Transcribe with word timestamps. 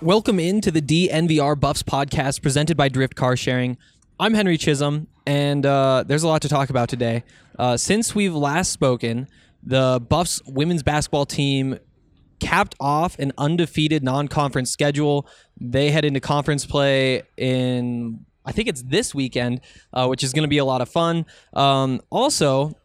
Welcome 0.00 0.38
into 0.38 0.70
the 0.70 0.80
DNVR 0.80 1.58
Buffs 1.58 1.82
podcast 1.82 2.40
presented 2.40 2.76
by 2.76 2.88
Drift 2.88 3.16
Car 3.16 3.36
Sharing. 3.36 3.76
I'm 4.20 4.32
Henry 4.32 4.56
Chisholm, 4.56 5.08
and 5.26 5.66
uh, 5.66 6.04
there's 6.06 6.22
a 6.22 6.28
lot 6.28 6.42
to 6.42 6.48
talk 6.48 6.70
about 6.70 6.88
today. 6.88 7.24
Uh, 7.58 7.76
since 7.76 8.14
we've 8.14 8.34
last 8.34 8.70
spoken, 8.70 9.26
the 9.60 10.00
Buffs 10.08 10.40
women's 10.46 10.84
basketball 10.84 11.26
team 11.26 11.80
capped 12.38 12.76
off 12.78 13.18
an 13.18 13.32
undefeated 13.38 14.04
non-conference 14.04 14.70
schedule. 14.70 15.26
They 15.60 15.90
head 15.90 16.04
into 16.04 16.20
conference 16.20 16.64
play 16.64 17.24
in 17.36 18.24
I 18.46 18.52
think 18.52 18.68
it's 18.68 18.82
this 18.82 19.12
weekend, 19.12 19.62
uh, 19.92 20.06
which 20.06 20.22
is 20.22 20.32
going 20.32 20.44
to 20.44 20.48
be 20.48 20.58
a 20.58 20.64
lot 20.64 20.80
of 20.80 20.88
fun. 20.88 21.26
Um, 21.54 22.00
also, 22.08 22.78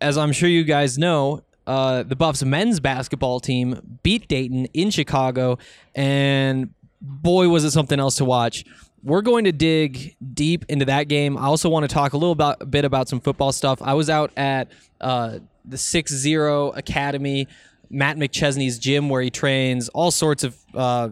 as 0.00 0.16
I'm 0.16 0.30
sure 0.30 0.48
you 0.48 0.62
guys 0.62 0.98
know, 0.98 1.42
uh, 1.66 2.02
the 2.02 2.16
Buffs 2.16 2.42
men's 2.42 2.80
basketball 2.80 3.40
team 3.40 3.98
beat 4.02 4.28
Dayton 4.28 4.66
in 4.66 4.90
Chicago, 4.90 5.58
and 5.94 6.70
boy, 7.00 7.48
was 7.48 7.64
it 7.64 7.70
something 7.70 8.00
else 8.00 8.16
to 8.16 8.24
watch. 8.24 8.64
We're 9.02 9.22
going 9.22 9.44
to 9.44 9.52
dig 9.52 10.16
deep 10.32 10.64
into 10.68 10.86
that 10.86 11.08
game. 11.08 11.36
I 11.36 11.44
also 11.44 11.68
want 11.68 11.88
to 11.88 11.94
talk 11.94 12.14
a 12.14 12.16
little 12.16 12.32
about, 12.32 12.62
a 12.62 12.66
bit 12.66 12.86
about 12.86 13.08
some 13.08 13.20
football 13.20 13.52
stuff. 13.52 13.82
I 13.82 13.92
was 13.92 14.08
out 14.08 14.32
at 14.36 14.68
uh, 15.00 15.40
the 15.64 15.76
6 15.76 16.10
0 16.10 16.70
Academy, 16.70 17.46
Matt 17.90 18.16
McChesney's 18.16 18.78
gym 18.78 19.10
where 19.10 19.20
he 19.20 19.30
trains 19.30 19.90
all 19.90 20.10
sorts 20.10 20.42
of 20.42 20.56
uh, 20.74 21.10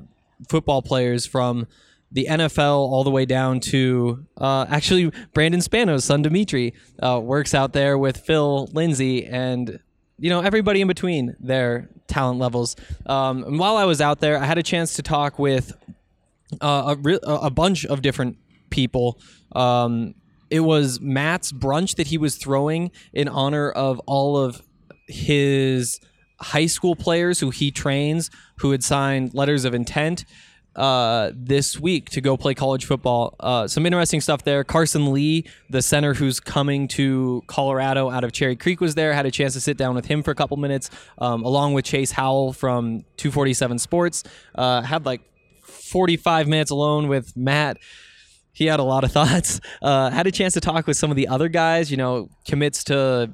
football 0.48 0.80
players 0.80 1.26
from 1.26 1.66
the 2.10 2.26
NFL 2.28 2.76
all 2.76 3.04
the 3.04 3.10
way 3.10 3.24
down 3.24 3.60
to 3.60 4.26
uh, 4.36 4.66
actually 4.68 5.10
Brandon 5.32 5.60
Spano's 5.60 6.04
son 6.04 6.22
Dimitri 6.22 6.74
uh, 7.02 7.20
works 7.22 7.54
out 7.54 7.72
there 7.72 7.96
with 7.96 8.18
Phil 8.18 8.66
Lindsay 8.72 9.24
and 9.26 9.80
you 10.22 10.30
know 10.30 10.40
everybody 10.40 10.80
in 10.80 10.86
between 10.86 11.34
their 11.40 11.90
talent 12.06 12.38
levels. 12.38 12.76
Um, 13.06 13.42
and 13.42 13.58
while 13.58 13.76
I 13.76 13.84
was 13.84 14.00
out 14.00 14.20
there, 14.20 14.38
I 14.38 14.44
had 14.44 14.56
a 14.56 14.62
chance 14.62 14.94
to 14.94 15.02
talk 15.02 15.36
with 15.36 15.72
uh, 16.60 16.94
a, 16.94 16.96
re- 16.96 17.18
a 17.24 17.50
bunch 17.50 17.84
of 17.84 18.02
different 18.02 18.38
people. 18.70 19.18
Um, 19.50 20.14
it 20.48 20.60
was 20.60 21.00
Matt's 21.00 21.50
brunch 21.50 21.96
that 21.96 22.06
he 22.06 22.18
was 22.18 22.36
throwing 22.36 22.92
in 23.12 23.26
honor 23.26 23.68
of 23.68 23.98
all 24.06 24.36
of 24.36 24.62
his 25.08 25.98
high 26.40 26.66
school 26.66 26.94
players 26.94 27.40
who 27.40 27.50
he 27.50 27.72
trains 27.72 28.30
who 28.58 28.70
had 28.70 28.84
signed 28.84 29.34
letters 29.34 29.64
of 29.64 29.74
intent 29.74 30.24
uh, 30.76 31.30
this 31.34 31.78
week 31.78 32.10
to 32.10 32.20
go 32.20 32.36
play 32.36 32.54
college 32.54 32.84
football. 32.84 33.34
Uh, 33.40 33.66
some 33.68 33.84
interesting 33.86 34.20
stuff 34.20 34.44
there. 34.44 34.64
Carson 34.64 35.12
Lee, 35.12 35.44
the 35.70 35.82
center 35.82 36.14
who's 36.14 36.40
coming 36.40 36.88
to 36.88 37.42
Colorado 37.46 38.10
out 38.10 38.24
of 38.24 38.32
Cherry 38.32 38.56
Creek, 38.56 38.80
was 38.80 38.94
there. 38.94 39.12
Had 39.12 39.26
a 39.26 39.30
chance 39.30 39.52
to 39.54 39.60
sit 39.60 39.76
down 39.76 39.94
with 39.94 40.06
him 40.06 40.22
for 40.22 40.30
a 40.30 40.34
couple 40.34 40.56
minutes, 40.56 40.90
um, 41.18 41.44
along 41.44 41.74
with 41.74 41.84
Chase 41.84 42.12
Howell 42.12 42.52
from 42.52 43.04
247 43.16 43.78
Sports. 43.78 44.24
Uh, 44.54 44.82
had 44.82 45.04
like 45.04 45.20
45 45.64 46.48
minutes 46.48 46.70
alone 46.70 47.08
with 47.08 47.36
Matt. 47.36 47.78
He 48.54 48.66
had 48.66 48.80
a 48.80 48.84
lot 48.84 49.04
of 49.04 49.12
thoughts. 49.18 49.60
Uh, 49.80 50.10
had 50.10 50.26
a 50.26 50.30
chance 50.30 50.54
to 50.54 50.60
talk 50.60 50.86
with 50.86 50.96
some 50.96 51.10
of 51.10 51.16
the 51.16 51.28
other 51.28 51.48
guys. 51.48 51.90
You 51.90 51.96
know, 51.96 52.28
commits 52.46 52.84
to 52.84 53.30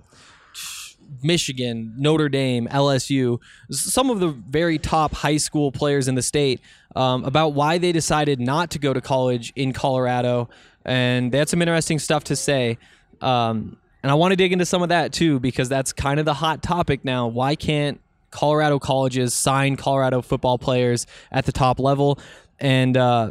Michigan, 1.23 1.95
Notre 1.97 2.29
Dame, 2.29 2.69
LSU, 2.69 3.39
some 3.71 4.11
of 4.11 4.21
the 4.21 4.29
very 4.29 4.79
top 4.79 5.13
high 5.13 5.37
school 5.37 5.73
players 5.73 6.09
in 6.09 6.15
the 6.15 6.23
state 6.23 6.61
um, 6.97 7.25
about 7.25 7.55
why 7.55 7.79
they 7.79 7.93
decided 7.93 8.41
not 8.41 8.71
to 8.71 8.79
go 8.79 8.93
to 8.93 9.01
college 9.01 9.53
in 9.57 9.73
Colorado. 9.73 10.49
And 10.85 11.33
they 11.33 11.39
had 11.39 11.49
some 11.49 11.63
interesting 11.63 11.99
stuff 11.99 12.25
to 12.25 12.37
say. 12.37 12.79
Um, 13.21 13.79
and 14.03 14.11
I 14.13 14.15
want 14.15 14.33
to 14.33 14.37
dig 14.37 14.53
into 14.53 14.67
some 14.67 14.83
of 14.83 14.91
that 14.91 15.13
too, 15.13 15.41
because 15.41 15.69
that's 15.69 15.93
kind 15.93 16.21
of 16.21 16.27
the 16.27 16.35
hot 16.35 16.63
topic 16.63 17.05
now. 17.05 17.27
Why 17.27 17.55
can't 17.57 18.01
Colorado 18.31 18.79
colleges 18.79 19.35
sign 19.35 19.77
Colorado 19.77 20.23
football 20.23 20.59
players 20.59 21.07
at 21.33 21.47
the 21.47 21.53
top 21.53 21.81
level? 21.81 22.19
And, 22.61 22.97
uh, 22.97 23.31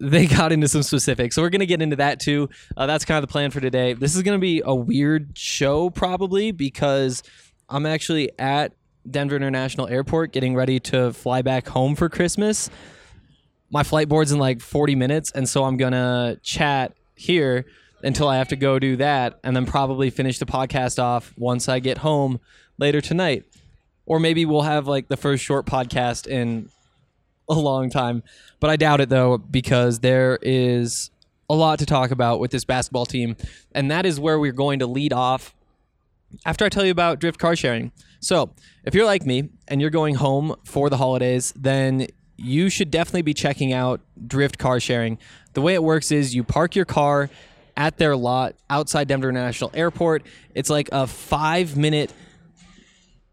they 0.00 0.26
got 0.26 0.52
into 0.52 0.68
some 0.68 0.82
specifics. 0.82 1.34
So 1.34 1.42
we're 1.42 1.50
going 1.50 1.60
to 1.60 1.66
get 1.66 1.82
into 1.82 1.96
that 1.96 2.20
too. 2.20 2.48
Uh, 2.76 2.86
that's 2.86 3.04
kind 3.04 3.22
of 3.22 3.28
the 3.28 3.32
plan 3.32 3.50
for 3.50 3.60
today. 3.60 3.92
This 3.92 4.16
is 4.16 4.22
going 4.22 4.38
to 4.38 4.40
be 4.40 4.62
a 4.64 4.74
weird 4.74 5.36
show 5.36 5.90
probably 5.90 6.52
because 6.52 7.22
I'm 7.68 7.86
actually 7.86 8.30
at 8.38 8.72
Denver 9.08 9.36
International 9.36 9.88
Airport 9.88 10.32
getting 10.32 10.54
ready 10.54 10.80
to 10.80 11.12
fly 11.12 11.42
back 11.42 11.68
home 11.68 11.94
for 11.94 12.08
Christmas. 12.08 12.70
My 13.70 13.82
flight 13.82 14.08
board's 14.08 14.32
in 14.32 14.38
like 14.38 14.60
40 14.60 14.94
minutes, 14.94 15.30
and 15.30 15.48
so 15.48 15.64
I'm 15.64 15.76
going 15.76 15.92
to 15.92 16.38
chat 16.42 16.94
here 17.14 17.66
until 18.02 18.28
I 18.28 18.36
have 18.36 18.48
to 18.48 18.56
go 18.56 18.78
do 18.78 18.96
that 18.96 19.38
and 19.42 19.54
then 19.54 19.66
probably 19.66 20.10
finish 20.10 20.38
the 20.38 20.46
podcast 20.46 21.02
off 21.02 21.34
once 21.36 21.68
I 21.68 21.80
get 21.80 21.98
home 21.98 22.40
later 22.78 23.00
tonight. 23.00 23.44
Or 24.06 24.18
maybe 24.20 24.46
we'll 24.46 24.62
have 24.62 24.86
like 24.86 25.08
the 25.08 25.16
first 25.16 25.44
short 25.44 25.66
podcast 25.66 26.26
in 26.26 26.70
a 27.48 27.54
long 27.54 27.90
time. 27.90 28.22
But 28.60 28.70
I 28.70 28.76
doubt 28.76 29.00
it 29.00 29.08
though, 29.08 29.38
because 29.38 30.00
there 30.00 30.38
is 30.42 31.10
a 31.50 31.54
lot 31.54 31.78
to 31.78 31.86
talk 31.86 32.10
about 32.10 32.40
with 32.40 32.50
this 32.50 32.64
basketball 32.64 33.06
team. 33.06 33.36
And 33.72 33.90
that 33.90 34.04
is 34.04 34.20
where 34.20 34.38
we're 34.38 34.52
going 34.52 34.80
to 34.80 34.86
lead 34.86 35.12
off 35.12 35.54
after 36.44 36.64
I 36.64 36.68
tell 36.68 36.84
you 36.84 36.90
about 36.90 37.20
drift 37.20 37.38
car 37.38 37.56
sharing. 37.56 37.92
So, 38.20 38.50
if 38.84 38.94
you're 38.94 39.06
like 39.06 39.24
me 39.24 39.48
and 39.66 39.80
you're 39.80 39.90
going 39.90 40.16
home 40.16 40.56
for 40.64 40.90
the 40.90 40.96
holidays, 40.96 41.52
then 41.56 42.08
you 42.36 42.68
should 42.68 42.90
definitely 42.90 43.22
be 43.22 43.34
checking 43.34 43.72
out 43.72 44.00
drift 44.26 44.58
car 44.58 44.80
sharing. 44.80 45.18
The 45.54 45.60
way 45.60 45.74
it 45.74 45.82
works 45.82 46.10
is 46.12 46.34
you 46.34 46.44
park 46.44 46.74
your 46.76 46.84
car 46.84 47.30
at 47.76 47.96
their 47.98 48.16
lot 48.16 48.54
outside 48.68 49.08
Denver 49.08 49.28
International 49.28 49.70
Airport. 49.72 50.24
It's 50.54 50.68
like 50.68 50.88
a 50.92 51.06
five 51.06 51.76
minute 51.76 52.12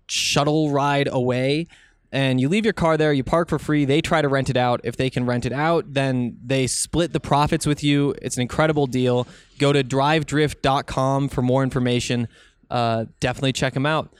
shuttle 0.07 0.71
ride 0.71 1.09
away 1.11 1.67
and 2.15 2.39
you 2.39 2.47
leave 2.47 2.63
your 2.63 2.73
car 2.73 2.95
there 2.95 3.11
you 3.11 3.25
park 3.25 3.49
for 3.49 3.59
free 3.59 3.83
they 3.83 3.99
try 3.99 4.21
to 4.21 4.29
rent 4.29 4.49
it 4.49 4.55
out. 4.55 4.79
If 4.85 4.95
they 4.95 5.09
can 5.09 5.25
rent 5.25 5.45
it 5.45 5.51
out 5.51 5.93
then 5.93 6.37
they 6.43 6.65
split 6.65 7.11
the 7.11 7.19
profits 7.19 7.67
with 7.67 7.83
you. 7.83 8.15
It's 8.21 8.37
an 8.37 8.41
incredible 8.41 8.87
deal. 8.87 9.27
Go 9.59 9.73
to 9.73 9.83
drivedrift.com 9.83 11.27
for 11.29 11.41
more 11.41 11.61
information. 11.61 12.29
Uh, 12.71 13.05
definitely 13.19 13.51
check 13.51 13.73
them 13.73 13.85
out. 13.85 14.13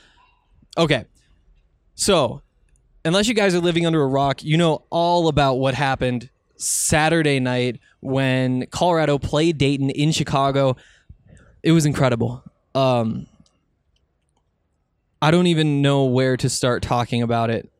Okay. 0.77 1.05
So 1.95 2.41
unless 3.05 3.29
you 3.29 3.33
guys 3.33 3.55
are 3.55 3.61
living 3.61 3.85
under 3.85 4.03
a 4.03 4.07
rock 4.07 4.43
you 4.43 4.57
know 4.57 4.83
all 4.89 5.29
about 5.29 5.53
what 5.53 5.73
happened 5.73 6.29
saturday 6.57 7.39
night 7.39 7.79
when 8.01 8.65
colorado 8.67 9.17
played 9.17 9.57
dayton 9.57 9.89
in 9.89 10.11
chicago. 10.11 10.75
It 11.63 11.71
was 11.71 11.85
incredible. 11.85 12.43
Um, 12.75 13.25
I 15.21 15.31
don't 15.31 15.47
even 15.47 15.81
know 15.81 16.03
where 16.03 16.37
to 16.37 16.49
start 16.49 16.83
talking 16.83 17.23
about 17.23 17.49
it. 17.49 17.71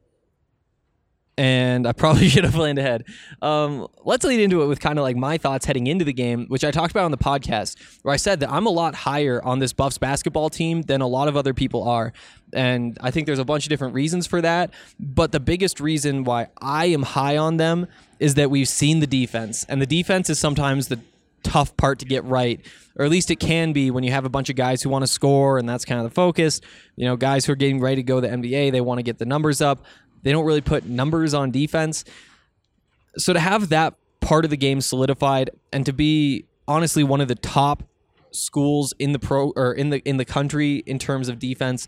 And 1.38 1.86
I 1.86 1.92
probably 1.92 2.30
should 2.30 2.44
have 2.46 2.54
planned 2.54 2.80
ahead. 2.80 3.06
Um, 3.42 3.88
let's 4.04 4.24
lead 4.24 4.40
into 4.40 4.62
it 4.64 4.68
with 4.68 4.80
kind 4.80 4.98
of 4.98 5.04
like 5.04 5.18
my 5.18 5.38
thoughts 5.38 5.66
heading 5.66 5.88
into 5.88 6.06
the 6.06 6.14
game, 6.14 6.46
which 6.48 6.64
I 6.64 6.72
talked 6.72 6.92
about 6.92 7.06
on 7.06 7.12
the 7.12 7.18
podcast, 7.18 7.78
where 8.04 8.14
I 8.14 8.18
said 8.18 8.40
that 8.40 8.52
I'm 8.52 8.66
a 8.66 8.70
lot 8.72 8.96
higher 8.96 9.44
on 9.44 9.60
this 9.60 9.74
Buffs 9.74 9.98
basketball 9.98 10.50
team 10.50 10.84
than 10.84 11.02
a 11.02 11.08
lot 11.08 11.28
of 11.28 11.36
other 11.36 11.54
people 11.54 11.88
are. 11.88 12.14
And 12.54 12.98
I 13.02 13.12
think 13.12 13.26
there's 13.26 13.40
a 13.40 13.46
bunch 13.46 13.66
of 13.66 13.70
different 13.70 13.94
reasons 13.94 14.28
for 14.28 14.42
that. 14.42 14.74
But 15.00 15.32
the 15.32 15.40
biggest 15.40 15.80
reason 15.80 16.24
why 16.24 16.48
I 16.62 16.86
am 16.86 17.04
high 17.04 17.38
on 17.38 17.58
them 17.58 17.88
is 18.20 18.36
that 18.36 18.50
we've 18.50 18.70
seen 18.70 19.00
the 19.00 19.08
defense. 19.08 19.66
And 19.66 19.82
the 19.82 19.86
defense 19.86 20.30
is 20.30 20.40
sometimes 20.40 20.88
the 20.88 21.00
tough 21.46 21.78
part 21.78 22.00
to 22.00 22.06
get 22.06 22.24
right, 22.26 22.60
or 22.96 23.06
at 23.06 23.12
least 23.12 23.30
it 23.30 23.38
can 23.40 23.72
be 23.72 23.92
when 23.92 24.04
you 24.04 24.12
have 24.12 24.26
a 24.26 24.30
bunch 24.30 24.50
of 24.50 24.56
guys 24.56 24.82
who 24.82 24.90
want 24.90 25.04
to 25.04 25.08
score, 25.08 25.58
and 25.58 25.70
that's 25.70 25.86
kind 25.86 26.00
of 26.00 26.06
the 26.06 26.14
focus. 26.14 26.60
You 26.96 27.06
know, 27.06 27.16
guys 27.16 27.46
who 27.46 27.54
are 27.54 27.56
getting 27.56 27.80
ready 27.80 27.98
to 27.98 28.04
go 28.04 28.20
to 28.20 28.28
the 28.28 28.34
NBA, 28.34 28.72
they 28.72 28.82
want 28.82 28.98
to 28.98 29.04
get 29.04 29.20
the 29.20 29.26
numbers 29.26 29.62
up. 29.62 29.86
They 30.26 30.32
don't 30.32 30.44
really 30.44 30.62
put 30.62 30.86
numbers 30.86 31.36
on 31.36 31.52
defense. 31.52 32.04
So 33.16 33.32
to 33.32 33.40
have 33.40 33.70
that 33.70 33.94
part 34.22 34.44
of 34.44 34.50
the 34.50 34.58
game 34.58 34.82
solidified 34.82 35.52
and 35.72 35.86
to 35.86 35.94
be 35.94 36.46
honestly 36.68 37.04
one 37.04 37.22
of 37.22 37.28
the 37.28 37.36
top 37.36 37.84
schools 38.32 38.92
in 38.98 39.12
the 39.12 39.20
pro 39.20 39.54
or 39.56 39.72
in 39.72 39.92
the 39.92 40.00
in 40.00 40.18
the 40.18 40.26
country 40.26 40.78
in 40.88 40.98
terms 40.98 41.30
of 41.30 41.38
defense, 41.38 41.88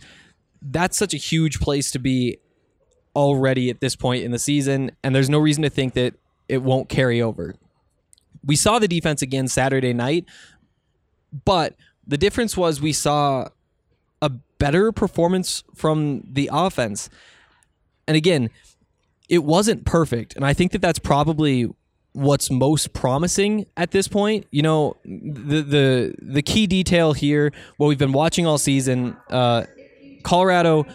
that's 0.62 0.96
such 0.96 1.16
a 1.16 1.18
huge 1.18 1.60
place 1.60 1.90
to 1.92 2.00
be 2.00 2.38
already 3.16 3.72
at 3.72 3.82
this 3.82 3.96
point 3.96 4.24
in 4.24 4.30
the 4.30 4.38
season 4.38 4.92
and 5.04 5.16
there's 5.16 5.32
no 5.32 5.40
reason 5.40 5.64
to 5.64 5.70
think 5.70 5.96
that 5.96 6.14
it 6.48 6.62
won't 6.62 6.90
carry 6.90 7.20
over. 7.20 7.56
We 8.46 8.56
saw 8.56 8.78
the 8.78 8.88
defense 8.88 9.24
again 9.24 9.48
Saturday 9.48 9.94
night, 9.94 10.26
but 11.44 11.76
the 12.06 12.20
difference 12.20 12.56
was 12.56 12.80
we 12.80 12.94
saw 12.94 13.48
a 14.22 14.30
better 14.30 14.92
performance 14.92 15.64
from 15.74 16.22
the 16.32 16.52
offense. 16.54 17.10
And 18.08 18.16
again, 18.16 18.50
it 19.30 19.44
wasn't 19.44 19.86
perfect, 19.86 20.36
and 20.36 20.46
I 20.46 20.54
think 20.54 20.72
that 20.72 20.82
that's 20.82 21.00
probably 21.00 21.70
what's 22.14 22.50
most 22.50 22.94
promising 22.94 23.66
at 23.76 23.92
this 23.92 24.08
point. 24.08 24.48
You 24.52 24.62
know, 24.62 24.98
the 25.04 25.62
the 25.62 26.16
the 26.20 26.42
key 26.42 26.66
detail 26.68 27.14
here, 27.14 27.52
what 27.78 27.88
we've 27.88 27.98
been 27.98 28.14
watching 28.14 28.48
all 28.48 28.58
season, 28.58 29.18
uh, 29.30 29.66
Colorado 30.24 30.86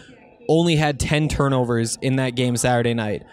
only 0.49 0.75
had 0.75 0.99
10 0.99 1.29
turnovers 1.29 1.97
in 2.01 2.17
that 2.17 2.35
game 2.35 2.57
Saturday 2.57 2.93
night. 2.93 3.23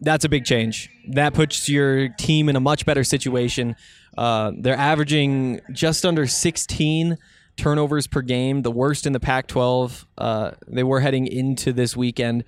That's 0.00 0.24
a 0.24 0.28
big 0.28 0.44
change. 0.44 0.90
That 1.10 1.34
puts 1.34 1.68
your 1.68 2.08
team 2.08 2.48
in 2.48 2.56
a 2.56 2.60
much 2.60 2.86
better 2.86 3.04
situation. 3.04 3.76
Uh, 4.16 4.52
they're 4.58 4.76
averaging 4.76 5.60
just 5.72 6.04
under 6.04 6.26
16 6.26 7.18
turnovers 7.56 8.06
per 8.06 8.22
game, 8.22 8.62
the 8.62 8.70
worst 8.70 9.06
in 9.06 9.12
the 9.12 9.20
Pac 9.20 9.46
12. 9.46 10.06
Uh, 10.18 10.52
they 10.66 10.82
were 10.82 11.00
heading 11.00 11.26
into 11.26 11.72
this 11.72 11.96
weekend. 11.96 12.44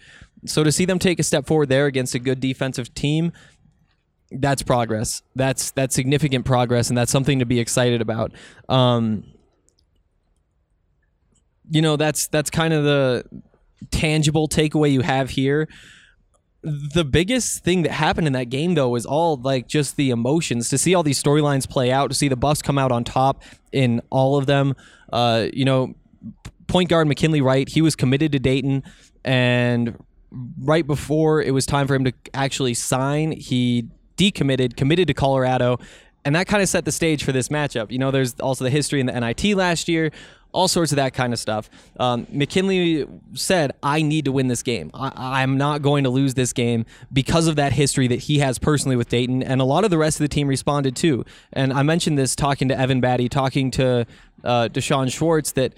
So 0.46 0.64
to 0.64 0.72
see 0.72 0.84
them 0.84 0.98
take 0.98 1.18
a 1.18 1.22
step 1.22 1.46
forward 1.46 1.68
there 1.68 1.86
against 1.86 2.14
a 2.14 2.18
good 2.18 2.40
defensive 2.40 2.94
team, 2.94 3.32
that's 4.30 4.62
progress. 4.62 5.22
That's 5.34 5.70
that's 5.70 5.94
significant 5.94 6.44
progress, 6.44 6.88
and 6.88 6.98
that's 6.98 7.12
something 7.12 7.38
to 7.38 7.46
be 7.46 7.60
excited 7.60 8.00
about. 8.00 8.32
Um, 8.68 9.24
you 11.70 11.82
know, 11.82 11.96
that's 11.96 12.26
that's 12.28 12.50
kind 12.50 12.74
of 12.74 12.84
the 12.84 13.24
tangible 13.90 14.48
takeaway 14.48 14.92
you 14.92 15.02
have 15.02 15.30
here. 15.30 15.68
The 16.64 17.04
biggest 17.04 17.62
thing 17.62 17.82
that 17.82 17.92
happened 17.92 18.26
in 18.26 18.32
that 18.32 18.48
game, 18.48 18.74
though, 18.74 18.88
was 18.88 19.04
all 19.04 19.36
like 19.36 19.68
just 19.68 19.96
the 19.96 20.10
emotions 20.10 20.70
to 20.70 20.78
see 20.78 20.94
all 20.94 21.02
these 21.02 21.22
storylines 21.22 21.68
play 21.68 21.92
out, 21.92 22.08
to 22.08 22.14
see 22.14 22.28
the 22.28 22.36
Buffs 22.36 22.62
come 22.62 22.78
out 22.78 22.90
on 22.90 23.04
top 23.04 23.42
in 23.70 24.00
all 24.08 24.38
of 24.38 24.46
them. 24.46 24.74
Uh, 25.12 25.48
you 25.52 25.66
know, 25.66 25.94
point 26.66 26.88
guard 26.88 27.06
McKinley 27.06 27.42
Wright, 27.42 27.68
he 27.68 27.82
was 27.82 27.94
committed 27.94 28.32
to 28.32 28.38
Dayton, 28.38 28.82
and 29.24 30.02
right 30.62 30.86
before 30.86 31.42
it 31.42 31.52
was 31.52 31.66
time 31.66 31.86
for 31.86 31.94
him 31.94 32.04
to 32.04 32.12
actually 32.32 32.74
sign, 32.74 33.32
he 33.32 33.88
decommitted, 34.16 34.76
committed 34.76 35.06
to 35.08 35.14
Colorado, 35.14 35.78
and 36.24 36.34
that 36.34 36.46
kind 36.46 36.62
of 36.62 36.68
set 36.68 36.84
the 36.84 36.92
stage 36.92 37.22
for 37.22 37.32
this 37.32 37.48
matchup. 37.48 37.90
You 37.90 37.98
know, 37.98 38.10
there's 38.10 38.40
also 38.40 38.64
the 38.64 38.70
history 38.70 39.00
in 39.00 39.06
the 39.06 39.20
NIT 39.20 39.56
last 39.56 39.88
year, 39.88 40.10
all 40.54 40.68
sorts 40.68 40.92
of 40.92 40.96
that 40.96 41.12
kind 41.12 41.32
of 41.32 41.38
stuff. 41.38 41.68
Um, 41.98 42.26
McKinley 42.30 43.06
said, 43.34 43.72
I 43.82 44.02
need 44.02 44.24
to 44.26 44.32
win 44.32 44.46
this 44.46 44.62
game. 44.62 44.90
I- 44.94 45.42
I'm 45.42 45.58
not 45.58 45.82
going 45.82 46.04
to 46.04 46.10
lose 46.10 46.34
this 46.34 46.52
game 46.52 46.86
because 47.12 47.48
of 47.48 47.56
that 47.56 47.72
history 47.72 48.06
that 48.08 48.20
he 48.20 48.38
has 48.38 48.58
personally 48.58 48.96
with 48.96 49.08
Dayton. 49.08 49.42
And 49.42 49.60
a 49.60 49.64
lot 49.64 49.84
of 49.84 49.90
the 49.90 49.98
rest 49.98 50.20
of 50.20 50.24
the 50.24 50.28
team 50.28 50.46
responded 50.46 50.94
too. 50.94 51.24
And 51.52 51.72
I 51.72 51.82
mentioned 51.82 52.16
this 52.16 52.36
talking 52.36 52.68
to 52.68 52.78
Evan 52.78 53.02
Battey, 53.02 53.28
talking 53.28 53.70
to 53.72 54.06
uh, 54.44 54.68
D'Shawn 54.68 55.08
Schwartz, 55.08 55.52
that 55.52 55.74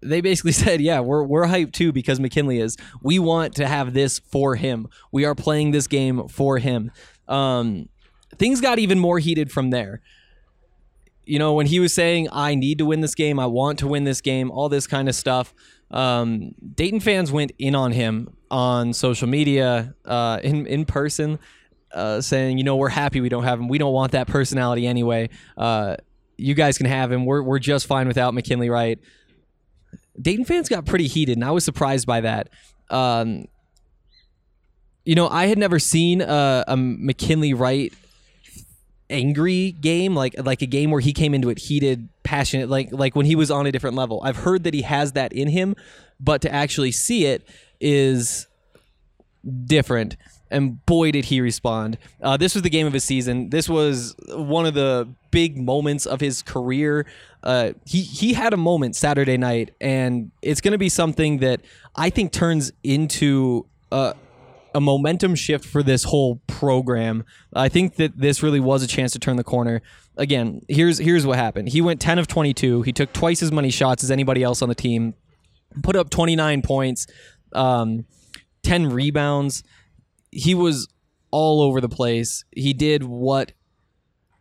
they 0.00 0.20
basically 0.20 0.52
said, 0.64 0.80
"Yeah, 0.80 1.00
we're 1.00 1.24
we're 1.24 1.46
hyped 1.46 1.72
too 1.72 1.92
because 1.92 2.20
McKinley 2.20 2.60
is. 2.60 2.76
We 3.02 3.18
want 3.18 3.56
to 3.56 3.66
have 3.66 3.94
this 3.94 4.20
for 4.20 4.54
him. 4.54 4.88
We 5.10 5.24
are 5.24 5.34
playing 5.34 5.72
this 5.72 5.88
game 5.88 6.28
for 6.28 6.58
him." 6.58 6.92
Um, 7.26 7.88
things 8.36 8.60
got 8.60 8.78
even 8.78 8.98
more 9.00 9.18
heated 9.18 9.50
from 9.50 9.70
there. 9.70 10.00
You 11.28 11.38
know, 11.38 11.52
when 11.52 11.66
he 11.66 11.78
was 11.78 11.92
saying, 11.92 12.28
"I 12.32 12.54
need 12.54 12.78
to 12.78 12.86
win 12.86 13.00
this 13.00 13.14
game. 13.14 13.38
I 13.38 13.46
want 13.46 13.78
to 13.80 13.86
win 13.86 14.04
this 14.04 14.20
game," 14.20 14.50
all 14.50 14.68
this 14.68 14.86
kind 14.86 15.08
of 15.08 15.14
stuff. 15.14 15.54
Um, 15.90 16.54
Dayton 16.74 17.00
fans 17.00 17.30
went 17.30 17.52
in 17.58 17.74
on 17.74 17.92
him 17.92 18.30
on 18.50 18.92
social 18.92 19.28
media, 19.28 19.94
uh, 20.04 20.40
in 20.42 20.66
in 20.66 20.84
person, 20.86 21.38
uh, 21.92 22.20
saying, 22.20 22.58
"You 22.58 22.64
know, 22.64 22.76
we're 22.76 22.88
happy 22.88 23.20
we 23.20 23.28
don't 23.28 23.44
have 23.44 23.60
him. 23.60 23.68
We 23.68 23.78
don't 23.78 23.92
want 23.92 24.12
that 24.12 24.26
personality 24.26 24.86
anyway. 24.86 25.28
Uh, 25.56 25.96
you 26.36 26.54
guys 26.54 26.78
can 26.78 26.86
have 26.86 27.12
him. 27.12 27.26
We're 27.26 27.42
we're 27.42 27.58
just 27.58 27.86
fine 27.86 28.08
without 28.08 28.32
McKinley 28.34 28.70
Wright." 28.70 28.98
Dayton 30.20 30.44
fans 30.44 30.68
got 30.68 30.86
pretty 30.86 31.06
heated, 31.06 31.36
and 31.36 31.44
I 31.44 31.50
was 31.50 31.64
surprised 31.64 32.06
by 32.06 32.22
that. 32.22 32.48
Um, 32.90 33.46
you 35.04 35.14
know, 35.14 35.28
I 35.28 35.46
had 35.46 35.58
never 35.58 35.78
seen 35.78 36.20
a, 36.20 36.64
a 36.66 36.76
McKinley 36.76 37.54
Wright 37.54 37.92
angry 39.10 39.72
game, 39.72 40.14
like 40.14 40.34
like 40.38 40.62
a 40.62 40.66
game 40.66 40.90
where 40.90 41.00
he 41.00 41.12
came 41.12 41.34
into 41.34 41.50
it 41.50 41.58
heated, 41.58 42.08
passionate, 42.22 42.68
like 42.68 42.88
like 42.92 43.16
when 43.16 43.26
he 43.26 43.34
was 43.34 43.50
on 43.50 43.66
a 43.66 43.72
different 43.72 43.96
level. 43.96 44.20
I've 44.24 44.38
heard 44.38 44.64
that 44.64 44.74
he 44.74 44.82
has 44.82 45.12
that 45.12 45.32
in 45.32 45.48
him, 45.48 45.74
but 46.20 46.42
to 46.42 46.52
actually 46.52 46.92
see 46.92 47.26
it 47.26 47.46
is 47.80 48.46
different. 49.64 50.16
And 50.50 50.84
boy, 50.86 51.10
did 51.10 51.26
he 51.26 51.40
respond. 51.42 51.98
Uh, 52.22 52.38
this 52.38 52.54
was 52.54 52.62
the 52.62 52.70
game 52.70 52.86
of 52.86 52.94
his 52.94 53.04
season. 53.04 53.50
This 53.50 53.68
was 53.68 54.14
one 54.30 54.64
of 54.64 54.72
the 54.72 55.06
big 55.30 55.58
moments 55.58 56.06
of 56.06 56.20
his 56.20 56.40
career. 56.40 57.06
Uh, 57.42 57.72
he 57.84 58.00
he 58.00 58.32
had 58.32 58.52
a 58.54 58.56
moment 58.56 58.96
Saturday 58.96 59.36
night, 59.36 59.74
and 59.80 60.30
it's 60.40 60.60
going 60.60 60.72
to 60.72 60.78
be 60.78 60.88
something 60.88 61.38
that 61.38 61.60
I 61.94 62.10
think 62.10 62.32
turns 62.32 62.72
into 62.82 63.66
a, 63.92 64.14
a 64.74 64.80
momentum 64.80 65.34
shift 65.34 65.64
for 65.64 65.82
this 65.82 66.04
whole 66.04 66.42
program. 66.46 67.24
I 67.54 67.68
think 67.68 67.96
that 67.96 68.18
this 68.18 68.42
really 68.42 68.60
was 68.60 68.82
a 68.82 68.86
chance 68.86 69.12
to 69.12 69.18
turn 69.18 69.36
the 69.36 69.44
corner. 69.44 69.82
Again, 70.16 70.60
here's 70.68 70.98
here's 70.98 71.26
what 71.26 71.38
happened. 71.38 71.68
He 71.68 71.80
went 71.80 72.00
10 72.00 72.18
of 72.18 72.26
22. 72.26 72.82
He 72.82 72.92
took 72.92 73.12
twice 73.12 73.42
as 73.42 73.52
many 73.52 73.70
shots 73.70 74.04
as 74.04 74.10
anybody 74.10 74.42
else 74.42 74.62
on 74.62 74.68
the 74.68 74.74
team. 74.74 75.14
Put 75.82 75.96
up 75.96 76.10
29 76.10 76.62
points, 76.62 77.06
um, 77.52 78.06
10 78.62 78.90
rebounds 78.90 79.62
he 80.30 80.54
was 80.54 80.88
all 81.30 81.60
over 81.62 81.80
the 81.80 81.88
place. 81.88 82.44
He 82.50 82.72
did 82.72 83.04
what 83.04 83.52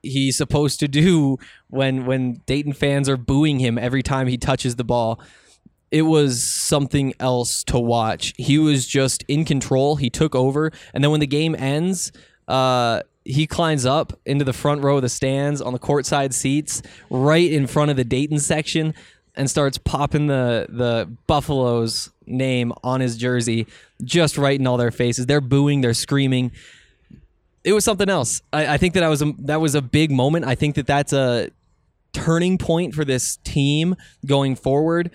he's 0.01 0.38
supposed 0.38 0.80
to 0.80 0.88
do 0.88 1.38
when 1.69 2.06
when 2.06 2.41
Dayton 2.45 2.73
fans 2.73 3.09
are 3.09 3.18
booing 3.18 3.59
him 3.59 3.77
every 3.77 4.03
time 4.03 4.27
he 4.27 4.38
touches 4.38 4.75
the 4.75 4.83
ball. 4.83 5.19
It 5.91 6.01
was 6.01 6.43
something 6.43 7.13
else 7.19 7.63
to 7.65 7.79
watch. 7.79 8.33
He 8.37 8.57
was 8.57 8.85
just 8.85 9.23
in 9.27 9.45
control. 9.45 9.95
He 9.95 10.09
took 10.09 10.35
over, 10.35 10.71
and 10.93 11.03
then 11.03 11.11
when 11.11 11.21
the 11.21 11.27
game 11.27 11.55
ends, 11.55 12.11
uh, 12.47 13.01
he 13.23 13.47
climbs 13.47 13.85
up 13.85 14.17
into 14.25 14.45
the 14.45 14.53
front 14.53 14.81
row 14.83 14.97
of 14.97 15.01
the 15.01 15.09
stands 15.09 15.61
on 15.61 15.73
the 15.73 15.79
courtside 15.79 16.33
seats, 16.33 16.81
right 17.09 17.51
in 17.51 17.67
front 17.67 17.91
of 17.91 17.97
the 17.97 18.03
Dayton 18.03 18.39
section, 18.39 18.94
and 19.35 19.49
starts 19.49 19.77
popping 19.77 20.27
the 20.27 20.67
the 20.69 21.09
Buffaloes 21.27 22.09
name 22.25 22.73
on 22.83 22.99
his 22.99 23.17
jersey, 23.17 23.67
just 24.03 24.37
right 24.37 24.59
in 24.59 24.67
all 24.67 24.77
their 24.77 24.91
faces. 24.91 25.25
They're 25.25 25.41
booing, 25.41 25.81
they're 25.81 25.94
screaming. 25.94 26.51
It 27.63 27.73
was 27.73 27.83
something 27.83 28.09
else. 28.09 28.41
I, 28.53 28.75
I 28.75 28.77
think 28.77 28.94
that 28.94 29.03
I 29.03 29.09
was 29.09 29.21
a, 29.21 29.33
that 29.39 29.59
was 29.59 29.75
a 29.75 29.81
big 29.81 30.11
moment. 30.11 30.45
I 30.45 30.56
think 30.56 30.75
that 30.75 30.87
that's 30.87 31.11
a 31.13 31.49
turning 32.13 32.57
point 32.57 32.95
for 32.95 33.06
this 33.06 33.37
team 33.44 33.95
going 34.25 34.56
forward. 34.56 35.11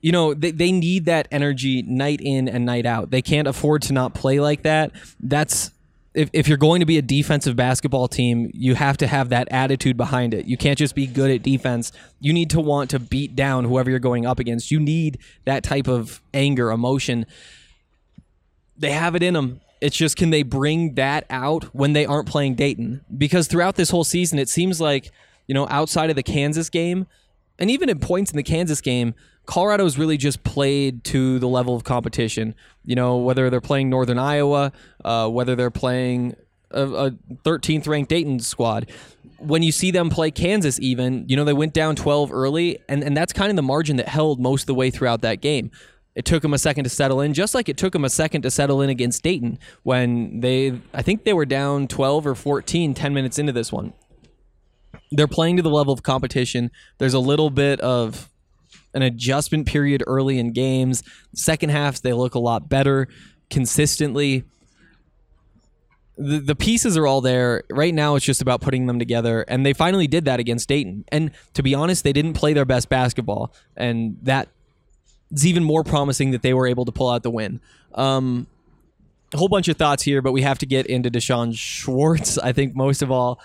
You 0.00 0.12
know, 0.12 0.32
they, 0.32 0.50
they 0.50 0.72
need 0.72 1.04
that 1.04 1.28
energy 1.30 1.82
night 1.82 2.20
in 2.22 2.48
and 2.48 2.64
night 2.64 2.86
out. 2.86 3.10
They 3.10 3.22
can't 3.22 3.46
afford 3.46 3.82
to 3.82 3.92
not 3.92 4.14
play 4.14 4.40
like 4.40 4.62
that. 4.62 4.92
That's 5.20 5.72
if, 6.14 6.28
if 6.32 6.48
you're 6.48 6.58
going 6.58 6.80
to 6.80 6.86
be 6.86 6.98
a 6.98 7.02
defensive 7.02 7.54
basketball 7.54 8.08
team, 8.08 8.50
you 8.52 8.74
have 8.74 8.96
to 8.98 9.06
have 9.06 9.28
that 9.28 9.48
attitude 9.50 9.96
behind 9.96 10.34
it. 10.34 10.46
You 10.46 10.56
can't 10.56 10.78
just 10.78 10.94
be 10.94 11.06
good 11.06 11.30
at 11.30 11.42
defense. 11.42 11.92
You 12.18 12.32
need 12.32 12.50
to 12.50 12.60
want 12.60 12.90
to 12.90 12.98
beat 12.98 13.36
down 13.36 13.64
whoever 13.64 13.90
you're 13.90 14.00
going 14.00 14.26
up 14.26 14.38
against. 14.38 14.70
You 14.70 14.80
need 14.80 15.18
that 15.44 15.62
type 15.62 15.86
of 15.86 16.20
anger, 16.34 16.70
emotion. 16.70 17.26
They 18.76 18.90
have 18.90 19.14
it 19.14 19.22
in 19.22 19.34
them. 19.34 19.60
It's 19.80 19.96
just 19.96 20.16
can 20.16 20.30
they 20.30 20.42
bring 20.42 20.94
that 20.94 21.26
out 21.30 21.64
when 21.74 21.92
they 21.92 22.04
aren't 22.04 22.28
playing 22.28 22.56
Dayton? 22.56 23.02
Because 23.16 23.46
throughout 23.46 23.76
this 23.76 23.90
whole 23.90 24.04
season, 24.04 24.38
it 24.38 24.48
seems 24.48 24.80
like, 24.80 25.10
you 25.46 25.54
know, 25.54 25.66
outside 25.70 26.10
of 26.10 26.16
the 26.16 26.22
Kansas 26.22 26.68
game, 26.68 27.06
and 27.60 27.70
even 27.70 27.90
at 27.90 28.00
points 28.00 28.30
in 28.30 28.36
the 28.36 28.42
Kansas 28.42 28.80
game, 28.80 29.14
Colorado's 29.46 29.98
really 29.98 30.16
just 30.16 30.42
played 30.42 31.04
to 31.04 31.38
the 31.38 31.48
level 31.48 31.76
of 31.76 31.84
competition. 31.84 32.54
You 32.84 32.96
know, 32.96 33.18
whether 33.18 33.50
they're 33.50 33.60
playing 33.60 33.90
Northern 33.90 34.18
Iowa, 34.18 34.72
uh, 35.04 35.28
whether 35.28 35.54
they're 35.54 35.70
playing 35.70 36.36
a, 36.70 36.82
a 36.82 37.10
13th 37.44 37.86
ranked 37.86 38.08
Dayton 38.08 38.40
squad. 38.40 38.90
When 39.38 39.62
you 39.62 39.72
see 39.72 39.90
them 39.90 40.10
play 40.10 40.30
Kansas, 40.30 40.78
even, 40.80 41.24
you 41.28 41.36
know, 41.36 41.44
they 41.44 41.52
went 41.52 41.72
down 41.72 41.96
12 41.96 42.32
early, 42.32 42.78
and, 42.88 43.02
and 43.02 43.16
that's 43.16 43.32
kind 43.32 43.50
of 43.50 43.56
the 43.56 43.62
margin 43.62 43.96
that 43.96 44.08
held 44.08 44.40
most 44.40 44.62
of 44.62 44.66
the 44.66 44.74
way 44.74 44.90
throughout 44.90 45.22
that 45.22 45.40
game. 45.40 45.70
It 46.14 46.24
took 46.24 46.42
them 46.42 46.52
a 46.52 46.58
second 46.58 46.84
to 46.84 46.90
settle 46.90 47.20
in, 47.20 47.34
just 47.34 47.54
like 47.54 47.68
it 47.68 47.76
took 47.76 47.92
them 47.92 48.04
a 48.04 48.10
second 48.10 48.42
to 48.42 48.50
settle 48.50 48.82
in 48.82 48.90
against 48.90 49.22
Dayton 49.22 49.58
when 49.82 50.40
they, 50.40 50.80
I 50.92 51.02
think 51.02 51.24
they 51.24 51.32
were 51.32 51.46
down 51.46 51.88
12 51.88 52.26
or 52.26 52.34
14 52.34 52.94
10 52.94 53.14
minutes 53.14 53.38
into 53.38 53.52
this 53.52 53.72
one 53.72 53.94
they're 55.10 55.28
playing 55.28 55.56
to 55.56 55.62
the 55.62 55.70
level 55.70 55.92
of 55.92 56.02
competition. 56.02 56.70
There's 56.98 57.14
a 57.14 57.18
little 57.20 57.50
bit 57.50 57.80
of 57.80 58.30
an 58.94 59.02
adjustment 59.02 59.66
period 59.66 60.02
early 60.06 60.38
in 60.38 60.52
games. 60.52 61.02
Second 61.34 61.70
half, 61.70 62.00
they 62.00 62.12
look 62.12 62.34
a 62.34 62.38
lot 62.38 62.68
better 62.68 63.08
consistently. 63.48 64.44
The, 66.16 66.38
the 66.38 66.54
pieces 66.54 66.96
are 66.96 67.06
all 67.06 67.20
there. 67.20 67.64
Right 67.70 67.94
now, 67.94 68.14
it's 68.14 68.26
just 68.26 68.42
about 68.42 68.60
putting 68.60 68.86
them 68.86 68.98
together. 68.98 69.44
And 69.48 69.64
they 69.64 69.72
finally 69.72 70.06
did 70.06 70.24
that 70.26 70.40
against 70.40 70.68
Dayton. 70.68 71.04
And 71.08 71.30
to 71.54 71.62
be 71.62 71.74
honest, 71.74 72.04
they 72.04 72.12
didn't 72.12 72.34
play 72.34 72.52
their 72.52 72.64
best 72.64 72.88
basketball. 72.88 73.52
And 73.76 74.18
that 74.22 74.48
is 75.32 75.46
even 75.46 75.64
more 75.64 75.84
promising 75.84 76.32
that 76.32 76.42
they 76.42 76.54
were 76.54 76.66
able 76.66 76.84
to 76.84 76.92
pull 76.92 77.08
out 77.08 77.22
the 77.22 77.30
win. 77.30 77.60
Um, 77.94 78.46
a 79.32 79.38
whole 79.38 79.48
bunch 79.48 79.68
of 79.68 79.76
thoughts 79.76 80.02
here, 80.02 80.20
but 80.22 80.32
we 80.32 80.42
have 80.42 80.58
to 80.58 80.66
get 80.66 80.86
into 80.86 81.08
D'Shawn 81.08 81.52
Schwartz. 81.52 82.36
I 82.38 82.52
think 82.52 82.74
most 82.74 83.00
of 83.00 83.10
all, 83.10 83.40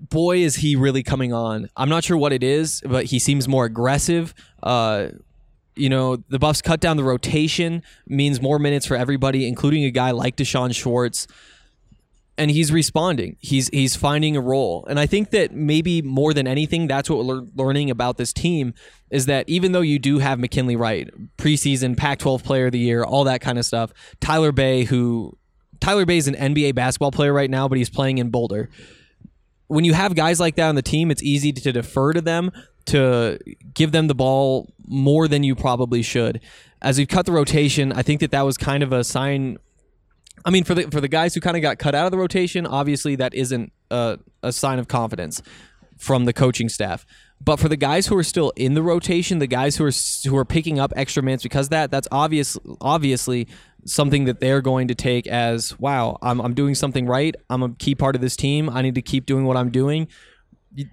boy, 0.00 0.38
is 0.38 0.56
he 0.56 0.76
really 0.76 1.02
coming 1.02 1.32
on. 1.32 1.68
I'm 1.76 1.88
not 1.88 2.04
sure 2.04 2.16
what 2.16 2.32
it 2.32 2.42
is, 2.42 2.82
but 2.84 3.06
he 3.06 3.18
seems 3.18 3.46
more 3.46 3.64
aggressive. 3.66 4.34
Uh, 4.62 5.08
you 5.76 5.88
know, 5.88 6.16
the 6.28 6.38
Buffs 6.38 6.62
cut 6.62 6.80
down 6.80 6.96
the 6.96 7.04
rotation 7.04 7.82
means 8.06 8.40
more 8.40 8.58
minutes 8.58 8.86
for 8.86 8.96
everybody, 8.96 9.46
including 9.46 9.84
a 9.84 9.90
guy 9.90 10.10
like 10.10 10.36
D'Shawn 10.36 10.72
Schwartz. 10.72 11.26
And 12.38 12.50
he's 12.50 12.72
responding. 12.72 13.36
He's 13.40 13.68
he's 13.68 13.96
finding 13.96 14.34
a 14.34 14.40
role. 14.40 14.86
And 14.88 14.98
I 14.98 15.04
think 15.04 15.30
that 15.30 15.52
maybe 15.52 16.00
more 16.00 16.32
than 16.32 16.46
anything, 16.46 16.86
that's 16.86 17.10
what 17.10 17.26
we're 17.26 17.42
learning 17.54 17.90
about 17.90 18.16
this 18.16 18.32
team 18.32 18.72
is 19.10 19.26
that 19.26 19.46
even 19.46 19.72
though 19.72 19.82
you 19.82 19.98
do 19.98 20.20
have 20.20 20.38
McKinley 20.38 20.74
Wright, 20.74 21.10
preseason 21.36 21.98
Pac-12 21.98 22.42
Player 22.42 22.66
of 22.66 22.72
the 22.72 22.78
Year, 22.78 23.04
all 23.04 23.24
that 23.24 23.42
kind 23.42 23.58
of 23.58 23.66
stuff, 23.66 23.92
Tyler 24.20 24.52
Bey, 24.52 24.84
who 24.84 25.36
Tyler 25.80 26.06
Bey 26.06 26.16
is 26.16 26.28
an 26.28 26.34
NBA 26.34 26.74
basketball 26.74 27.10
player 27.10 27.32
right 27.34 27.50
now, 27.50 27.68
but 27.68 27.76
he's 27.76 27.90
playing 27.90 28.16
in 28.16 28.30
Boulder 28.30 28.70
when 29.70 29.84
you 29.84 29.94
have 29.94 30.16
guys 30.16 30.40
like 30.40 30.56
that 30.56 30.68
on 30.68 30.74
the 30.74 30.82
team, 30.82 31.12
it's 31.12 31.22
easy 31.22 31.52
to 31.52 31.72
defer 31.72 32.12
to 32.12 32.20
them 32.20 32.50
to 32.86 33.38
give 33.72 33.92
them 33.92 34.08
the 34.08 34.16
ball 34.16 34.72
more 34.84 35.28
than 35.28 35.44
you 35.44 35.54
probably 35.54 36.02
should. 36.02 36.40
As 36.82 36.98
we've 36.98 37.06
cut 37.06 37.24
the 37.24 37.32
rotation, 37.32 37.92
I 37.92 38.02
think 38.02 38.20
that 38.20 38.32
that 38.32 38.42
was 38.42 38.56
kind 38.56 38.82
of 38.82 38.92
a 38.92 39.04
sign. 39.04 39.58
I 40.44 40.50
mean, 40.50 40.64
for 40.64 40.74
the 40.74 40.90
for 40.90 41.00
the 41.00 41.08
guys 41.08 41.34
who 41.34 41.40
kind 41.40 41.56
of 41.56 41.62
got 41.62 41.78
cut 41.78 41.94
out 41.94 42.06
of 42.06 42.10
the 42.10 42.18
rotation, 42.18 42.66
obviously 42.66 43.14
that 43.16 43.32
isn't 43.32 43.72
a, 43.92 44.18
a 44.42 44.50
sign 44.50 44.80
of 44.80 44.88
confidence 44.88 45.40
from 45.98 46.24
the 46.24 46.32
coaching 46.32 46.68
staff. 46.68 47.06
But 47.40 47.60
for 47.60 47.68
the 47.68 47.76
guys 47.76 48.08
who 48.08 48.16
are 48.18 48.24
still 48.24 48.52
in 48.56 48.74
the 48.74 48.82
rotation, 48.82 49.38
the 49.38 49.46
guys 49.46 49.76
who 49.76 49.84
are 49.84 49.92
who 50.28 50.36
are 50.36 50.44
picking 50.44 50.80
up 50.80 50.92
extra 50.96 51.22
minutes 51.22 51.44
because 51.44 51.68
that 51.68 51.92
that's 51.92 52.08
obvious 52.10 52.58
obviously 52.80 53.46
something 53.84 54.24
that 54.24 54.40
they're 54.40 54.60
going 54.60 54.88
to 54.88 54.94
take 54.94 55.26
as 55.26 55.78
wow, 55.78 56.18
I'm 56.22 56.40
I'm 56.40 56.54
doing 56.54 56.74
something 56.74 57.06
right. 57.06 57.34
I'm 57.48 57.62
a 57.62 57.70
key 57.70 57.94
part 57.94 58.14
of 58.14 58.20
this 58.20 58.36
team. 58.36 58.68
I 58.68 58.82
need 58.82 58.94
to 58.94 59.02
keep 59.02 59.26
doing 59.26 59.44
what 59.44 59.56
I'm 59.56 59.70
doing. 59.70 60.08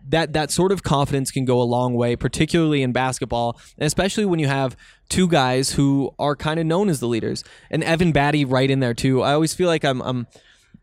That 0.10 0.34
that 0.34 0.52
sort 0.52 0.72
of 0.72 0.84
confidence 0.84 1.30
can 1.30 1.46
go 1.46 1.62
a 1.62 1.64
long 1.64 1.94
way, 1.94 2.16
particularly 2.16 2.82
in 2.82 2.92
basketball, 2.92 3.60
and 3.78 3.86
especially 3.86 4.26
when 4.26 4.40
you 4.40 4.48
have 4.48 4.76
two 5.10 5.28
guys 5.28 5.72
who 5.72 6.12
are 6.18 6.36
kind 6.36 6.60
of 6.60 6.66
known 6.66 6.90
as 6.90 7.00
the 7.00 7.08
leaders. 7.08 7.44
And 7.70 7.84
Evan 7.84 8.12
Battey 8.12 8.46
right 8.50 8.70
in 8.70 8.80
there 8.80 8.96
too. 8.96 9.22
I 9.22 9.34
always 9.34 9.54
feel 9.54 9.68
like 9.68 9.84
I'm 9.84 10.02
I'm 10.02 10.28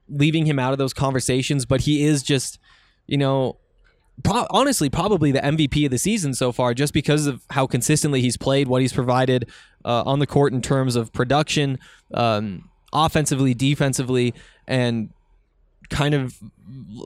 leaving 0.08 0.46
him 0.46 0.58
out 0.58 0.72
of 0.72 0.78
those 0.78 0.92
conversations, 0.92 1.66
but 1.66 1.82
he 1.82 2.04
is 2.04 2.22
just, 2.22 2.58
you 3.06 3.16
know, 3.16 3.58
pro- 4.22 4.46
honestly 4.50 4.88
probably 4.88 5.32
the 5.32 5.40
MVP 5.40 5.84
of 5.84 5.90
the 5.90 5.98
season 5.98 6.34
so 6.34 6.52
far, 6.52 6.74
just 6.74 6.92
because 6.92 7.26
of 7.26 7.42
how 7.50 7.66
consistently 7.66 8.20
he's 8.20 8.36
played, 8.36 8.68
what 8.68 8.82
he's 8.82 8.92
provided 8.92 9.50
uh, 9.84 10.02
on 10.06 10.18
the 10.18 10.26
court 10.26 10.52
in 10.52 10.62
terms 10.62 10.96
of 10.96 11.12
production, 11.12 11.78
um, 12.12 12.68
offensively, 12.92 13.54
defensively, 13.54 14.34
and 14.66 15.10
kind 15.90 16.14
of 16.14 16.38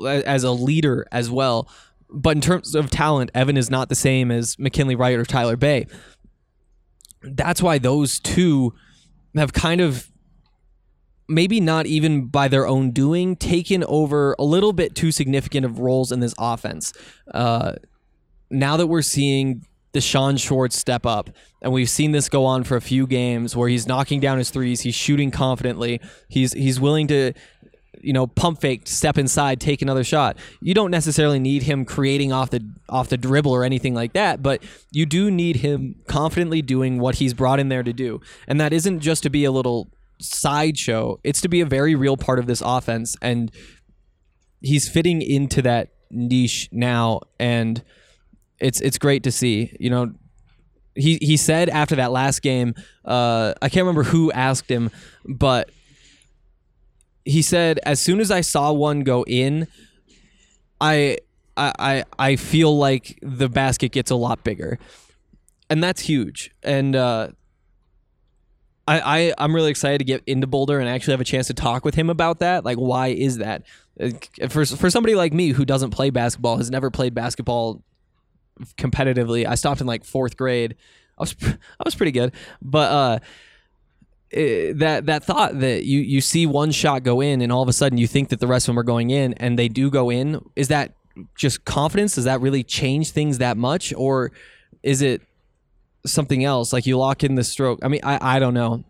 as 0.06 0.44
a 0.44 0.50
leader 0.50 1.06
as 1.10 1.30
well. 1.30 1.68
But 2.10 2.36
in 2.36 2.40
terms 2.40 2.74
of 2.74 2.90
talent, 2.90 3.30
Evan 3.34 3.56
is 3.56 3.70
not 3.70 3.88
the 3.88 3.94
same 3.94 4.30
as 4.30 4.58
McKinley 4.58 4.94
Wright 4.94 5.18
or 5.18 5.24
Tyler 5.24 5.56
Bey. 5.56 5.86
That's 7.22 7.60
why 7.60 7.78
those 7.78 8.20
two 8.20 8.72
have 9.34 9.52
kind 9.52 9.80
of 9.80 10.08
maybe 11.28 11.60
not 11.60 11.86
even 11.86 12.26
by 12.26 12.48
their 12.48 12.66
own 12.66 12.90
doing, 12.90 13.36
taken 13.36 13.84
over 13.84 14.34
a 14.38 14.44
little 14.44 14.72
bit 14.72 14.94
too 14.94 15.12
significant 15.12 15.66
of 15.66 15.78
roles 15.78 16.10
in 16.10 16.20
this 16.20 16.34
offense. 16.38 16.92
Uh, 17.32 17.74
now 18.50 18.76
that 18.76 18.86
we're 18.86 19.02
seeing 19.02 19.66
D'Shawn 19.92 20.36
Schwartz 20.36 20.76
step 20.76 21.04
up, 21.04 21.30
and 21.60 21.72
we've 21.72 21.90
seen 21.90 22.12
this 22.12 22.28
go 22.28 22.44
on 22.44 22.64
for 22.64 22.76
a 22.76 22.80
few 22.80 23.06
games 23.06 23.54
where 23.54 23.68
he's 23.68 23.86
knocking 23.86 24.20
down 24.20 24.38
his 24.38 24.50
threes, 24.50 24.82
he's 24.82 24.94
shooting 24.94 25.30
confidently, 25.30 26.00
he's 26.28 26.52
he's 26.52 26.80
willing 26.80 27.06
to 27.08 27.32
you 28.00 28.12
know 28.12 28.26
pump 28.26 28.60
fake 28.60 28.86
step 28.86 29.18
inside 29.18 29.60
take 29.60 29.82
another 29.82 30.04
shot 30.04 30.36
you 30.60 30.72
don't 30.72 30.92
necessarily 30.92 31.40
need 31.40 31.64
him 31.64 31.84
creating 31.84 32.32
off 32.32 32.50
the 32.50 32.64
off 32.88 33.08
the 33.08 33.16
dribble 33.16 33.50
or 33.50 33.64
anything 33.64 33.92
like 33.92 34.12
that 34.12 34.40
but 34.40 34.62
you 34.92 35.04
do 35.04 35.32
need 35.32 35.56
him 35.56 35.96
confidently 36.06 36.62
doing 36.62 37.00
what 37.00 37.16
he's 37.16 37.34
brought 37.34 37.58
in 37.58 37.68
there 37.68 37.82
to 37.82 37.92
do 37.92 38.20
and 38.46 38.60
that 38.60 38.72
isn't 38.72 39.00
just 39.00 39.24
to 39.24 39.30
be 39.30 39.44
a 39.44 39.50
little 39.50 39.90
sideshow. 40.20 41.18
It's 41.24 41.40
to 41.42 41.48
be 41.48 41.60
a 41.60 41.66
very 41.66 41.94
real 41.94 42.16
part 42.16 42.38
of 42.38 42.46
this 42.46 42.62
offense, 42.64 43.16
and 43.22 43.50
he's 44.60 44.88
fitting 44.88 45.22
into 45.22 45.62
that 45.62 45.90
niche 46.10 46.68
now, 46.72 47.20
and 47.38 47.82
it's 48.58 48.80
it's 48.80 48.98
great 48.98 49.22
to 49.24 49.32
see. 49.32 49.76
You 49.78 49.90
know, 49.90 50.12
he 50.94 51.18
he 51.20 51.36
said 51.36 51.68
after 51.68 51.96
that 51.96 52.12
last 52.12 52.42
game, 52.42 52.74
uh, 53.04 53.54
I 53.62 53.68
can't 53.68 53.84
remember 53.86 54.04
who 54.04 54.32
asked 54.32 54.70
him, 54.70 54.90
but 55.24 55.70
he 57.24 57.42
said 57.42 57.78
as 57.84 58.00
soon 58.00 58.20
as 58.20 58.30
I 58.30 58.40
saw 58.40 58.72
one 58.72 59.00
go 59.00 59.24
in, 59.26 59.68
I 60.80 61.18
I 61.56 62.04
I 62.18 62.36
feel 62.36 62.76
like 62.76 63.18
the 63.22 63.48
basket 63.48 63.92
gets 63.92 64.10
a 64.10 64.16
lot 64.16 64.44
bigger, 64.44 64.78
and 65.68 65.82
that's 65.82 66.02
huge. 66.02 66.50
And 66.62 66.96
uh, 66.96 67.28
I, 68.88 69.00
I 69.28 69.34
I'm 69.36 69.54
really 69.54 69.70
excited 69.70 69.98
to 69.98 70.04
get 70.04 70.22
into 70.26 70.46
Boulder 70.46 70.80
and 70.80 70.88
actually 70.88 71.12
have 71.12 71.20
a 71.20 71.24
chance 71.24 71.48
to 71.48 71.54
talk 71.54 71.84
with 71.84 71.94
him 71.94 72.08
about 72.08 72.38
that. 72.38 72.64
Like, 72.64 72.78
why 72.78 73.08
is 73.08 73.36
that? 73.38 73.64
For 74.48 74.64
for 74.64 74.88
somebody 74.88 75.14
like 75.14 75.34
me 75.34 75.50
who 75.50 75.66
doesn't 75.66 75.90
play 75.90 76.08
basketball, 76.08 76.56
has 76.56 76.70
never 76.70 76.90
played 76.90 77.14
basketball 77.14 77.82
competitively. 78.78 79.46
I 79.46 79.56
stopped 79.56 79.82
in 79.82 79.86
like 79.86 80.04
fourth 80.04 80.38
grade. 80.38 80.74
I 81.18 81.22
was 81.22 81.36
I 81.42 81.82
was 81.84 81.94
pretty 81.94 82.12
good, 82.12 82.32
but 82.62 82.90
uh, 82.90 83.18
it, 84.30 84.78
that 84.78 85.04
that 85.04 85.22
thought 85.22 85.60
that 85.60 85.84
you 85.84 86.00
you 86.00 86.22
see 86.22 86.46
one 86.46 86.70
shot 86.70 87.02
go 87.02 87.20
in 87.20 87.42
and 87.42 87.52
all 87.52 87.62
of 87.62 87.68
a 87.68 87.74
sudden 87.74 87.98
you 87.98 88.06
think 88.06 88.30
that 88.30 88.40
the 88.40 88.46
rest 88.46 88.68
of 88.68 88.72
them 88.72 88.78
are 88.78 88.84
going 88.84 89.10
in 89.10 89.34
and 89.34 89.58
they 89.58 89.68
do 89.68 89.90
go 89.90 90.08
in. 90.10 90.40
Is 90.56 90.68
that 90.68 90.94
just 91.34 91.66
confidence? 91.66 92.14
Does 92.14 92.24
that 92.24 92.40
really 92.40 92.62
change 92.62 93.10
things 93.10 93.36
that 93.38 93.58
much, 93.58 93.92
or 93.92 94.32
is 94.82 95.02
it 95.02 95.20
something 96.10 96.44
else. 96.44 96.72
Like 96.72 96.86
you 96.86 96.98
lock 96.98 97.24
in 97.24 97.34
the 97.34 97.44
stroke. 97.44 97.80
I 97.82 97.88
mean, 97.88 98.00
I, 98.02 98.36
I 98.36 98.38
don't 98.38 98.54
know. 98.54 98.84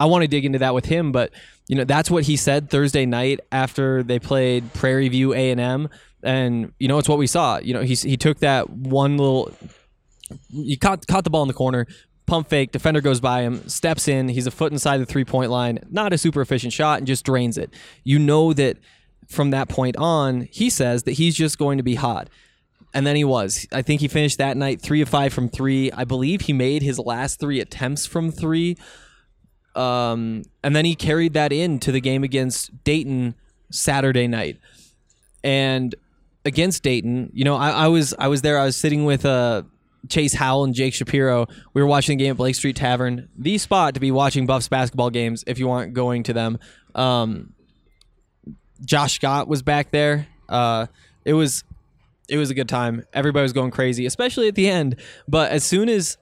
I 0.00 0.06
want 0.06 0.22
to 0.22 0.28
dig 0.28 0.44
into 0.44 0.58
that 0.58 0.74
with 0.74 0.86
him, 0.86 1.12
but 1.12 1.30
you 1.68 1.76
know 1.76 1.84
that's 1.84 2.10
what 2.10 2.24
he 2.24 2.36
said 2.36 2.70
Thursday 2.70 3.06
night 3.06 3.38
after 3.52 4.02
they 4.02 4.18
played 4.18 4.72
Prairie 4.74 5.08
View 5.08 5.32
A 5.32 5.50
and 5.50 5.60
M, 5.60 5.88
and 6.24 6.72
you 6.80 6.88
know 6.88 6.98
it's 6.98 7.08
what 7.08 7.18
we 7.18 7.28
saw. 7.28 7.58
You 7.58 7.74
know 7.74 7.82
he 7.82 7.94
he 7.94 8.16
took 8.16 8.40
that 8.40 8.68
one 8.68 9.16
little, 9.16 9.52
he 10.50 10.76
caught 10.76 11.06
caught 11.06 11.22
the 11.22 11.30
ball 11.30 11.42
in 11.42 11.48
the 11.48 11.54
corner, 11.54 11.86
pump 12.26 12.48
fake, 12.48 12.72
defender 12.72 13.00
goes 13.00 13.20
by 13.20 13.42
him, 13.42 13.68
steps 13.68 14.08
in, 14.08 14.28
he's 14.28 14.46
a 14.48 14.50
foot 14.50 14.72
inside 14.72 14.98
the 14.98 15.06
three 15.06 15.24
point 15.24 15.52
line, 15.52 15.78
not 15.88 16.12
a 16.12 16.18
super 16.18 16.40
efficient 16.40 16.72
shot, 16.72 16.98
and 16.98 17.06
just 17.06 17.24
drains 17.24 17.56
it. 17.56 17.72
You 18.02 18.18
know 18.18 18.52
that 18.54 18.78
from 19.28 19.50
that 19.50 19.68
point 19.68 19.96
on, 19.96 20.48
he 20.50 20.68
says 20.68 21.04
that 21.04 21.12
he's 21.12 21.36
just 21.36 21.58
going 21.58 21.76
to 21.76 21.84
be 21.84 21.94
hot 21.94 22.28
and 22.94 23.06
then 23.06 23.16
he 23.16 23.24
was. 23.24 23.66
I 23.72 23.82
think 23.82 24.00
he 24.00 24.08
finished 24.08 24.38
that 24.38 24.56
night 24.56 24.80
three 24.80 25.00
of 25.00 25.08
five 25.08 25.32
from 25.32 25.48
three. 25.48 25.90
I 25.92 26.04
believe 26.04 26.42
he 26.42 26.52
made 26.52 26.82
his 26.82 26.98
last 26.98 27.40
three 27.40 27.60
attempts 27.60 28.06
from 28.06 28.30
three. 28.30 28.76
Um, 29.74 30.42
and 30.62 30.76
then 30.76 30.84
he 30.84 30.94
carried 30.94 31.32
that 31.32 31.52
into 31.52 31.92
the 31.92 32.00
game 32.00 32.24
against 32.24 32.84
Dayton 32.84 33.34
Saturday 33.70 34.26
night. 34.26 34.58
And 35.42 35.94
against 36.44 36.82
Dayton, 36.82 37.30
you 37.32 37.44
know, 37.44 37.56
I, 37.56 37.70
I 37.70 37.88
was 37.88 38.14
I 38.18 38.28
was 38.28 38.42
there. 38.42 38.58
I 38.58 38.64
was 38.64 38.76
sitting 38.76 39.04
with 39.04 39.24
uh, 39.24 39.62
Chase 40.08 40.34
Howell 40.34 40.64
and 40.64 40.74
Jake 40.74 40.94
Shapiro. 40.94 41.46
We 41.72 41.82
were 41.82 41.88
watching 41.88 42.18
the 42.18 42.24
game 42.24 42.32
at 42.32 42.36
Blake 42.36 42.54
Street 42.54 42.76
Tavern, 42.76 43.28
the 43.36 43.56
spot 43.58 43.94
to 43.94 44.00
be 44.00 44.10
watching 44.10 44.46
Buffs 44.46 44.68
basketball 44.68 45.10
games 45.10 45.44
if 45.46 45.58
you 45.58 45.70
aren't 45.70 45.94
going 45.94 46.24
to 46.24 46.32
them. 46.32 46.58
Um, 46.94 47.54
Josh 48.84 49.14
Scott 49.14 49.48
was 49.48 49.62
back 49.62 49.90
there. 49.90 50.26
Uh, 50.48 50.86
it 51.24 51.32
was 51.32 51.64
it 52.32 52.38
was 52.38 52.48
a 52.48 52.54
good 52.54 52.68
time. 52.68 53.04
Everybody 53.12 53.42
was 53.42 53.52
going 53.52 53.70
crazy, 53.70 54.06
especially 54.06 54.48
at 54.48 54.54
the 54.54 54.66
end. 54.66 54.96
But 55.28 55.52
as 55.52 55.64
soon 55.64 55.90
as 55.90 56.16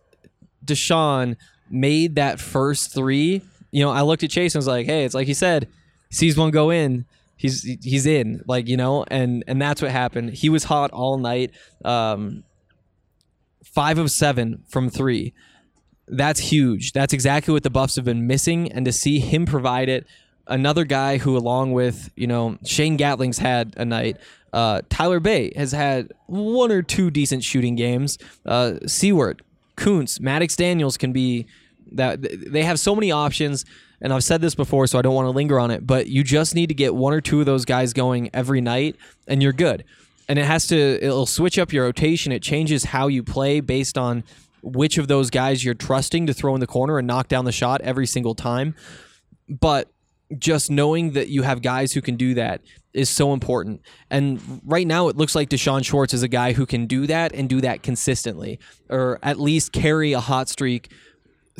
D'Shawn 0.65 1.37
made 1.71 2.17
that 2.17 2.41
first 2.41 2.93
three, 2.93 3.43
you 3.71 3.85
know, 3.85 3.93
I 3.93 4.03
looked 4.03 4.25
at 4.25 4.31
Chase 4.31 4.57
and 4.57 4.59
was 4.59 4.67
like, 4.67 4.87
"Hey, 4.87 5.05
it's 5.05 5.15
like 5.15 5.29
he 5.29 5.35
said, 5.35 5.69
sees 6.11 6.37
one 6.37 6.51
go 6.51 6.71
in, 6.71 7.05
he's 7.37 7.63
he's 7.63 8.07
in." 8.07 8.43
Like 8.49 8.67
you 8.67 8.77
know, 8.77 9.05
and 9.09 9.45
and 9.47 9.63
that's 9.63 9.81
what 9.81 9.93
happened. 9.93 10.31
He 10.31 10.49
was 10.49 10.65
hot 10.65 10.91
all 10.91 11.17
night. 11.17 11.53
Um, 11.85 12.43
five 13.63 13.97
of 13.97 14.11
seven 14.11 14.65
from 14.69 14.91
three. 14.91 15.33
That's 16.09 16.41
huge. 16.41 16.91
That's 16.91 17.13
exactly 17.13 17.55
what 17.55 17.63
the 17.63 17.71
Buffs 17.71 17.95
have 17.95 18.05
been 18.05 18.27
missing, 18.27 18.73
and 18.73 18.85
to 18.85 18.91
see 18.91 19.21
him 19.21 19.47
provide 19.47 19.89
it 19.89 20.09
another 20.51 20.85
guy 20.85 21.19
who, 21.19 21.37
along 21.37 21.73
with 21.73 22.11
you 22.17 22.27
know 22.27 22.59
Shane 22.65 22.97
Gatling's 22.97 23.39
had 23.39 23.75
a 23.77 23.85
night. 23.85 24.19
Uh, 24.53 24.83
Tyler 24.89 25.21
Bey 25.21 25.53
has 25.57 25.73
had 25.73 26.13
one 26.27 26.73
or 26.73 26.83
two 26.83 27.11
decent 27.11 27.45
shooting 27.45 27.77
games. 27.77 28.19
Uh, 28.45 28.75
Seward, 28.87 29.43
Maddox 30.21 30.57
Daniels 30.57 30.97
can 30.97 31.13
be 31.13 31.47
that 31.93 32.21
they 32.23 32.63
have 32.63 32.79
so 32.79 32.95
many 32.95 33.11
options. 33.11 33.65
And 34.01 34.13
I've 34.13 34.25
said 34.25 34.41
this 34.41 34.55
before, 34.55 34.87
so 34.87 34.99
I 34.99 35.03
don't 35.03 35.15
want 35.15 35.27
to 35.27 35.31
linger 35.31 35.61
on 35.61 35.71
it, 35.71 35.87
but 35.87 36.07
you 36.07 36.25
just 36.25 36.55
need 36.55 36.69
to 36.69 36.75
get 36.75 36.95
one 36.95 37.13
or 37.13 37.21
two 37.21 37.41
of 37.41 37.47
those 37.47 37.67
guys 37.67 37.93
going 37.93 38.31
every 38.33 38.63
night, 38.63 38.97
and 39.29 39.43
you're 39.43 39.53
good. 39.53 39.85
And 40.27 40.39
it 40.39 40.47
has 40.47 40.67
to, 40.69 40.77
it'll 40.77 41.27
switch 41.27 41.59
up 41.59 41.73
your 41.73 41.85
rotation. 41.85 42.33
It 42.33 42.43
changes 42.43 42.85
how 42.85 43.09
you 43.09 43.23
play 43.23 43.61
based 43.61 43.99
on 43.99 44.25
which 44.63 44.97
of 44.97 45.09
those 45.09 45.29
guys 45.29 45.65
you're 45.65 45.75
trusting 45.75 46.27
to 46.29 46.35
throw 46.35 46.55
in 46.55 46.61
the 46.61 46.67
corner 46.67 46.99
and 46.99 47.07
knock 47.07 47.29
down 47.29 47.45
the 47.45 47.53
shot 47.53 47.81
every 47.83 48.07
single 48.07 48.35
time. 48.35 48.75
But 49.49 49.91
just 50.39 50.71
knowing 50.71 51.13
that 51.13 51.29
you 51.29 51.43
have 51.43 51.61
guys 51.61 51.93
who 51.93 52.01
can 52.01 52.17
do 52.17 52.35
that 52.35 52.63
is 52.93 53.09
so 53.09 53.33
important. 53.33 53.83
And 54.11 54.61
right 54.65 54.87
now, 54.87 55.09
it 55.09 55.17
looks 55.17 55.35
like 55.35 55.49
D'Shawn 55.49 55.83
Schwartz 55.83 56.15
is 56.15 56.23
a 56.23 56.29
guy 56.29 56.53
who 56.53 56.67
can 56.67 56.87
do 56.87 57.07
that 57.07 57.33
and 57.33 57.49
do 57.49 57.61
that 57.61 57.83
consistently, 57.83 58.59
or 58.89 59.19
at 59.23 59.39
least 59.39 59.73
carry 59.73 60.13
a 60.13 60.21
hot 60.21 60.49
streak 60.49 60.93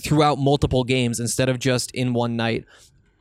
throughout 0.01 0.39
multiple 0.39 0.85
games 0.85 1.21
instead 1.21 1.49
of 1.49 1.59
just 1.59 1.91
in 1.93 2.13
one 2.13 2.37
night. 2.37 2.65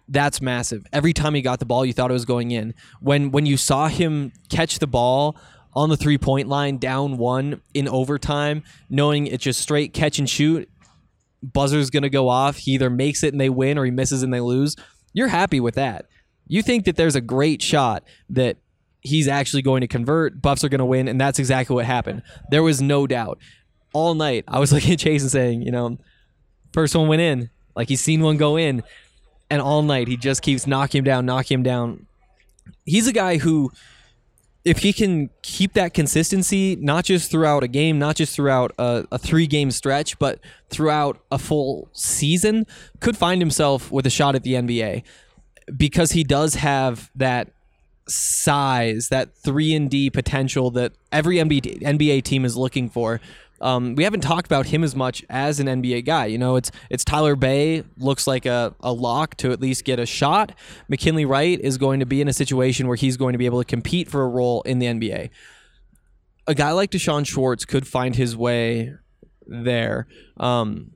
That's 0.07 0.41
massive. 0.41 0.85
Every 0.91 1.13
time 1.13 1.35
he 1.35 1.41
got 1.41 1.59
the 1.59 1.65
ball, 1.65 1.85
you 1.85 1.93
thought 1.93 2.09
it 2.09 2.13
was 2.13 2.25
going 2.25 2.51
in. 2.51 2.73
When 2.99 3.31
when 3.31 3.45
you 3.45 3.57
saw 3.57 3.87
him 3.87 4.31
catch 4.49 4.79
the 4.79 4.87
ball 4.87 5.37
on 5.75 5.89
the 5.89 5.97
three 5.97 6.17
point 6.17 6.47
line, 6.47 6.77
down 6.77 7.17
one 7.17 7.61
in 7.75 7.87
overtime, 7.87 8.63
knowing 8.89 9.27
it's 9.27 9.43
just 9.43 9.61
straight 9.61 9.93
catch 9.93 10.17
and 10.17 10.27
shoot, 10.27 10.67
buzzer's 11.43 11.91
gonna 11.91 12.09
go 12.09 12.27
off. 12.27 12.57
He 12.57 12.71
either 12.71 12.89
makes 12.89 13.23
it 13.23 13.33
and 13.33 13.39
they 13.39 13.49
win, 13.49 13.77
or 13.77 13.85
he 13.85 13.91
misses 13.91 14.23
and 14.23 14.33
they 14.33 14.39
lose. 14.39 14.75
You're 15.13 15.27
happy 15.27 15.59
with 15.59 15.75
that. 15.75 16.07
You 16.49 16.61
think 16.61 16.83
that 16.85 16.97
there's 16.97 17.15
a 17.15 17.21
great 17.21 17.61
shot 17.61 18.03
that 18.29 18.57
he's 19.01 19.27
actually 19.27 19.61
going 19.61 19.81
to 19.81 19.87
convert, 19.87 20.41
Buffs 20.41 20.63
are 20.63 20.69
going 20.69 20.79
to 20.79 20.85
win, 20.85 21.07
and 21.07 21.21
that's 21.21 21.39
exactly 21.39 21.75
what 21.75 21.85
happened. 21.85 22.23
There 22.49 22.63
was 22.63 22.81
no 22.81 23.07
doubt. 23.07 23.39
All 23.93 24.13
night, 24.13 24.43
I 24.47 24.59
was 24.59 24.73
looking 24.73 24.93
at 24.93 24.99
Chase 24.99 25.21
and 25.21 25.31
saying, 25.31 25.61
you 25.61 25.71
know, 25.71 25.97
first 26.73 26.95
one 26.95 27.07
went 27.07 27.21
in, 27.21 27.49
like 27.75 27.87
he's 27.87 28.01
seen 28.01 28.21
one 28.21 28.35
go 28.35 28.57
in, 28.57 28.83
and 29.49 29.61
all 29.61 29.83
night 29.83 30.07
he 30.07 30.17
just 30.17 30.41
keeps 30.41 30.67
knocking 30.67 30.99
him 30.99 31.05
down, 31.05 31.25
knocking 31.25 31.59
him 31.59 31.63
down. 31.63 32.07
He's 32.83 33.07
a 33.07 33.13
guy 33.13 33.37
who, 33.37 33.71
if 34.65 34.79
he 34.79 34.91
can 34.91 35.29
keep 35.43 35.73
that 35.73 35.93
consistency, 35.93 36.75
not 36.75 37.05
just 37.05 37.31
throughout 37.31 37.63
a 37.63 37.67
game, 37.67 37.99
not 37.99 38.15
just 38.15 38.35
throughout 38.35 38.73
a, 38.77 39.05
a 39.11 39.17
three 39.17 39.47
game 39.47 39.71
stretch, 39.71 40.19
but 40.19 40.39
throughout 40.69 41.19
a 41.31 41.37
full 41.37 41.89
season, 41.93 42.65
could 42.99 43.17
find 43.17 43.41
himself 43.41 43.91
with 43.91 44.05
a 44.05 44.09
shot 44.09 44.35
at 44.35 44.43
the 44.43 44.53
NBA 44.53 45.03
because 45.75 46.11
he 46.11 46.23
does 46.23 46.55
have 46.55 47.09
that 47.15 47.51
size, 48.07 49.09
that 49.09 49.35
three 49.35 49.73
and 49.73 49.89
D 49.89 50.09
potential 50.09 50.71
that 50.71 50.93
every 51.11 51.37
NBA, 51.37 51.81
NBA 51.81 52.23
team 52.23 52.45
is 52.45 52.57
looking 52.57 52.89
for. 52.89 53.21
Um, 53.61 53.95
we 53.95 54.03
haven't 54.03 54.21
talked 54.21 54.45
about 54.45 54.67
him 54.67 54.83
as 54.83 54.95
much 54.95 55.23
as 55.29 55.59
an 55.59 55.67
NBA 55.67 56.05
guy. 56.05 56.27
You 56.27 56.37
know, 56.37 56.55
it's 56.55 56.71
it's 56.89 57.03
Tyler 57.03 57.35
Bey 57.35 57.83
looks 57.97 58.25
like 58.25 58.45
a, 58.45 58.73
a 58.79 58.93
lock 58.93 59.35
to 59.37 59.51
at 59.51 59.59
least 59.59 59.83
get 59.83 59.99
a 59.99 60.05
shot. 60.05 60.53
McKinley 60.87 61.25
Wright 61.25 61.59
is 61.59 61.77
going 61.77 61.99
to 61.99 62.05
be 62.05 62.21
in 62.21 62.27
a 62.27 62.33
situation 62.33 62.87
where 62.87 62.95
he's 62.95 63.17
going 63.17 63.33
to 63.33 63.37
be 63.37 63.45
able 63.45 63.59
to 63.59 63.65
compete 63.65 64.09
for 64.09 64.21
a 64.23 64.27
role 64.27 64.61
in 64.61 64.79
the 64.79 64.85
NBA. 64.85 65.29
A 66.47 66.55
guy 66.55 66.71
like 66.71 66.89
D'Shawn 66.89 67.25
Schwartz 67.25 67.65
could 67.65 67.85
find 67.85 68.15
his 68.15 68.35
way 68.35 68.93
there. 69.45 70.07
Um, 70.37 70.91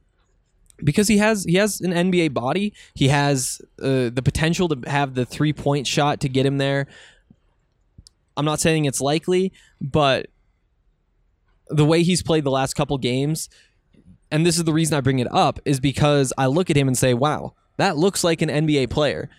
because 0.83 1.07
he 1.07 1.17
has 1.17 1.43
he 1.45 1.55
has 1.55 1.81
an 1.81 1.91
NBA 1.91 2.33
body. 2.33 2.73
He 2.93 3.07
has 3.07 3.61
uh, 3.81 4.09
the 4.09 4.21
potential 4.23 4.67
to 4.69 4.89
have 4.89 5.15
the 5.15 5.25
three 5.25 5.53
point 5.53 5.87
shot 5.87 6.19
to 6.21 6.29
get 6.29 6.45
him 6.45 6.57
there. 6.57 6.87
I'm 8.35 8.45
not 8.45 8.59
saying 8.59 8.85
it's 8.85 9.01
likely, 9.01 9.53
but 9.79 10.27
the 11.69 11.85
way 11.85 12.03
he's 12.03 12.23
played 12.23 12.43
the 12.43 12.51
last 12.51 12.73
couple 12.73 12.97
games, 12.97 13.49
and 14.31 14.45
this 14.45 14.57
is 14.57 14.63
the 14.63 14.73
reason 14.73 14.97
I 14.97 15.01
bring 15.01 15.19
it 15.19 15.31
up, 15.31 15.59
is 15.65 15.79
because 15.79 16.33
I 16.37 16.47
look 16.47 16.69
at 16.69 16.77
him 16.77 16.87
and 16.87 16.97
say, 16.97 17.13
"Wow, 17.13 17.53
that 17.77 17.97
looks 17.97 18.23
like 18.23 18.41
an 18.41 18.49
NBA 18.49 18.89
player." 18.89 19.29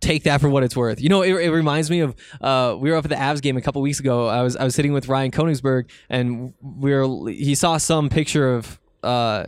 Take 0.00 0.22
that 0.24 0.40
for 0.40 0.48
what 0.48 0.62
it's 0.62 0.76
worth. 0.76 1.00
You 1.00 1.08
know, 1.08 1.22
it, 1.22 1.32
it 1.32 1.50
reminds 1.50 1.90
me 1.90 2.00
of 2.00 2.14
uh, 2.40 2.76
we 2.78 2.88
were 2.90 2.96
up 2.96 3.04
at 3.04 3.08
the 3.08 3.16
Avs 3.16 3.42
game 3.42 3.56
a 3.56 3.60
couple 3.60 3.82
weeks 3.82 3.98
ago. 3.98 4.28
I 4.28 4.42
was 4.42 4.56
I 4.56 4.64
was 4.64 4.74
sitting 4.74 4.92
with 4.92 5.08
Ryan 5.08 5.30
Koenigsberg, 5.32 5.90
and 6.08 6.54
we 6.62 6.94
were 6.94 7.30
he 7.30 7.54
saw 7.54 7.76
some 7.76 8.08
picture 8.08 8.54
of. 8.54 8.80
Uh, 9.02 9.46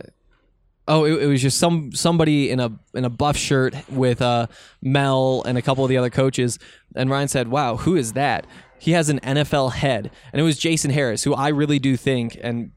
Oh, 0.93 1.05
it, 1.05 1.23
it, 1.23 1.27
was 1.27 1.41
just 1.41 1.57
some 1.57 1.93
somebody 1.93 2.49
in 2.49 2.59
a 2.59 2.77
in 2.93 3.05
a 3.05 3.09
buff 3.09 3.37
shirt 3.37 3.73
with 3.89 4.21
uh, 4.21 4.47
Mel 4.81 5.41
and 5.45 5.57
a 5.57 5.61
couple 5.61 5.85
of 5.85 5.89
the 5.89 5.95
other 5.95 6.09
coaches. 6.09 6.59
And 6.93 7.09
Ryan 7.09 7.29
said, 7.29 7.47
"Wow, 7.47 7.77
who 7.77 7.95
is 7.95 8.11
that?" 8.11 8.45
He 8.77 8.91
has 8.91 9.07
an 9.07 9.21
NFL 9.21 9.71
head, 9.71 10.11
and 10.33 10.41
it 10.41 10.43
was 10.43 10.57
Jason 10.57 10.91
Harris, 10.91 11.23
who 11.23 11.33
I 11.33 11.47
really 11.47 11.79
do 11.79 11.95
think 11.95 12.37
and. 12.41 12.71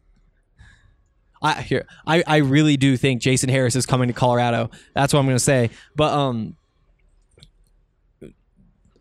I 1.43 1.61
here 1.61 1.87
I, 2.07 2.23
I 2.27 2.37
really 2.39 2.79
do 2.79 2.97
think 2.97 3.21
Jason 3.21 3.51
Harris 3.51 3.77
is 3.77 3.85
coming 3.85 4.09
to 4.09 4.15
Colorado. 4.15 4.71
That's 4.95 5.13
what 5.13 5.21
I'm 5.21 5.27
gonna 5.27 5.39
say. 5.39 5.69
But 5.95 6.11
um 6.15 6.57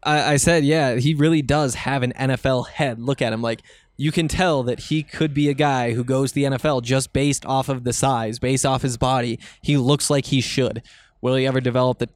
I, 0.06 0.34
I 0.34 0.38
said, 0.38 0.66
yeah, 0.66 0.96
he 0.96 1.14
really 1.14 1.42
does 1.42 1.76
have 1.76 2.04
an 2.04 2.12
NFL 2.20 2.68
head. 2.68 3.00
Look 3.00 3.22
at 3.22 3.32
him 3.32 3.42
like 3.42 3.62
you 4.04 4.12
can 4.12 4.28
tell 4.28 4.64
that 4.64 4.82
he 4.82 5.02
could 5.02 5.34
be 5.34 5.48
a 5.48 5.54
guy 5.54 5.94
who 5.94 6.04
goes 6.04 6.34
the 6.34 6.44
NFL 6.44 6.84
just 6.84 7.14
based 7.14 7.46
off 7.46 7.70
of 7.70 7.86
the 7.86 7.94
size, 7.94 8.38
based 8.38 8.66
off 8.66 8.82
his 8.82 8.98
body. 8.98 9.40
He 9.62 9.78
looks 9.78 10.10
like 10.10 10.26
he 10.26 10.42
should. 10.42 10.84
Will 11.22 11.36
he 11.36 11.48
ever 11.48 11.62
develop 11.62 12.00
the 12.00 12.10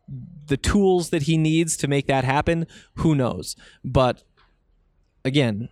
the 0.47 0.57
tools 0.57 1.11
that 1.11 1.23
he 1.23 1.37
needs 1.37 1.77
to 1.77 1.87
make 1.87 2.07
that 2.07 2.25
happen? 2.25 2.67
Who 2.95 3.15
knows? 3.15 3.55
But 3.85 4.21
again, 5.23 5.69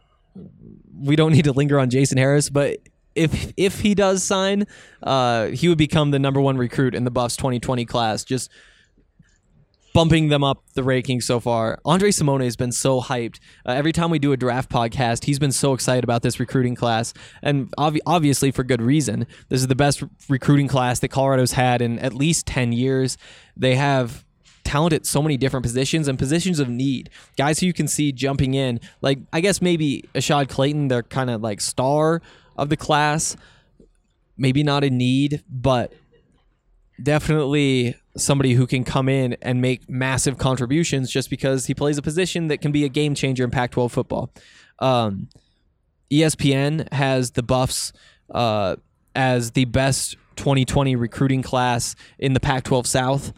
we 0.98 1.18
don't 1.18 1.34
need 1.34 1.44
to 1.44 1.52
linger 1.52 1.78
on 1.82 1.90
Jason 1.90 2.18
Harris, 2.18 2.50
but 2.50 2.78
if 3.14 3.52
if 3.58 3.82
he 3.82 3.94
does 3.94 4.24
sign, 4.24 4.68
uh, 5.04 5.48
he 5.48 5.68
would 5.68 5.78
become 5.78 6.12
the 6.12 6.20
number 6.20 6.40
one 6.40 6.58
recruit 6.58 6.96
in 6.96 7.04
the 7.04 7.12
Buffs 7.12 7.36
2020 7.36 7.84
class. 7.84 8.24
Just 8.24 8.50
bumping 9.96 10.28
them 10.28 10.44
up 10.44 10.62
the 10.74 10.82
rankings 10.82 11.24
so 11.24 11.40
far. 11.40 11.80
Andre 11.86 12.12
Simone 12.12 12.42
has 12.42 12.58
been 12.58 12.74
so 12.74 13.00
hyped. 13.00 13.40
Uh, 13.66 13.72
every 13.72 13.94
time 13.94 14.10
we 14.10 14.20
do 14.20 14.34
a 14.34 14.38
draft 14.38 14.70
podcast, 14.70 15.24
he's 15.24 15.40
been 15.40 15.54
so 15.54 15.74
excited 15.74 16.04
about 16.04 16.22
this 16.22 16.38
recruiting 16.38 16.76
class, 16.76 17.14
and 17.42 17.74
ob- 17.78 17.96
obviously 18.06 18.52
for 18.52 18.66
good 18.66 18.82
reason. 18.82 19.26
This 19.48 19.62
is 19.62 19.68
the 19.68 19.76
best 19.76 20.04
recruiting 20.28 20.68
class 20.68 21.00
that 21.00 21.08
Colorado's 21.08 21.54
had 21.54 21.82
in 21.82 21.98
at 22.00 22.14
least 22.14 22.46
10 22.46 22.74
years. 22.74 23.18
They 23.56 23.76
have 23.76 24.26
talent 24.66 24.92
at 24.92 25.06
so 25.06 25.22
many 25.22 25.38
different 25.38 25.64
positions 25.64 26.10
and 26.10 26.20
positions 26.20 26.60
of 26.60 26.68
need. 26.68 27.10
Guys 27.38 27.60
who 27.60 27.66
you 27.66 27.74
can 27.74 27.88
see 27.88 28.12
jumping 28.12 28.54
in, 28.54 28.82
like 29.00 29.20
I 29.32 29.40
guess 29.40 29.62
maybe 29.62 30.04
Ashaad 30.14 30.50
Clayton, 30.50 30.90
they're 30.90 31.04
kind 31.04 31.30
of 31.30 31.42
like 31.42 31.62
star 31.62 32.22
of 32.58 32.68
the 32.68 32.76
class. 32.76 33.38
Maybe 34.38 34.62
not 34.62 34.84
a 34.84 34.90
need, 34.90 35.42
but 35.50 35.94
definitely 37.02 37.96
somebody 38.18 38.54
who 38.54 38.66
can 38.66 38.84
come 38.84 39.10
in 39.10 39.34
and 39.42 39.62
make 39.62 39.90
massive 39.90 40.38
contributions 40.38 41.12
just 41.12 41.30
because 41.30 41.66
he 41.66 41.74
plays 41.74 41.98
a 41.98 42.02
position 42.02 42.48
that 42.48 42.62
can 42.62 42.72
be 42.72 42.86
a 42.86 42.90
game 42.90 43.14
changer 43.16 43.44
in 43.44 43.52
Pac 43.52 43.72
12 43.72 43.92
football. 43.92 44.32
Um, 44.80 45.30
ESPN 46.12 46.92
has 46.94 47.32
the 47.32 47.44
Buffs 47.44 47.92
uh, 48.32 48.76
as 49.16 49.52
the 49.52 49.66
best 49.66 50.18
2020 50.36 50.96
recruiting 50.96 51.42
class 51.42 51.96
in 52.20 52.34
the 52.34 52.40
Pac 52.40 52.64
12 52.64 52.88
South. 52.88 53.34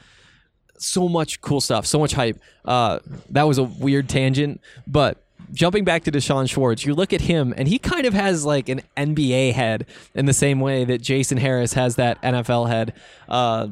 So 0.77 1.09
much 1.09 1.41
cool 1.41 1.61
stuff, 1.61 1.85
so 1.85 1.99
much 1.99 2.13
hype. 2.13 2.39
Uh, 2.63 2.99
that 3.29 3.43
was 3.43 3.57
a 3.57 3.63
weird 3.63 4.09
tangent, 4.09 4.61
but 4.85 5.23
jumping 5.53 5.83
back 5.83 6.03
to 6.03 6.11
D'Shawn 6.11 6.45
Schwartz, 6.45 6.85
you 6.85 6.93
look 6.93 7.13
at 7.13 7.21
him 7.21 7.53
and 7.57 7.67
he 7.67 7.79
kind 7.79 8.05
of 8.05 8.13
has 8.13 8.45
like 8.45 8.69
an 8.69 8.81
NBA 8.95 9.53
head 9.53 9.87
in 10.13 10.25
the 10.25 10.33
same 10.33 10.59
way 10.59 10.85
that 10.85 11.01
Jason 11.01 11.37
Harris 11.37 11.73
has 11.73 11.95
that 11.95 12.21
NFL 12.21 12.67
head. 12.69 12.93
Uh, 13.27 13.69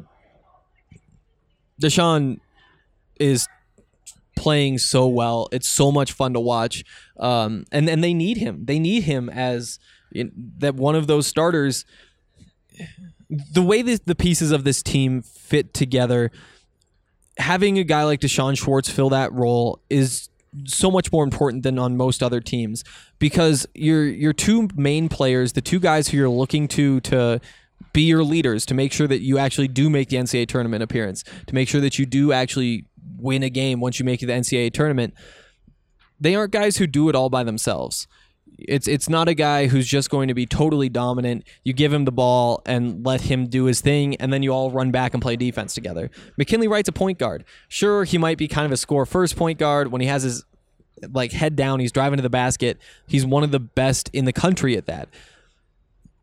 D'Shawn 1.78 2.40
is 3.18 3.46
playing 4.36 4.78
so 4.78 5.06
well. 5.06 5.48
It's 5.50 5.68
so 5.68 5.90
much 5.90 6.12
fun 6.12 6.34
to 6.34 6.40
watch. 6.40 6.84
Um, 7.18 7.64
and 7.72 7.88
and 7.88 8.04
they 8.04 8.14
need 8.14 8.36
him. 8.36 8.64
They 8.66 8.78
need 8.78 9.04
him 9.04 9.28
as 9.28 9.78
in, 10.12 10.32
that 10.58 10.74
one 10.74 10.94
of 10.94 11.06
those 11.06 11.26
starters. 11.26 11.84
The 13.52 13.62
way 13.62 13.82
that 13.82 14.06
the 14.06 14.14
pieces 14.14 14.52
of 14.52 14.62
this 14.64 14.82
team 14.82 15.22
fit 15.22 15.74
together, 15.74 16.30
having 17.38 17.78
a 17.78 17.84
guy 17.84 18.04
like 18.04 18.20
D'Shawn 18.20 18.54
Schwartz 18.54 18.88
fill 18.88 19.08
that 19.10 19.32
role 19.32 19.80
is 19.90 20.28
so 20.64 20.90
much 20.90 21.12
more 21.12 21.24
important 21.24 21.62
than 21.64 21.78
on 21.78 21.96
most 21.96 22.22
other 22.22 22.40
teams 22.40 22.84
because 23.18 23.66
your 23.74 24.04
your 24.06 24.32
two 24.32 24.68
main 24.74 25.08
players, 25.08 25.52
the 25.54 25.60
two 25.60 25.80
guys 25.80 26.08
who 26.08 26.16
you're 26.16 26.28
looking 26.28 26.68
to 26.68 27.00
to 27.00 27.40
be 27.92 28.02
your 28.02 28.24
leaders 28.24 28.66
to 28.66 28.74
make 28.74 28.92
sure 28.92 29.06
that 29.06 29.20
you 29.20 29.38
actually 29.38 29.68
do 29.68 29.88
make 29.88 30.08
the 30.10 30.16
NCAA 30.16 30.48
tournament 30.48 30.82
appearance, 30.82 31.24
to 31.46 31.54
make 31.54 31.68
sure 31.68 31.80
that 31.80 31.98
you 31.98 32.06
do 32.06 32.32
actually 32.32 32.84
win 33.18 33.42
a 33.42 33.50
game 33.50 33.80
once 33.80 33.98
you 33.98 34.04
make 34.04 34.20
the 34.20 34.26
NCAA 34.26 34.72
tournament. 34.72 35.14
They 36.20 36.34
aren't 36.34 36.52
guys 36.52 36.76
who 36.76 36.86
do 36.86 37.08
it 37.08 37.14
all 37.14 37.30
by 37.30 37.44
themselves. 37.44 38.06
It's 38.58 38.88
it's 38.88 39.08
not 39.08 39.28
a 39.28 39.34
guy 39.34 39.66
who's 39.66 39.86
just 39.86 40.08
going 40.08 40.28
to 40.28 40.34
be 40.34 40.46
totally 40.46 40.88
dominant. 40.88 41.44
You 41.62 41.72
give 41.72 41.92
him 41.92 42.06
the 42.06 42.12
ball 42.12 42.62
and 42.64 43.04
let 43.04 43.22
him 43.22 43.48
do 43.48 43.64
his 43.64 43.80
thing, 43.80 44.16
and 44.16 44.32
then 44.32 44.42
you 44.42 44.50
all 44.50 44.70
run 44.70 44.90
back 44.90 45.12
and 45.12 45.22
play 45.22 45.36
defense 45.36 45.74
together. 45.74 46.10
McKinley 46.38 46.68
Wright's 46.68 46.88
a 46.88 46.92
point 46.92 47.18
guard. 47.18 47.44
Sure, 47.68 48.04
he 48.04 48.16
might 48.16 48.38
be 48.38 48.48
kind 48.48 48.64
of 48.64 48.72
a 48.72 48.76
score 48.76 49.04
first 49.04 49.36
point 49.36 49.58
guard 49.58 49.92
when 49.92 50.00
he 50.00 50.06
has 50.06 50.22
his 50.22 50.44
like 51.10 51.32
head 51.32 51.56
down. 51.56 51.80
He's 51.80 51.92
driving 51.92 52.16
to 52.16 52.22
the 52.22 52.30
basket. 52.30 52.78
He's 53.06 53.26
one 53.26 53.42
of 53.42 53.50
the 53.50 53.60
best 53.60 54.08
in 54.12 54.24
the 54.24 54.32
country 54.32 54.76
at 54.76 54.86
that. 54.86 55.08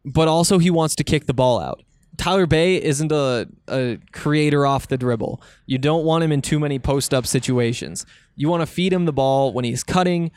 But 0.06 0.28
also, 0.28 0.60
he 0.60 0.70
wants 0.70 0.96
to 0.96 1.04
kick 1.04 1.26
the 1.26 1.34
ball 1.34 1.60
out. 1.60 1.82
Tyler 2.18 2.46
Bey 2.46 2.82
isn't 2.82 3.12
a, 3.12 3.48
a 3.68 3.98
creator 4.12 4.66
off 4.66 4.88
the 4.88 4.98
dribble. 4.98 5.42
You 5.66 5.78
don't 5.78 6.06
want 6.06 6.24
him 6.24 6.32
in 6.32 6.42
too 6.42 6.60
many 6.60 6.78
post 6.78 7.14
up 7.14 7.26
situations. 7.26 8.06
You 8.36 8.50
want 8.50 8.62
to 8.62 8.68
feed 8.68 8.94
him 8.94 9.06
the 9.06 9.14
ball 9.14 9.52
when 9.54 9.66
he's 9.66 9.84
cutting, 9.84 10.32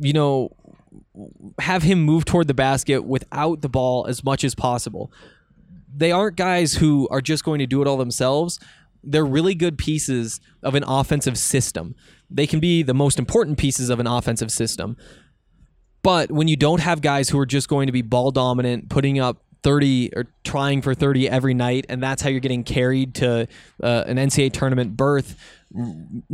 you 0.00 0.12
know, 0.12 0.56
have 1.58 1.82
him 1.82 2.00
move 2.00 2.24
toward 2.24 2.46
the 2.46 2.54
basket 2.54 3.04
without 3.04 3.60
the 3.60 3.68
ball 3.68 4.06
as 4.06 4.24
much 4.24 4.44
as 4.44 4.54
possible. 4.54 5.12
They 5.94 6.12
aren't 6.12 6.36
guys 6.36 6.74
who 6.74 7.08
are 7.10 7.20
just 7.20 7.44
going 7.44 7.58
to 7.58 7.66
do 7.66 7.82
it 7.82 7.88
all 7.88 7.96
themselves. 7.96 8.58
They're 9.02 9.24
really 9.24 9.54
good 9.54 9.78
pieces 9.78 10.40
of 10.62 10.74
an 10.74 10.84
offensive 10.86 11.38
system. 11.38 11.94
They 12.30 12.46
can 12.46 12.60
be 12.60 12.82
the 12.82 12.94
most 12.94 13.18
important 13.18 13.58
pieces 13.58 13.88
of 13.88 14.00
an 14.00 14.06
offensive 14.06 14.50
system. 14.50 14.96
But 16.06 16.30
when 16.30 16.46
you 16.46 16.54
don't 16.54 16.78
have 16.78 17.00
guys 17.00 17.28
who 17.28 17.36
are 17.40 17.46
just 17.46 17.66
going 17.66 17.86
to 17.86 17.92
be 17.92 18.00
ball 18.00 18.30
dominant, 18.30 18.90
putting 18.90 19.18
up 19.18 19.42
30 19.64 20.12
or 20.14 20.26
trying 20.44 20.80
for 20.80 20.94
30 20.94 21.28
every 21.28 21.52
night, 21.52 21.84
and 21.88 22.00
that's 22.00 22.22
how 22.22 22.28
you're 22.28 22.38
getting 22.38 22.62
carried 22.62 23.16
to 23.16 23.48
uh, 23.82 24.04
an 24.06 24.16
NCAA 24.16 24.52
tournament 24.52 24.96
berth, 24.96 25.36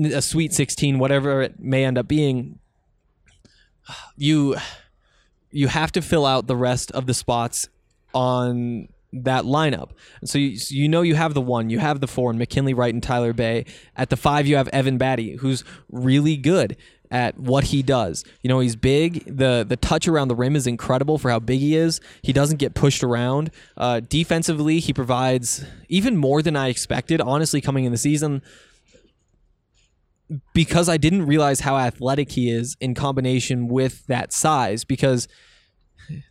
a 0.05 0.21
Sweet 0.21 0.53
16, 0.53 0.99
whatever 0.99 1.41
it 1.41 1.59
may 1.59 1.87
end 1.87 1.97
up 1.97 2.07
being, 2.07 2.59
you 4.15 4.57
you 5.51 5.69
have 5.69 5.91
to 5.93 6.03
fill 6.03 6.27
out 6.27 6.49
the 6.49 6.57
rest 6.57 6.91
of 6.91 7.07
the 7.07 7.15
spots 7.15 7.71
on 8.13 8.89
that 9.15 9.45
lineup. 9.45 9.93
So 10.27 10.39
you, 10.39 10.59
so 10.59 10.75
you 10.75 10.87
know 10.87 11.01
you 11.01 11.15
have 11.15 11.33
the 11.33 11.41
one, 11.41 11.71
you 11.71 11.79
have 11.79 12.01
the 12.01 12.07
four, 12.07 12.29
and 12.29 12.39
McKinley 12.39 12.75
Wright 12.75 12.93
and 12.93 13.03
Tyler 13.03 13.33
Bey. 13.33 13.65
At 13.97 14.11
the 14.11 14.17
five, 14.19 14.47
you 14.47 14.57
have 14.57 14.69
Evan 14.69 14.99
Battey, 14.99 15.39
who's 15.39 15.65
really 15.91 16.37
good 16.37 16.77
at 17.13 17.39
what 17.39 17.65
he 17.65 17.83
does. 17.83 18.25
You 18.41 18.49
know, 18.49 18.59
he's 18.59 18.75
big. 18.75 19.25
the 19.27 19.65
The 19.69 19.77
touch 19.77 20.09
around 20.09 20.29
the 20.29 20.35
rim 20.35 20.57
is 20.57 20.67
incredible 20.67 21.19
for 21.19 21.31
how 21.31 21.39
big 21.39 21.61
he 21.61 21.77
is. 21.77 22.01
He 22.23 22.33
doesn't 22.33 22.57
get 22.57 22.75
pushed 22.75 23.05
around. 23.05 23.51
Uh, 23.77 24.01
defensively, 24.01 24.81
he 24.81 24.93
provides 24.93 25.65
even 25.89 26.17
more 26.17 26.43
than 26.43 26.57
I 26.57 26.69
expected. 26.69 27.21
Honestly, 27.21 27.61
coming 27.61 27.85
in 27.85 27.93
the 27.93 27.99
season, 27.99 28.41
because 30.55 30.89
I 30.89 30.97
didn't 30.97 31.27
realize 31.27 31.61
how 31.61 31.77
athletic 31.77 32.33
he 32.33 32.51
is 32.51 32.77
in 32.81 32.95
combination 32.95 33.69
with 33.69 34.07
that 34.07 34.33
size. 34.33 34.83
Because 34.83 35.29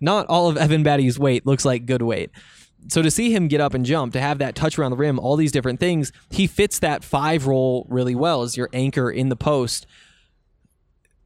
not 0.01 0.25
all 0.27 0.49
of 0.49 0.57
Evan 0.57 0.83
Battey's 0.83 1.19
weight 1.19 1.45
looks 1.45 1.63
like 1.63 1.85
good 1.85 2.01
weight. 2.01 2.31
So 2.87 3.03
to 3.03 3.11
see 3.11 3.31
him 3.31 3.47
get 3.47 3.61
up 3.61 3.75
and 3.75 3.85
jump, 3.85 4.13
to 4.13 4.19
have 4.19 4.39
that 4.39 4.55
touch 4.55 4.79
around 4.79 4.89
the 4.89 4.97
rim, 4.97 5.19
all 5.19 5.35
these 5.35 5.51
different 5.51 5.79
things, 5.79 6.11
he 6.31 6.47
fits 6.47 6.79
that 6.79 7.03
five 7.03 7.45
role 7.45 7.85
really 7.87 8.15
well 8.15 8.41
as 8.41 8.57
your 8.57 8.69
anchor 8.73 9.11
in 9.11 9.29
the 9.29 9.35
post. 9.35 9.85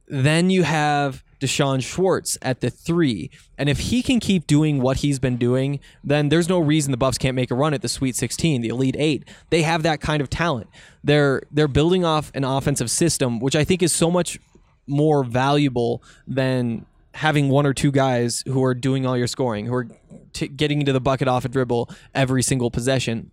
Then 0.08 0.50
you 0.50 0.62
have 0.62 1.24
D'Shawn 1.40 1.80
Schwartz 1.80 2.38
at 2.42 2.60
the 2.60 2.70
three. 2.70 3.30
And 3.58 3.68
if 3.68 3.78
he 3.78 4.02
can 4.02 4.20
keep 4.20 4.46
doing 4.46 4.80
what 4.80 4.98
he's 4.98 5.18
been 5.18 5.36
doing, 5.36 5.80
then 6.02 6.28
there's 6.28 6.48
no 6.48 6.58
reason 6.58 6.90
the 6.90 6.96
Buffs 6.96 7.18
can't 7.18 7.34
make 7.34 7.50
a 7.50 7.54
run 7.54 7.74
at 7.74 7.82
the 7.82 7.88
Sweet 7.88 8.16
16, 8.16 8.62
the 8.62 8.68
Elite 8.68 8.96
Eight. 8.98 9.28
They 9.50 9.62
have 9.62 9.82
that 9.82 10.00
kind 10.00 10.22
of 10.22 10.30
talent. 10.30 10.68
They're 11.04 11.42
they're 11.50 11.68
building 11.68 12.04
off 12.04 12.30
an 12.34 12.44
offensive 12.44 12.90
system, 12.90 13.38
which 13.40 13.56
I 13.56 13.64
think 13.64 13.82
is 13.82 13.92
so 13.92 14.10
much 14.10 14.38
more 14.86 15.24
valuable 15.24 16.02
than 16.26 16.86
having 17.14 17.48
one 17.48 17.66
or 17.66 17.72
two 17.72 17.90
guys 17.90 18.42
who 18.46 18.62
are 18.62 18.74
doing 18.74 19.06
all 19.06 19.16
your 19.16 19.26
scoring, 19.26 19.66
who 19.66 19.74
are 19.74 19.88
t- 20.32 20.48
getting 20.48 20.80
into 20.80 20.92
the 20.92 21.00
bucket 21.00 21.28
off 21.28 21.44
a 21.44 21.48
dribble 21.48 21.90
every 22.14 22.42
single 22.42 22.70
possession. 22.70 23.30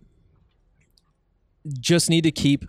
Just 1.80 2.10
need 2.10 2.22
to 2.22 2.30
keep 2.30 2.64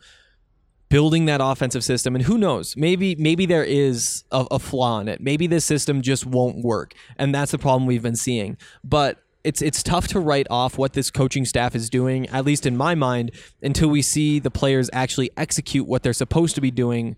building 0.90 1.26
that 1.26 1.42
offensive 1.42 1.84
system 1.84 2.16
and 2.16 2.26
who 2.26 2.38
knows 2.38 2.78
maybe 2.78 3.16
maybe 3.16 3.46
there 3.46 3.64
is 3.64 4.24
a, 4.32 4.46
a, 4.52 4.60
flaw 4.60 5.00
in 5.00 5.08
it. 5.08 5.20
Maybe 5.20 5.48
this 5.48 5.66
system 5.66 6.02
just 6.02 6.26
won't 6.26 6.64
work 6.64 6.94
and 7.18 7.34
that's 7.34 7.52
the 7.52 7.58
problem 7.58 7.86
we've 7.86 8.04
been 8.04 8.16
seeing. 8.16 8.58
But 8.84 9.20
it's 9.46 9.62
it's 9.62 9.84
tough 9.84 10.08
to 10.10 10.20
write 10.20 10.48
off 10.50 10.78
what 10.78 10.94
this 10.94 11.12
coaching 11.12 11.46
staff 11.46 11.76
is 11.76 11.90
doing 11.90 12.28
at 12.30 12.44
least 12.44 12.66
in 12.66 12.76
my 12.76 12.96
mind 12.96 13.32
until 13.62 13.90
we 13.90 14.02
see 14.02 14.40
the 14.40 14.52
players 14.52 14.90
actually 14.92 15.30
execute 15.38 15.88
what 15.88 16.04
they're 16.04 16.14
supposed 16.14 16.56
to 16.56 16.62
be 16.62 16.72
doing 16.72 17.16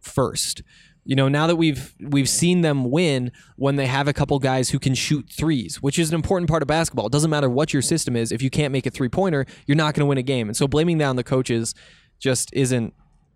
first. 0.00 0.62
You 1.04 1.16
know 1.16 1.28
now 1.28 1.46
that 1.46 1.56
we've 1.56 1.94
we've 2.00 2.28
seen 2.28 2.60
them 2.60 2.90
win 2.90 3.32
when 3.56 3.76
they 3.76 3.86
have 3.86 4.08
a 4.08 4.12
couple 4.12 4.38
guys 4.38 4.70
who 4.70 4.78
can 4.78 4.94
shoot 4.94 5.30
threes 5.30 5.80
which 5.80 5.98
is 5.98 6.10
an 6.10 6.14
important 6.14 6.50
part 6.50 6.62
of 6.62 6.68
basketball. 6.68 7.06
It 7.06 7.12
doesn't 7.12 7.30
matter 7.30 7.48
what 7.48 7.72
your 7.72 7.82
system 7.82 8.16
is 8.16 8.32
if 8.32 8.42
you 8.42 8.50
can't 8.50 8.72
make 8.72 8.86
a 8.86 8.90
three 8.90 9.08
pointer 9.08 9.46
you're 9.66 9.76
not 9.76 9.94
going 9.94 10.02
to 10.02 10.06
win 10.06 10.18
a 10.18 10.22
game. 10.22 10.48
And 10.48 10.56
so 10.56 10.66
blaming 10.66 10.98
that 10.98 11.06
on 11.06 11.16
the 11.16 11.24
coaches 11.24 11.74
just 12.20 12.50
isn't 12.52 12.94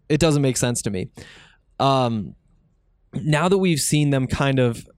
it 0.08 0.20
doesn't 0.20 0.42
make 0.42 0.56
sense 0.56 0.82
to 0.82 0.90
me. 0.90 1.08
Um, 1.80 2.36
now 3.14 3.48
that 3.48 3.58
we've 3.58 3.80
seen 3.80 4.10
them 4.10 4.26
kind 4.26 4.58
of 4.58 4.88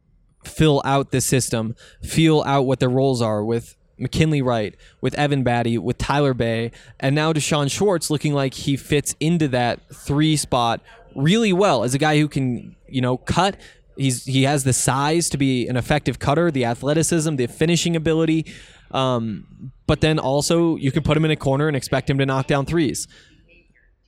fill 0.45 0.83
out 0.85 1.11
the 1.11 1.21
system, 1.21 1.75
feel 2.03 2.43
out 2.47 2.63
what 2.63 2.81
their 2.81 2.89
roles 2.89 3.23
are 3.23 3.45
with 3.45 3.77
McKinley 3.99 4.43
Wright, 4.43 4.75
with 5.01 5.15
Evan 5.15 5.45
Battey, 5.45 5.79
with 5.79 5.99
Tyler 5.99 6.35
Bey, 6.35 6.71
and 7.01 7.15
now 7.15 7.33
D'Shawn 7.33 7.69
Schwartz 7.69 8.11
looking 8.11 8.35
like 8.35 8.55
he 8.55 8.77
fits 8.77 9.15
into 9.21 9.49
that 9.49 9.81
three 9.95 10.37
spot 10.37 10.83
really 11.15 11.53
well 11.53 11.83
as 11.83 11.95
a 11.95 11.99
guy 11.99 12.19
who 12.19 12.29
can, 12.29 12.77
you 12.89 13.01
know, 13.01 13.17
cut. 13.17 13.57
He's 13.97 14.25
he 14.25 14.43
has 14.43 14.65
the 14.65 14.75
size 14.75 15.31
to 15.31 15.39
be 15.39 15.67
an 15.67 15.77
effective 15.77 16.19
cutter, 16.19 16.51
the 16.51 16.67
athleticism, 16.67 17.37
the 17.37 17.47
finishing 17.47 17.97
ability. 17.97 18.45
Um, 18.91 19.73
but 19.87 20.01
then 20.03 20.19
also 20.19 20.77
you 20.77 20.93
can 20.93 21.03
put 21.03 21.17
him 21.17 21.25
in 21.25 21.31
a 21.31 21.37
corner 21.37 21.67
and 21.67 21.77
expect 21.77 22.11
him 22.11 22.19
to 22.19 22.27
knock 22.27 22.47
down 22.47 22.67
threes 22.67 23.09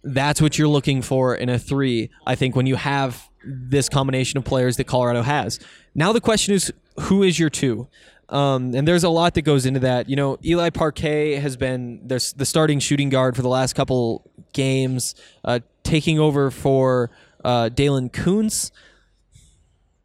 that's 0.03 0.41
what 0.41 0.59
you're 0.59 0.69
looking 0.69 1.03
for 1.03 1.35
in 1.35 1.49
a 1.49 1.59
three. 1.59 2.11
I 2.27 2.35
think 2.35 2.55
when 2.57 2.67
you 2.67 2.77
have 2.77 3.29
this 3.45 3.89
combination 3.89 4.39
of 4.39 4.45
players 4.45 4.77
that 4.77 4.85
Colorado 4.85 5.23
has. 5.23 5.59
Now 5.95 6.13
the 6.13 6.21
question 6.21 6.55
is, 6.55 6.73
who 7.01 7.23
is 7.23 7.39
your 7.39 7.51
two? 7.51 7.89
Um, 8.29 8.75
and 8.75 8.87
there's 8.87 9.05
a 9.05 9.09
lot 9.09 9.35
that 9.35 9.43
goes 9.43 9.65
into 9.65 9.81
that. 9.81 10.09
You 10.09 10.17
know, 10.17 10.39
Eli 10.45 10.71
Parquet 10.71 11.37
has 11.37 11.57
been 11.57 12.07
the 12.07 12.21
starting 12.21 12.79
shooting 12.79 13.09
guard 13.09 13.37
for 13.37 13.43
the 13.43 13.49
last 13.49 13.75
couple 13.75 14.31
games, 14.53 15.15
uh, 15.45 15.61
taking 15.83 16.19
over 16.19 16.51
for 16.51 17.11
uh, 17.45 17.71
Daylen 17.73 18.11
Kountz. 18.11 18.71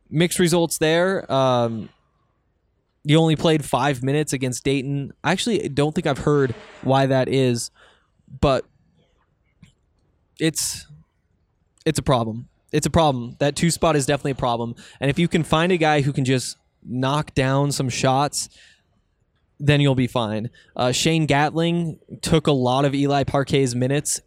Mixed 0.09 0.39
results 0.39 0.77
there. 0.77 1.29
Um, 1.31 1.89
he 3.05 3.15
only 3.15 3.35
played 3.35 3.65
five 3.65 4.03
minutes 4.03 4.31
against 4.31 4.63
Dayton. 4.63 5.11
I 5.23 5.31
actually 5.31 5.67
don't 5.69 5.93
think 5.93 6.07
I've 6.07 6.19
heard 6.19 6.55
why 6.83 7.07
that 7.07 7.27
is, 7.27 7.71
but 8.39 8.63
it's 10.39 10.87
it's 11.85 11.99
a 11.99 12.03
problem. 12.03 12.49
It's 12.71 12.87
a 12.87 12.89
problem. 12.89 13.35
That 13.39 13.55
two 13.55 13.69
spot 13.69 13.95
is 13.95 14.05
definitely 14.05 14.31
a 14.31 14.35
problem. 14.35 14.75
And 14.99 15.09
if 15.09 15.19
you 15.19 15.27
can 15.27 15.43
find 15.43 15.71
a 15.71 15.77
guy 15.77 16.01
who 16.01 16.11
can 16.11 16.25
just 16.25 16.57
knock 16.83 17.33
down 17.35 17.71
some 17.71 17.89
shots, 17.89 18.49
then 19.59 19.79
you'll 19.79 19.95
be 19.95 20.07
fine. 20.07 20.49
Uh, 20.75 20.91
Shane 20.91 21.25
Gatling 21.25 21.99
took 22.21 22.47
a 22.47 22.51
lot 22.51 22.85
of 22.85 22.95
Eli 22.95 23.23
Parquet's 23.23 23.75
minutes 23.75 24.19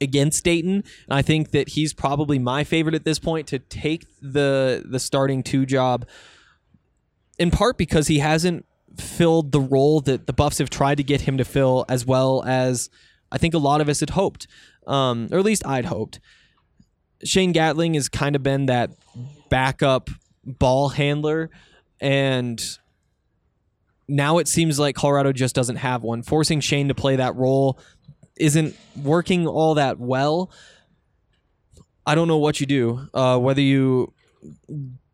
against 0.00 0.44
Dayton, 0.44 0.74
and 0.74 0.84
I 1.08 1.22
think 1.22 1.52
that 1.52 1.70
he's 1.70 1.94
probably 1.94 2.38
my 2.38 2.64
favorite 2.64 2.94
at 2.94 3.04
this 3.04 3.18
point 3.18 3.46
to 3.48 3.58
take 3.58 4.06
the 4.20 4.84
the 4.86 5.00
starting 5.00 5.42
two 5.42 5.64
job. 5.64 6.06
In 7.38 7.50
part 7.50 7.78
because 7.78 8.06
he 8.08 8.18
hasn't 8.18 8.64
filled 8.98 9.52
the 9.52 9.60
role 9.60 10.00
that 10.02 10.26
the 10.26 10.32
Buffs 10.32 10.58
have 10.58 10.70
tried 10.70 10.96
to 10.96 11.02
get 11.02 11.22
him 11.22 11.38
to 11.38 11.44
fill 11.44 11.84
as 11.88 12.06
well 12.06 12.42
as 12.46 12.88
I 13.30 13.38
think 13.38 13.54
a 13.54 13.58
lot 13.58 13.80
of 13.80 13.88
us 13.88 14.00
had 14.00 14.10
hoped 14.10 14.46
um, 14.86 15.28
or 15.32 15.38
at 15.38 15.44
least 15.44 15.66
I'd 15.66 15.86
hoped. 15.86 16.20
Shane 17.24 17.52
Gatling 17.52 17.94
has 17.94 18.08
kind 18.08 18.36
of 18.36 18.42
been 18.42 18.66
that 18.66 18.90
backup 19.48 20.10
ball 20.44 20.90
handler, 20.90 21.50
and 22.00 22.62
now 24.08 24.38
it 24.38 24.48
seems 24.48 24.78
like 24.78 24.94
Colorado 24.94 25.32
just 25.32 25.54
doesn't 25.54 25.76
have 25.76 26.02
one. 26.02 26.22
Forcing 26.22 26.60
Shane 26.60 26.88
to 26.88 26.94
play 26.94 27.16
that 27.16 27.34
role 27.34 27.78
isn't 28.36 28.76
working 29.02 29.46
all 29.46 29.74
that 29.74 29.98
well. 29.98 30.50
I 32.06 32.14
don't 32.14 32.28
know 32.28 32.36
what 32.36 32.60
you 32.60 32.66
do. 32.66 33.08
Uh, 33.12 33.38
whether 33.38 33.60
you 33.60 34.12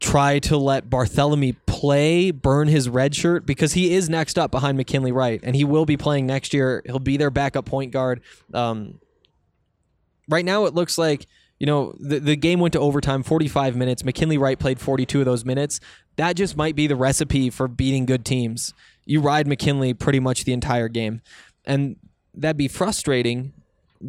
try 0.01 0.41
to 0.41 0.57
let 0.59 0.91
Barthelemy 0.91 1.57
play, 1.65 2.33
burn 2.33 2.69
his 2.69 2.89
red 2.89 3.15
shirt, 3.15 3.47
because 3.47 3.73
he 3.73 3.95
is 3.95 4.11
next 4.11 4.39
up 4.39 4.51
behind 4.51 4.77
McKinley 4.77 5.13
Wright, 5.13 5.41
and 5.43 5.57
he 5.57 5.65
will 5.65 5.87
be 5.87 5.97
playing 5.97 6.27
next 6.27 6.53
year. 6.53 6.83
He'll 6.85 6.99
be 6.99 7.17
their 7.17 7.31
backup 7.31 7.65
point 7.65 7.93
guard. 7.93 8.21
Um, 8.53 8.99
right 10.29 10.45
now 10.45 10.65
it 10.65 10.75
looks 10.75 10.99
like 10.99 11.27
you 11.59 11.67
know 11.67 11.95
the, 11.99 12.19
the 12.19 12.37
game 12.37 12.61
went 12.61 12.73
to 12.73 12.81
overtime 12.81 13.23
45 13.23 13.77
minutes. 13.77 14.03
Mckinley 14.03 14.39
wright 14.39 14.59
played 14.59 14.81
42 14.81 15.21
of 15.21 15.25
those 15.27 15.45
minutes. 15.45 15.81
That 16.17 16.37
just 16.37 16.57
might 16.57 16.77
be 16.77 16.87
the 16.87 16.97
recipe 16.97 17.51
for 17.51 17.69
beating 17.69 18.07
good 18.07 18.25
teams. 18.25 18.75
You 19.05 19.21
ride 19.21 19.47
mckinley 19.47 19.95
pretty 19.95 20.21
much 20.21 20.45
the 20.45 20.53
entire 20.53 20.89
game. 20.89 21.23
And 21.65 21.97
that'd 22.35 22.57
be 22.57 22.69
frustrating 22.69 23.53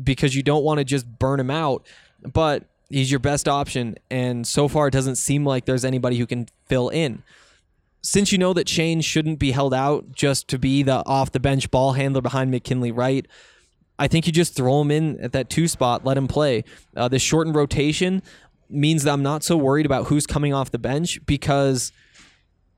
because 0.04 0.36
you 0.36 0.44
don't 0.44 0.64
want 0.64 0.80
to 0.80 0.84
just 0.84 1.20
burn 1.20 1.40
him 1.40 1.52
out 1.52 1.86
but 2.32 2.66
he's 2.90 3.12
your 3.12 3.20
best 3.20 3.48
option. 3.48 3.96
And 4.10 4.48
so 4.48 4.68
far 4.68 4.88
it 4.88 4.92
doesn't 4.92 5.16
seem 5.16 5.46
like 5.46 5.66
there's 5.66 5.86
anybody 5.86 6.18
who 6.18 6.26
can 6.26 6.48
fill 6.68 6.90
in. 6.90 7.24
Since 8.02 8.32
you 8.32 8.38
know 8.38 8.54
that 8.54 8.68
shane 8.68 9.02
shouldn't 9.02 9.40
be 9.40 9.52
held 9.52 9.74
out 9.74 10.12
just 10.12 10.48
to 10.50 10.60
be 10.60 10.84
the 10.84 11.06
off 11.06 11.32
the 11.32 11.40
bench 11.40 11.72
ball 11.72 11.94
handler 11.94 12.22
behind 12.22 12.54
mckinley 12.54 12.92
wright 12.92 13.28
I 14.00 14.08
think 14.08 14.26
you 14.28 14.34
just 14.34 14.56
throw 14.56 14.82
him 14.82 14.92
in 14.92 15.20
at 15.20 15.34
that 15.34 15.50
two 15.50 15.68
spot, 15.68 16.04
let 16.04 16.18
him 16.18 16.28
play. 16.28 16.64
Uh, 16.96 17.08
the 17.08 17.20
shortened 17.20 17.56
rotation, 17.56 18.22
means 18.74 19.04
that 19.04 19.12
I'm 19.12 19.24
not 19.24 19.44
so 19.44 19.56
worried 19.56 19.86
about 19.86 20.08
who's 20.08 20.26
coming 20.26 20.54
off 20.54 20.72
the 20.72 20.80
bench 20.80 21.24
because 21.26 21.92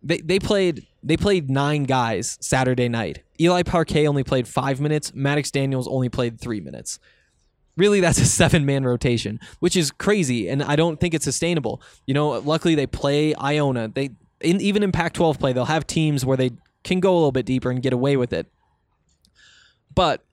they 0.04 0.17
they 0.17 0.39
played 0.39 0.86
they 1.01 1.17
played 1.17 1.49
nine 1.49 1.84
guys 1.84 2.38
Saturday 2.41 2.89
night. 2.89 3.23
Eli 3.39 3.63
Parquet 3.63 4.08
only 4.08 4.23
played 4.23 4.47
five 4.47 4.80
minutes. 4.80 5.13
Maddox 5.13 5.51
Daniels 5.51 5.88
only 5.88 6.10
played 6.10 6.39
three 6.39 6.62
minutes. 6.62 6.99
Really, 7.78 7.99
that's 7.99 8.19
a 8.19 8.25
seven 8.41 8.65
man 8.65 8.84
rotation, 8.84 9.39
which 9.60 9.75
is 9.75 9.91
crazy, 9.91 10.47
and 10.49 10.62
I 10.62 10.75
don't 10.75 10.99
think 10.99 11.13
it's 11.13 11.25
sustainable. 11.25 11.82
You 12.06 12.13
know, 12.13 12.30
luckily 12.39 12.75
they 12.75 12.88
play 12.88 13.34
Iona. 13.36 13.88
They 13.88 14.12
in, 14.41 14.60
even 14.60 14.84
in 14.84 14.91
Pac-12 14.91 15.39
play, 15.39 15.54
they'll 15.54 15.65
have 15.65 15.88
teams 15.88 16.25
where 16.25 16.38
they 16.38 16.51
can 16.84 16.99
go 16.99 17.13
a 17.13 17.15
little 17.15 17.32
bit 17.32 17.45
deeper 17.45 17.71
and 17.71 17.82
get 17.82 17.93
away 17.93 18.17
with 18.17 18.34
it. 18.34 18.47
But 19.93 20.23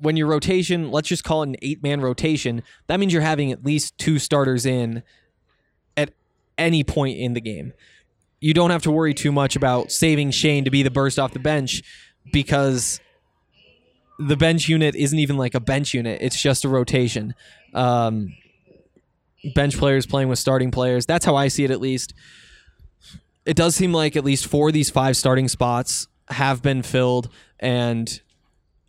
when 0.00 0.16
your 0.16 0.26
rotation, 0.26 0.90
let's 0.90 1.08
just 1.08 1.24
call 1.24 1.42
it 1.42 1.48
an 1.48 1.56
eight 1.62 1.82
man 1.82 2.00
rotation, 2.00 2.62
that 2.86 3.00
means 3.00 3.12
you're 3.12 3.22
having 3.22 3.52
at 3.52 3.64
least 3.64 3.96
two 3.98 4.18
starters 4.18 4.66
in 4.66 5.02
at 5.96 6.12
any 6.56 6.84
point 6.84 7.18
in 7.18 7.34
the 7.34 7.40
game. 7.40 7.72
You 8.40 8.54
don't 8.54 8.70
have 8.70 8.82
to 8.82 8.90
worry 8.90 9.14
too 9.14 9.32
much 9.32 9.56
about 9.56 9.90
saving 9.90 10.30
Shane 10.30 10.64
to 10.64 10.70
be 10.70 10.82
the 10.82 10.90
burst 10.90 11.18
off 11.18 11.32
the 11.32 11.38
bench 11.40 11.82
because 12.32 13.00
the 14.18 14.36
bench 14.36 14.68
unit 14.68 14.94
isn't 14.94 15.18
even 15.18 15.36
like 15.36 15.54
a 15.54 15.60
bench 15.60 15.94
unit, 15.94 16.20
it's 16.20 16.40
just 16.40 16.64
a 16.64 16.68
rotation. 16.68 17.34
Um, 17.74 18.34
bench 19.54 19.76
players 19.76 20.06
playing 20.06 20.28
with 20.28 20.38
starting 20.38 20.70
players. 20.70 21.06
That's 21.06 21.24
how 21.24 21.36
I 21.36 21.48
see 21.48 21.64
it, 21.64 21.70
at 21.70 21.80
least. 21.80 22.14
It 23.44 23.56
does 23.56 23.74
seem 23.74 23.92
like 23.92 24.16
at 24.16 24.24
least 24.24 24.46
four 24.46 24.68
of 24.68 24.74
these 24.74 24.90
five 24.90 25.16
starting 25.16 25.48
spots 25.48 26.08
have 26.28 26.62
been 26.62 26.82
filled, 26.82 27.30
and 27.58 28.20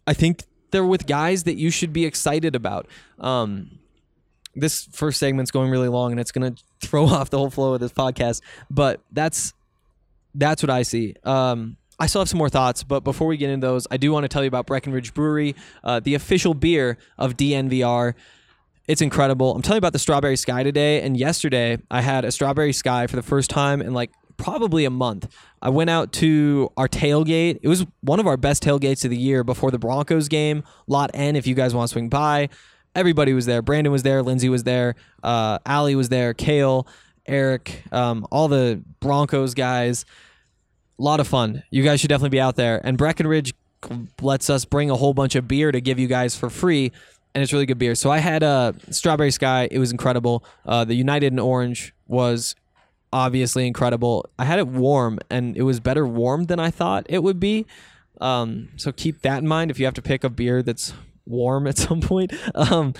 I 0.06 0.14
think 0.14 0.44
they're 0.72 0.86
with 0.86 1.08
guys 1.08 1.44
that 1.44 1.56
you 1.56 1.72
should 1.72 1.94
be 1.94 2.06
excited 2.06 2.56
about. 2.56 2.88
Um, 3.20 3.80
this 4.56 4.88
first 4.92 5.20
segment's 5.20 5.52
going 5.52 5.70
really 5.70 5.88
long, 5.88 6.12
and 6.12 6.20
it's 6.20 6.32
going 6.32 6.56
to 6.56 6.64
throw 6.82 7.06
off 7.06 7.30
the 7.30 7.38
whole 7.38 7.50
flow 7.50 7.74
of 7.74 7.80
this 7.80 7.94
podcast. 7.94 8.42
But 8.70 9.02
that's 9.12 9.54
that's 10.36 10.62
what 10.62 10.70
I 10.70 10.84
see. 10.84 11.16
Um, 11.24 11.78
I 12.00 12.06
still 12.06 12.22
have 12.22 12.30
some 12.30 12.38
more 12.38 12.50
thoughts, 12.50 12.84
but 12.84 13.04
before 13.04 13.28
we 13.28 13.36
get 13.36 13.50
into 13.50 13.68
those, 13.68 13.86
I 13.92 13.98
do 13.98 14.12
want 14.12 14.24
to 14.24 14.30
tell 14.30 14.42
you 14.42 14.48
about 14.48 14.66
Breckenridge 14.66 15.14
Brewery, 15.14 15.56
uh, 15.84 16.00
the 16.00 16.16
official 16.16 16.54
beer 16.54 16.98
of 17.18 17.36
DNVR. 17.36 18.14
It's 18.88 19.02
incredible. 19.02 19.54
I'm 19.54 19.62
telling 19.62 19.76
you 19.76 19.80
about 19.80 19.94
the 19.94 20.00
Strawberry 20.00 20.38
Sky 20.38 20.64
today, 20.64 21.02
and 21.02 21.18
yesterday 21.18 21.78
I 21.92 22.02
had 22.02 22.24
a 22.24 22.32
Strawberry 22.32 22.74
Sky 22.74 23.06
for 23.08 23.18
the 23.18 23.22
first 23.22 23.50
time 23.50 23.82
in 23.82 23.94
like 23.94 24.12
probably 24.40 24.86
a 24.86 24.90
month. 24.90 25.28
I 25.62 25.70
went 25.70 25.92
out 25.92 26.12
to 26.14 26.72
our 26.78 26.88
tailgate. 26.88 27.60
It 27.62 27.68
was 27.68 27.86
one 28.02 28.20
of 28.20 28.26
our 28.26 28.38
best 28.38 28.64
tailgates 28.64 29.04
of 29.04 29.12
the 29.12 29.18
year 29.18 29.44
before 29.44 29.70
the 29.70 29.78
Broncos 29.78 30.28
game. 30.28 30.64
Lot 30.88 31.12
N, 31.14 31.36
if 31.36 31.46
you 31.46 31.54
guys 31.54 31.76
want 31.76 31.90
to 31.90 31.92
swing 31.92 32.10
by. 32.10 32.50
Everybody 32.96 33.34
was 33.34 33.46
there. 33.46 33.62
Brandon 33.62 33.92
was 33.92 34.02
there. 34.02 34.24
Lindsay 34.24 34.50
was 34.50 34.64
there. 34.64 34.96
Uh, 35.22 35.60
Allie 35.66 35.96
was 35.96 36.10
there. 36.10 36.34
Kale, 36.34 36.88
Eric, 37.28 37.84
um, 37.92 38.26
all 38.32 38.48
the 38.48 38.82
Broncos 39.00 39.54
guys. 39.54 40.06
A 40.98 41.04
lot 41.04 41.20
of 41.20 41.28
fun. 41.28 41.64
You 41.70 41.84
guys 41.84 42.00
should 42.00 42.10
definitely 42.10 42.30
be 42.30 42.42
out 42.42 42.56
there. 42.56 42.82
And 42.84 42.98
Breckenridge 42.98 43.54
lets 44.22 44.50
us 44.50 44.66
bring 44.66 44.90
a 44.90 44.96
whole 44.96 45.14
bunch 45.14 45.36
of 45.36 45.48
beer 45.48 45.72
to 45.72 45.80
give 45.80 46.00
you 46.00 46.08
guys 46.08 46.36
for 46.36 46.50
free. 46.50 46.92
And 47.36 47.44
it's 47.44 47.54
really 47.54 47.68
good 47.68 47.78
beer. 47.78 47.94
So 47.94 48.10
I 48.10 48.18
had 48.18 48.42
uh, 48.42 48.74
Strawberry 48.90 49.32
Sky. 49.32 49.68
It 49.70 49.78
was 49.78 49.92
incredible. 49.92 50.44
Uh, 50.66 50.84
the 50.84 50.96
United 50.96 51.32
and 51.32 51.40
Orange 51.40 51.94
was 52.08 52.56
obviously 53.12 53.68
incredible. 53.68 54.30
I 54.38 54.46
had 54.46 54.60
it 54.60 54.68
warm, 54.68 55.20
and 55.30 55.56
it 55.58 55.64
was 55.64 55.80
better 55.80 56.06
warm 56.06 56.46
than 56.46 56.60
I 56.60 56.72
thought 56.72 57.06
it 57.10 57.24
would 57.24 57.40
be. 57.40 57.66
Um, 58.22 58.70
so 58.76 58.92
keep 58.92 59.22
that 59.22 59.40
in 59.40 59.48
mind 59.48 59.72
if 59.72 59.80
you 59.80 59.86
have 59.86 59.94
to 59.96 60.02
pick 60.02 60.24
a 60.24 60.30
beer 60.30 60.62
that's 60.62 60.94
warm 61.26 61.68
at 61.68 61.78
some 61.88 62.02
point. 62.02 62.34
Um, 62.56 62.94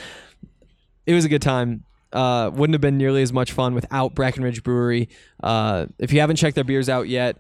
it 1.06 1.14
was 1.14 1.26
a 1.26 1.30
good 1.30 1.42
time. 1.42 1.84
Uh, 2.12 2.50
wouldn't 2.54 2.74
have 2.74 2.82
been 2.82 2.98
nearly 2.98 3.22
as 3.22 3.32
much 3.32 3.52
fun 3.52 3.76
without 3.76 4.16
Breckenridge 4.16 4.64
Brewery. 4.64 5.10
Uh, 5.44 5.86
if 6.00 6.12
you 6.12 6.20
haven't 6.22 6.38
checked 6.38 6.56
their 6.56 6.64
beers 6.64 6.90
out 6.90 7.08
yet, 7.08 7.38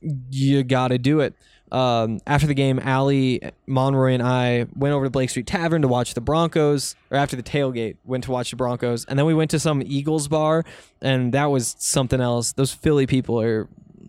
you 0.00 0.62
got 0.62 0.88
to 0.88 0.98
do 0.98 1.20
it. 1.20 1.34
Um, 1.72 2.20
after 2.26 2.46
the 2.46 2.54
game, 2.54 2.78
Allie, 2.78 3.40
Monroy, 3.66 4.14
and 4.14 4.22
I 4.22 4.66
went 4.76 4.94
over 4.94 5.06
to 5.06 5.10
Blake 5.10 5.30
Street 5.30 5.46
Tavern 5.46 5.82
to 5.82 5.88
watch 5.88 6.14
the 6.14 6.20
Broncos, 6.20 6.94
or 7.10 7.16
after 7.16 7.34
the 7.36 7.42
tailgate, 7.42 7.96
went 8.04 8.24
to 8.24 8.30
watch 8.30 8.50
the 8.50 8.56
Broncos. 8.56 9.04
And 9.06 9.18
then 9.18 9.26
we 9.26 9.34
went 9.34 9.50
to 9.50 9.58
some 9.58 9.82
Eagles 9.84 10.28
bar, 10.28 10.64
and 11.02 11.34
that 11.34 11.46
was 11.46 11.74
something 11.78 12.20
else. 12.20 12.52
Those 12.52 12.72
Philly 12.72 13.06
people 13.06 13.40
are 13.40 13.68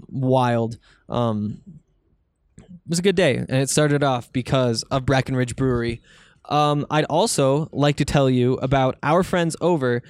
wild. 0.10 0.78
Um, 1.10 1.62
it 2.58 2.90
was 2.90 3.00
a 3.00 3.04
good 3.04 3.16
day, 3.16 3.38
and 3.38 3.50
it 3.50 3.70
started 3.70 4.04
off 4.04 4.32
because 4.32 4.84
of 4.84 5.06
Breckenridge 5.06 5.56
Brewery. 5.56 6.02
Um, 6.46 6.86
I'd 6.90 7.06
also 7.06 7.70
like 7.72 7.98
to 7.98 8.06
tell 8.06 8.30
you 8.30 8.54
about 8.56 8.98
our 9.04 9.24
friends 9.24 9.56
over 9.60 10.02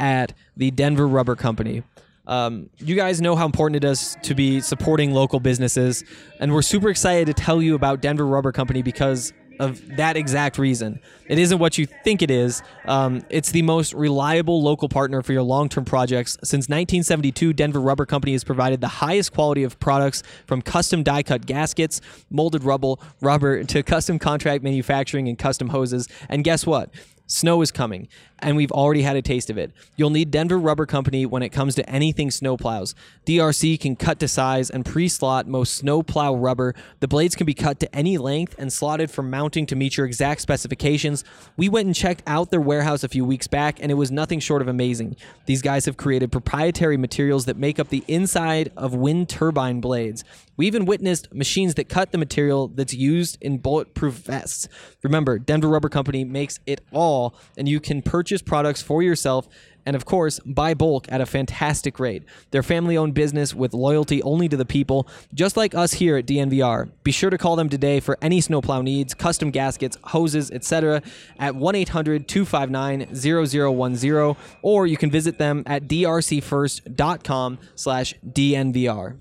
at 0.00 0.32
the 0.56 0.70
Denver 0.70 1.06
Rubber 1.06 1.36
Company. 1.36 1.82
Um, 2.26 2.70
you 2.78 2.94
guys 2.96 3.20
know 3.20 3.36
how 3.36 3.46
important 3.46 3.84
it 3.84 3.86
is 3.86 4.16
to 4.22 4.34
be 4.34 4.60
supporting 4.60 5.12
local 5.12 5.40
businesses, 5.40 6.04
and 6.40 6.52
we're 6.52 6.62
super 6.62 6.88
excited 6.88 7.26
to 7.26 7.34
tell 7.34 7.60
you 7.60 7.74
about 7.74 8.00
Denver 8.00 8.26
Rubber 8.26 8.52
Company 8.52 8.82
because 8.82 9.32
of 9.60 9.96
that 9.96 10.16
exact 10.16 10.58
reason. 10.58 11.00
It 11.26 11.38
isn't 11.38 11.58
what 11.58 11.78
you 11.78 11.86
think 11.86 12.22
it 12.22 12.30
is. 12.30 12.62
Um, 12.86 13.22
it's 13.30 13.50
the 13.50 13.62
most 13.62 13.94
reliable 13.94 14.62
local 14.62 14.88
partner 14.88 15.22
for 15.22 15.32
your 15.32 15.42
long 15.42 15.68
term 15.68 15.84
projects. 15.84 16.32
Since 16.42 16.64
1972, 16.64 17.52
Denver 17.52 17.80
Rubber 17.80 18.06
Company 18.06 18.32
has 18.32 18.44
provided 18.44 18.80
the 18.80 18.88
highest 18.88 19.32
quality 19.32 19.62
of 19.62 19.78
products 19.78 20.22
from 20.46 20.62
custom 20.62 21.02
die 21.02 21.22
cut 21.22 21.46
gaskets, 21.46 22.00
molded 22.30 22.64
rubber, 22.64 22.94
rubber 23.20 23.64
to 23.64 23.82
custom 23.82 24.18
contract 24.18 24.62
manufacturing 24.64 25.28
and 25.28 25.38
custom 25.38 25.68
hoses. 25.68 26.08
And 26.28 26.44
guess 26.44 26.66
what? 26.66 26.90
Snow 27.26 27.62
is 27.62 27.72
coming, 27.72 28.08
and 28.38 28.54
we've 28.54 28.70
already 28.70 29.00
had 29.00 29.16
a 29.16 29.22
taste 29.22 29.48
of 29.48 29.56
it. 29.56 29.72
You'll 29.96 30.10
need 30.10 30.30
Denver 30.30 30.58
Rubber 30.58 30.84
Company 30.84 31.24
when 31.24 31.42
it 31.42 31.48
comes 31.48 31.74
to 31.76 31.88
anything 31.88 32.28
snowplows. 32.28 32.94
DRC 33.26 33.80
can 33.80 33.96
cut 33.96 34.20
to 34.20 34.28
size 34.28 34.68
and 34.68 34.84
pre 34.84 35.08
slot 35.08 35.46
most 35.46 35.74
snowplow 35.74 36.34
rubber. 36.34 36.74
The 37.00 37.08
blades 37.08 37.34
can 37.34 37.46
be 37.46 37.54
cut 37.54 37.80
to 37.80 37.96
any 37.96 38.18
length 38.18 38.54
and 38.58 38.70
slotted 38.70 39.10
for 39.10 39.22
mounting 39.22 39.64
to 39.66 39.76
meet 39.76 39.96
your 39.96 40.04
exact 40.06 40.42
specifications. 40.42 41.24
We 41.56 41.70
went 41.70 41.86
and 41.86 41.94
checked 41.94 42.22
out 42.26 42.50
their 42.50 42.60
warehouse 42.60 43.02
a 43.02 43.08
few 43.08 43.24
weeks 43.24 43.46
back, 43.46 43.78
and 43.80 43.90
it 43.90 43.94
was 43.94 44.10
nothing 44.10 44.40
short 44.40 44.60
of 44.60 44.68
amazing. 44.68 45.16
These 45.46 45.62
guys 45.62 45.86
have 45.86 45.96
created 45.96 46.30
proprietary 46.30 46.98
materials 46.98 47.46
that 47.46 47.56
make 47.56 47.78
up 47.78 47.88
the 47.88 48.04
inside 48.06 48.70
of 48.76 48.94
wind 48.94 49.30
turbine 49.30 49.80
blades. 49.80 50.24
We 50.56 50.66
even 50.66 50.84
witnessed 50.84 51.34
machines 51.34 51.74
that 51.74 51.88
cut 51.88 52.12
the 52.12 52.18
material 52.18 52.68
that's 52.68 52.94
used 52.94 53.38
in 53.40 53.58
bulletproof 53.58 54.14
vests. 54.14 54.68
Remember, 55.02 55.38
Denver 55.38 55.68
Rubber 55.68 55.88
Company 55.88 56.24
makes 56.24 56.60
it 56.66 56.80
all, 56.92 57.13
and 57.56 57.68
you 57.68 57.80
can 57.80 58.02
purchase 58.02 58.42
products 58.42 58.82
for 58.82 59.02
yourself 59.02 59.48
and, 59.86 59.94
of 59.94 60.04
course, 60.04 60.40
buy 60.46 60.74
bulk 60.74 61.06
at 61.10 61.20
a 61.20 61.26
fantastic 61.26 61.98
rate. 61.98 62.22
They're 62.50 62.62
family 62.62 62.96
owned 62.96 63.14
business 63.14 63.54
with 63.54 63.74
loyalty 63.74 64.22
only 64.22 64.48
to 64.48 64.56
the 64.56 64.64
people, 64.64 65.06
just 65.34 65.56
like 65.56 65.74
us 65.74 65.94
here 65.94 66.16
at 66.16 66.26
DNVR. 66.26 66.90
Be 67.02 67.12
sure 67.12 67.30
to 67.30 67.38
call 67.38 67.56
them 67.56 67.68
today 67.68 68.00
for 68.00 68.16
any 68.22 68.40
snowplow 68.40 68.80
needs, 68.82 69.14
custom 69.14 69.50
gaskets, 69.50 69.98
hoses, 70.04 70.50
etc. 70.50 71.02
at 71.38 71.54
1 71.54 71.74
800 71.74 72.28
259 72.28 73.14
0010, 73.14 74.36
or 74.62 74.86
you 74.86 74.96
can 74.96 75.10
visit 75.10 75.38
them 75.38 75.62
at 75.66 75.86
drcfirst.com 75.86 77.58
slash 77.74 78.14
DNVR. 78.26 79.18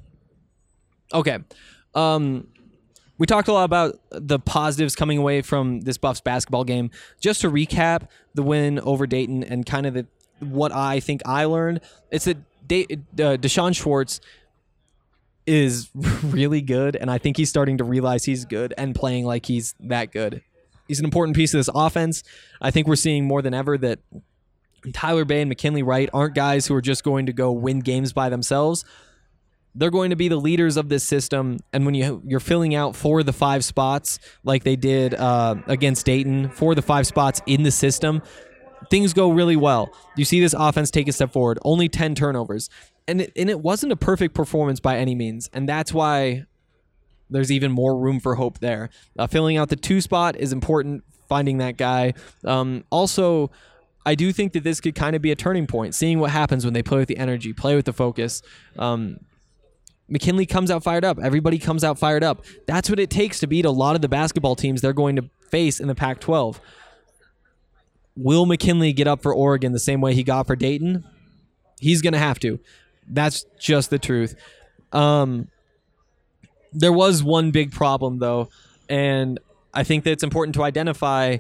Okay. 1.14 1.40
Um, 1.94 2.48
we 3.24 3.26
talked 3.26 3.48
a 3.48 3.54
lot 3.54 3.64
about 3.64 3.98
the 4.12 4.38
positives 4.38 4.98
coming 4.98 5.18
away 5.18 5.42
from 5.42 5.80
this 5.80 5.98
Buffs 5.98 6.20
basketball 6.20 6.66
game. 6.66 6.92
Just 7.22 7.40
to 7.40 7.50
recap 7.50 8.10
the 8.34 8.44
win 8.44 8.82
over 8.82 9.08
Dayton 9.08 9.46
and 9.46 9.66
kind 9.66 9.86
of 9.86 9.94
the 9.94 10.06
what 10.42 10.74
I 10.74 11.00
think 11.00 11.22
I 11.26 11.46
learned, 11.46 11.80
it's 12.12 12.26
that 12.26 12.36
De- 12.68 12.86
uh, 13.18 13.38
D'Shawn 13.38 13.72
Schwartz 13.72 14.20
is 15.46 15.90
really 15.96 16.60
good, 16.60 16.98
and 16.98 17.10
I 17.10 17.18
think 17.18 17.38
he's 17.38 17.48
starting 17.48 17.78
to 17.78 17.86
realize 17.86 18.26
he's 18.26 18.44
good 18.44 18.74
and 18.78 18.94
playing 18.94 19.24
like 19.24 19.46
he's 19.46 19.74
that 19.80 20.12
good. 20.12 20.42
He's 20.90 21.00
an 21.00 21.06
important 21.06 21.38
piece 21.38 21.54
of 21.54 21.60
this 21.60 21.70
offense. 21.74 22.24
I 22.60 22.72
think 22.72 22.88
we're 22.88 22.98
seeing 22.98 23.24
more 23.24 23.42
than 23.42 23.54
ever 23.54 23.78
that 23.78 24.00
Tyler 24.92 25.24
Bey 25.24 25.40
and 25.40 25.48
McKinley 25.48 25.82
Wright 25.82 26.10
aren't 26.14 26.36
guys 26.36 26.68
who 26.68 26.76
are 26.76 26.82
just 26.82 27.06
going 27.06 27.28
to 27.28 27.32
go 27.32 27.54
win 27.54 27.80
games 27.80 28.12
by 28.12 28.28
themselves 28.28 28.84
they're 29.76 29.92
going 29.92 30.12
to 30.12 30.16
be 30.16 30.28
the 30.28 30.38
leaders 30.38 30.78
of 30.78 30.90
this 30.90 31.04
system. 31.04 31.60
And 31.72 31.86
when 31.86 31.96
you 31.96 32.22
you're 32.26 32.40
filling 32.40 32.76
out 32.76 32.96
for 32.96 33.24
the 33.24 33.34
five 33.34 33.66
spots 33.66 34.20
like 34.44 34.64
they 34.64 34.76
did 34.76 35.14
uh, 35.14 35.56
against 35.68 36.06
Dayton 36.06 36.50
for 36.50 36.76
the 36.76 36.82
five 36.82 37.08
spots 37.08 37.42
in 37.46 37.64
the 37.64 37.72
system, 37.72 38.22
things 38.90 39.14
go 39.14 39.32
really 39.32 39.56
well. 39.56 39.90
You 40.16 40.26
see 40.26 40.40
this 40.40 40.54
offense 40.58 40.92
take 40.92 41.08
a 41.08 41.12
step 41.12 41.34
forward. 41.34 41.60
Only 41.64 41.90
ten 41.90 42.16
turnovers, 42.16 42.70
and 43.08 43.22
it, 43.22 43.32
and 43.36 43.50
it 43.50 43.60
wasn't 43.62 43.92
a 43.92 43.96
perfect 43.98 44.36
performance 44.36 44.80
by 44.80 44.98
any 44.98 45.16
means, 45.16 45.50
and 45.54 45.68
that's 45.68 45.94
why 45.94 46.46
there's 47.30 47.52
even 47.52 47.72
more 47.72 47.98
room 47.98 48.20
for 48.20 48.36
hope 48.36 48.60
there. 48.60 48.90
Uh, 49.18 49.26
filling 49.28 49.58
out 49.58 49.70
the 49.70 49.76
two 49.76 50.02
spot 50.02 50.36
is 50.36 50.54
important. 50.54 51.04
Finding 51.28 51.58
that 51.60 51.78
guy. 51.78 52.14
Um, 52.46 52.84
also. 52.90 53.50
I 54.06 54.16
do 54.16 54.34
think 54.34 54.52
that 54.52 54.66
this 54.66 54.82
could 54.82 54.96
kind 54.96 55.16
of 55.16 55.22
be 55.22 55.32
a 55.32 55.36
turning 55.38 55.66
point, 55.66 55.96
seeing 55.96 56.20
what 56.20 56.30
happens 56.30 56.66
when 56.66 56.74
they 56.74 56.84
play 56.84 56.98
with 56.98 57.08
the 57.08 57.16
energy, 57.16 57.54
play 57.54 57.74
with 57.74 57.86
the 57.86 57.94
focus. 57.94 58.42
Um, 58.78 59.20
McKinley 60.08 60.46
comes 60.46 60.70
out 60.70 60.84
fired 60.84 61.06
up. 61.06 61.20
Everybody 61.20 61.58
comes 61.58 61.84
out 61.84 61.98
fired 61.98 62.24
up. 62.24 62.44
That's 62.68 62.90
what 62.90 63.00
it 63.00 63.10
takes 63.10 63.40
to 63.40 63.48
beat 63.48 63.66
a 63.66 63.72
lot 63.72 63.96
of 63.96 64.02
the 64.02 64.10
basketball 64.10 64.56
teams 64.56 64.82
they're 64.82 64.94
going 64.94 65.16
to 65.16 65.30
face 65.50 65.80
in 65.80 65.88
the 65.88 65.96
Pac 65.96 66.20
12. 66.20 66.60
will 68.16 68.46
McKinley 68.46 68.94
get 68.94 69.08
up 69.08 69.22
for 69.22 69.34
Oregon 69.34 69.72
the 69.72 69.80
same 69.80 70.02
way 70.02 70.14
he 70.14 70.24
got 70.24 70.48
for 70.48 70.56
Dayton? 70.56 71.06
He's 71.80 72.02
going 72.02 72.14
to 72.14 72.20
have 72.20 72.40
to. 72.40 72.60
That's 73.08 73.46
just 73.60 73.90
the 73.90 74.00
truth. 74.00 74.36
Um, 74.92 75.48
there 76.72 76.94
was 76.94 77.24
one 77.24 77.52
big 77.52 77.72
problem 77.72 78.20
though, 78.20 78.50
and 78.90 79.40
I 79.74 79.84
think 79.84 80.04
that 80.04 80.12
it's 80.12 80.24
important 80.24 80.56
to 80.56 80.64
identify 80.64 81.38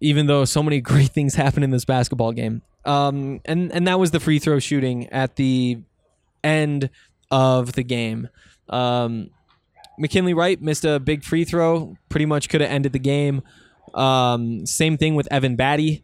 even 0.00 0.26
though 0.26 0.44
so 0.44 0.62
many 0.62 0.80
great 0.80 1.10
things 1.10 1.34
happen 1.34 1.62
in 1.62 1.70
this 1.70 1.84
basketball 1.84 2.32
game. 2.32 2.62
Um, 2.84 3.40
and 3.44 3.70
and 3.72 3.86
that 3.86 3.98
was 3.98 4.10
the 4.10 4.20
free 4.20 4.38
throw 4.38 4.58
shooting 4.58 5.08
at 5.08 5.36
the 5.36 5.78
end 6.42 6.88
of 7.30 7.72
the 7.72 7.82
game. 7.82 8.28
Um, 8.68 9.30
McKinley 9.98 10.34
Wright 10.34 10.60
missed 10.60 10.84
a 10.84 10.98
big 10.98 11.24
free 11.24 11.44
throw, 11.44 11.96
pretty 12.08 12.26
much 12.26 12.48
could 12.48 12.60
have 12.60 12.70
ended 12.70 12.92
the 12.92 12.98
game. 12.98 13.42
Um, 13.94 14.66
same 14.66 14.96
thing 14.96 15.14
with 15.14 15.28
Evan 15.30 15.56
Battey. 15.56 16.02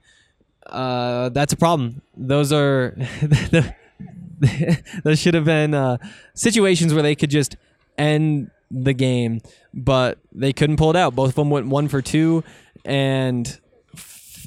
Uh, 0.67 1.29
that's 1.31 1.53
a 1.53 1.57
problem. 1.57 2.03
Those 2.17 2.53
are 2.53 2.97
those 5.05 5.19
should 5.19 5.35
have 5.35 5.45
been 5.45 5.75
uh, 5.75 5.99
situations 6.35 6.93
where 6.93 7.03
they 7.03 7.15
could 7.15 7.31
just 7.31 7.57
end 7.97 8.51
the 8.71 8.93
game, 8.93 9.41
but 9.73 10.19
they 10.33 10.53
couldn't 10.53 10.77
pull 10.77 10.91
it 10.91 10.97
out. 10.97 11.15
Both 11.15 11.31
of 11.31 11.35
them 11.37 11.51
went 11.51 11.69
one 11.69 11.89
for 11.89 12.03
two, 12.03 12.43
and 12.85 13.59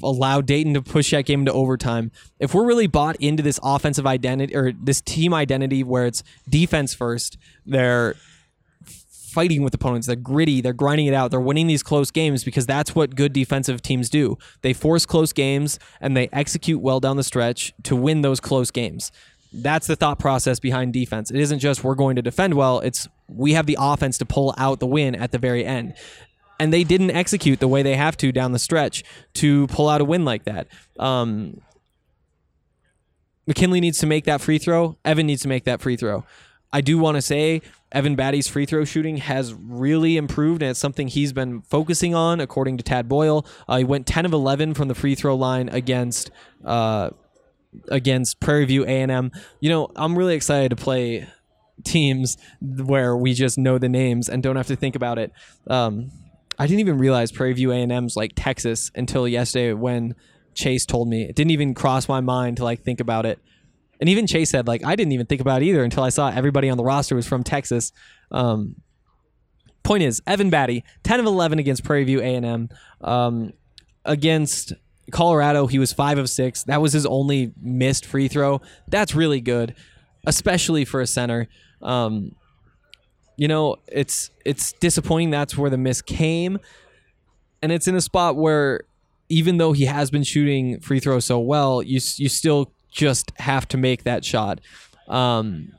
allowed 0.02 0.46
Dayton 0.46 0.74
to 0.74 0.82
push 0.82 1.10
that 1.10 1.24
game 1.26 1.40
into 1.40 1.52
overtime. 1.52 2.10
If 2.38 2.54
we're 2.54 2.66
really 2.66 2.86
bought 2.86 3.16
into 3.16 3.42
this 3.42 3.60
offensive 3.62 4.06
identity 4.06 4.54
or 4.54 4.72
this 4.72 5.00
team 5.00 5.32
identity 5.34 5.82
where 5.82 6.06
it's 6.06 6.22
defense 6.48 6.94
first, 6.94 7.38
they're 7.66 8.14
fighting 9.30 9.62
with 9.62 9.72
opponents. 9.72 10.06
They're 10.06 10.16
gritty. 10.16 10.60
They're 10.60 10.72
grinding 10.72 11.06
it 11.06 11.14
out. 11.14 11.30
They're 11.30 11.40
winning 11.40 11.68
these 11.68 11.82
close 11.82 12.10
games 12.10 12.42
because 12.44 12.66
that's 12.66 12.94
what 12.94 13.14
good 13.14 13.32
defensive 13.32 13.80
teams 13.80 14.10
do. 14.10 14.36
They 14.62 14.72
force 14.72 15.06
close 15.06 15.32
games 15.32 15.78
and 16.00 16.16
they 16.16 16.28
execute 16.32 16.80
well 16.80 17.00
down 17.00 17.16
the 17.16 17.22
stretch 17.22 17.72
to 17.84 17.94
win 17.94 18.22
those 18.22 18.40
close 18.40 18.70
games. 18.70 19.12
That's 19.52 19.86
the 19.86 19.96
thought 19.96 20.18
process 20.18 20.60
behind 20.60 20.92
defense. 20.92 21.30
It 21.30 21.38
isn't 21.38 21.58
just 21.58 21.82
we're 21.82 21.94
going 21.94 22.16
to 22.16 22.22
defend 22.22 22.54
well, 22.54 22.80
it's 22.80 23.08
we 23.28 23.52
have 23.54 23.66
the 23.66 23.76
offense 23.80 24.18
to 24.18 24.26
pull 24.26 24.54
out 24.58 24.80
the 24.80 24.86
win 24.86 25.14
at 25.14 25.32
the 25.32 25.38
very 25.38 25.64
end 25.64 25.94
and 26.60 26.72
they 26.72 26.84
didn't 26.84 27.10
execute 27.10 27.58
the 27.58 27.66
way 27.66 27.82
they 27.82 27.96
have 27.96 28.18
to 28.18 28.30
down 28.30 28.52
the 28.52 28.58
stretch 28.58 29.02
to 29.32 29.66
pull 29.68 29.88
out 29.88 30.02
a 30.02 30.04
win 30.04 30.26
like 30.26 30.44
that. 30.44 30.68
Um, 30.98 31.62
McKinley 33.46 33.80
needs 33.80 33.98
to 33.98 34.06
make 34.06 34.26
that 34.26 34.42
free 34.42 34.58
throw. 34.58 34.98
Evan 35.02 35.26
needs 35.26 35.40
to 35.42 35.48
make 35.48 35.64
that 35.64 35.80
free 35.80 35.96
throw. 35.96 36.22
I 36.70 36.82
do 36.82 36.98
want 36.98 37.16
to 37.16 37.22
say 37.22 37.62
Evan 37.90 38.14
Battey's 38.14 38.46
free 38.46 38.66
throw 38.66 38.84
shooting 38.84 39.16
has 39.16 39.54
really 39.54 40.18
improved, 40.18 40.62
and 40.62 40.70
it's 40.70 40.78
something 40.78 41.08
he's 41.08 41.32
been 41.32 41.62
focusing 41.62 42.14
on, 42.14 42.40
according 42.40 42.76
to 42.76 42.84
Tad 42.84 43.08
Boyle. 43.08 43.46
Uh, 43.66 43.78
he 43.78 43.84
went 43.84 44.06
10 44.06 44.26
of 44.26 44.32
11 44.34 44.74
from 44.74 44.88
the 44.88 44.94
free 44.94 45.14
throw 45.14 45.34
line 45.34 45.70
against 45.70 46.30
uh, 46.64 47.08
against 47.88 48.38
Prairie 48.38 48.66
View 48.66 48.84
A&M. 48.84 49.32
You 49.60 49.70
know, 49.70 49.88
I'm 49.96 50.16
really 50.16 50.34
excited 50.34 50.68
to 50.70 50.76
play 50.76 51.26
teams 51.84 52.36
where 52.60 53.16
we 53.16 53.32
just 53.32 53.56
know 53.56 53.78
the 53.78 53.88
names 53.88 54.28
and 54.28 54.42
don't 54.42 54.56
have 54.56 54.66
to 54.66 54.76
think 54.76 54.94
about 54.94 55.18
it. 55.18 55.32
Um, 55.66 56.10
I 56.60 56.66
didn't 56.66 56.80
even 56.80 56.98
realize 56.98 57.32
Prairie 57.32 57.54
View 57.54 57.72
A&M's 57.72 58.16
like 58.16 58.32
Texas 58.36 58.90
until 58.94 59.26
yesterday 59.26 59.72
when 59.72 60.14
Chase 60.52 60.84
told 60.84 61.08
me. 61.08 61.22
It 61.22 61.34
didn't 61.34 61.52
even 61.52 61.72
cross 61.72 62.06
my 62.06 62.20
mind 62.20 62.58
to 62.58 62.64
like 62.64 62.82
think 62.82 63.00
about 63.00 63.24
it. 63.24 63.38
And 63.98 64.10
even 64.10 64.26
Chase 64.26 64.50
said 64.50 64.68
like 64.68 64.84
I 64.84 64.94
didn't 64.94 65.12
even 65.12 65.24
think 65.24 65.40
about 65.40 65.62
it 65.62 65.64
either 65.64 65.82
until 65.82 66.02
I 66.02 66.10
saw 66.10 66.28
everybody 66.28 66.68
on 66.68 66.76
the 66.76 66.84
roster 66.84 67.16
was 67.16 67.26
from 67.26 67.42
Texas. 67.42 67.92
Um, 68.30 68.76
point 69.82 70.02
is, 70.02 70.20
Evan 70.26 70.50
Battey, 70.50 70.82
10 71.02 71.20
of 71.20 71.24
11 71.24 71.58
against 71.58 71.82
Prairie 71.82 72.04
View 72.04 72.20
A&M. 72.20 72.68
Um, 73.00 73.54
against 74.04 74.74
Colorado, 75.12 75.66
he 75.66 75.78
was 75.78 75.94
5 75.94 76.18
of 76.18 76.28
6. 76.28 76.64
That 76.64 76.82
was 76.82 76.92
his 76.92 77.06
only 77.06 77.54
missed 77.58 78.04
free 78.04 78.28
throw. 78.28 78.60
That's 78.86 79.14
really 79.14 79.40
good, 79.40 79.74
especially 80.26 80.84
for 80.84 81.00
a 81.00 81.06
center. 81.06 81.48
Um, 81.80 82.32
you 83.40 83.48
know, 83.48 83.76
it's 83.90 84.30
it's 84.44 84.74
disappointing 84.74 85.30
that's 85.30 85.56
where 85.56 85.70
the 85.70 85.78
miss 85.78 86.02
came. 86.02 86.58
And 87.62 87.72
it's 87.72 87.88
in 87.88 87.94
a 87.94 88.02
spot 88.02 88.36
where 88.36 88.82
even 89.30 89.56
though 89.56 89.72
he 89.72 89.86
has 89.86 90.10
been 90.10 90.24
shooting 90.24 90.78
free 90.80 91.00
throws 91.00 91.24
so 91.24 91.38
well, 91.38 91.82
you 91.82 92.00
you 92.16 92.28
still 92.28 92.70
just 92.90 93.32
have 93.38 93.66
to 93.68 93.78
make 93.78 94.04
that 94.04 94.26
shot. 94.26 94.60
Um, 95.08 95.72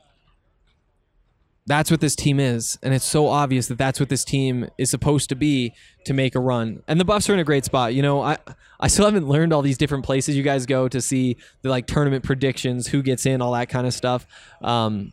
that's 1.64 1.88
what 1.88 2.00
this 2.00 2.16
team 2.16 2.40
is, 2.40 2.80
and 2.82 2.92
it's 2.92 3.04
so 3.04 3.28
obvious 3.28 3.68
that 3.68 3.78
that's 3.78 4.00
what 4.00 4.08
this 4.08 4.24
team 4.24 4.68
is 4.76 4.90
supposed 4.90 5.28
to 5.28 5.36
be 5.36 5.72
to 6.04 6.12
make 6.12 6.34
a 6.34 6.40
run. 6.40 6.82
And 6.88 6.98
the 6.98 7.04
Buffs 7.04 7.30
are 7.30 7.34
in 7.34 7.38
a 7.38 7.44
great 7.44 7.64
spot. 7.64 7.94
You 7.94 8.02
know, 8.02 8.22
I 8.22 8.38
I 8.80 8.88
still 8.88 9.04
haven't 9.04 9.28
learned 9.28 9.52
all 9.52 9.62
these 9.62 9.78
different 9.78 10.04
places 10.04 10.34
you 10.34 10.42
guys 10.42 10.66
go 10.66 10.88
to 10.88 11.00
see 11.00 11.36
the 11.60 11.68
like 11.68 11.86
tournament 11.86 12.24
predictions, 12.24 12.88
who 12.88 13.02
gets 13.04 13.24
in, 13.24 13.40
all 13.40 13.52
that 13.52 13.68
kind 13.68 13.86
of 13.86 13.94
stuff. 13.94 14.26
Um, 14.62 15.12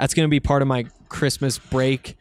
that's 0.00 0.12
going 0.12 0.26
to 0.26 0.30
be 0.30 0.40
part 0.40 0.60
of 0.60 0.66
my 0.66 0.86
Christmas 1.14 1.58
break 1.58 2.16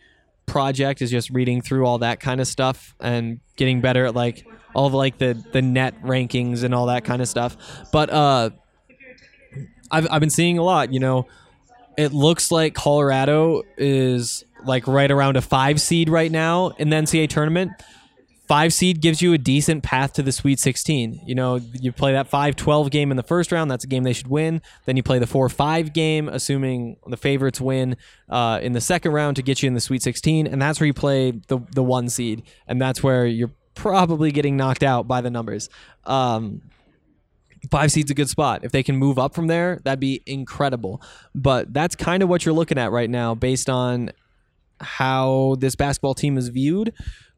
project 0.46 1.02
is 1.02 1.10
just 1.10 1.32
reading 1.32 1.62
through 1.62 1.86
all 1.86 1.98
that 1.98 2.20
kind 2.20 2.40
of 2.40 2.48
stuff 2.48 2.96
and 3.00 3.40
getting 3.56 3.82
better 3.82 4.06
at 4.06 4.14
like 4.14 4.46
all 4.76 4.86
of 4.86 4.94
like 4.94 5.18
the 5.18 5.44
the 5.52 5.64
net 5.64 6.00
rankings 6.04 6.64
and 6.64 6.76
all 6.76 6.86
that 6.86 7.04
kind 7.04 7.20
of 7.20 7.28
stuff. 7.28 7.58
But 7.92 8.12
uh 8.12 8.52
I've 9.90 10.08
I've 10.12 10.20
been 10.20 10.30
seeing 10.30 10.60
a 10.60 10.64
lot, 10.64 10.94
you 10.94 11.00
know, 11.00 11.26
it 11.98 12.14
looks 12.14 12.52
like 12.52 12.76
Colorado 12.76 13.64
is 13.78 14.44
like 14.64 14.88
right 14.88 15.10
around 15.10 15.38
a 15.38 15.42
5 15.42 15.82
seed 15.82 16.08
right 16.08 16.32
now 16.32 16.70
in 16.78 16.90
the 16.90 16.96
NCAA 16.96 17.30
tournament 17.30 17.72
five 18.48 18.74
seed 18.74 19.02
gives 19.02 19.22
you 19.22 19.34
a 19.34 19.38
decent 19.38 19.84
path 19.84 20.14
to 20.14 20.24
the 20.24 20.32
Sweet 20.32 20.60
16. 20.60 21.22
You 21.26 21.36
know, 21.36 21.56
you 21.74 21.92
play 21.92 22.14
that 22.14 22.28
5 22.28 22.56
12 22.56 22.92
game 22.92 23.12
in 23.12 23.18
the 23.18 23.24
first 23.24 23.52
round. 23.52 23.72
That's 23.72 23.84
a 23.84 23.88
game 23.88 24.04
they 24.04 24.14
should 24.14 24.28
win. 24.28 24.62
Then 24.86 24.98
you 24.98 25.04
play 25.04 25.20
the 25.20 25.28
4 25.28 25.50
5 25.50 25.94
game, 25.94 26.30
assuming 26.30 26.98
the 27.08 27.18
favorites 27.18 27.62
win 27.62 27.98
uh, 28.30 28.60
in 28.62 28.74
the 28.74 28.82
second 28.82 29.12
round 29.12 29.36
to 29.38 29.42
get 29.42 29.64
you 29.64 29.68
in 29.68 29.74
the 29.74 29.82
Sweet 29.82 30.04
16. 30.04 30.48
And 30.48 30.62
that's 30.62 30.80
where 30.80 30.88
you 30.88 30.94
play 30.94 31.32
the, 31.32 31.60
the 31.72 31.84
one 31.84 32.10
seed. 32.10 32.44
And 32.68 32.82
that's 32.82 33.02
where 33.02 33.26
you're 33.26 33.52
probably 33.76 34.32
getting 34.32 34.58
knocked 34.58 34.84
out 34.84 35.08
by 35.08 35.22
the 35.22 35.30
numbers. 35.30 35.70
Um, 36.06 36.62
five 37.72 37.92
seed's 37.92 38.12
a 38.12 38.14
good 38.14 38.30
spot. 38.30 38.64
If 38.64 38.72
they 38.72 38.84
can 38.84 38.98
move 38.98 39.18
up 39.18 39.34
from 39.34 39.48
there, 39.48 39.80
that'd 39.84 40.00
be 40.00 40.22
incredible. 40.26 41.02
But 41.34 41.74
that's 41.74 41.96
kind 41.96 42.22
of 42.22 42.30
what 42.30 42.46
you're 42.46 42.54
looking 42.54 42.78
at 42.78 42.92
right 42.92 43.10
now 43.10 43.36
based 43.36 43.70
on 43.70 44.12
how 44.80 45.56
this 45.60 45.76
basketball 45.76 46.14
team 46.14 46.38
is 46.38 46.50
viewed. 46.50 46.94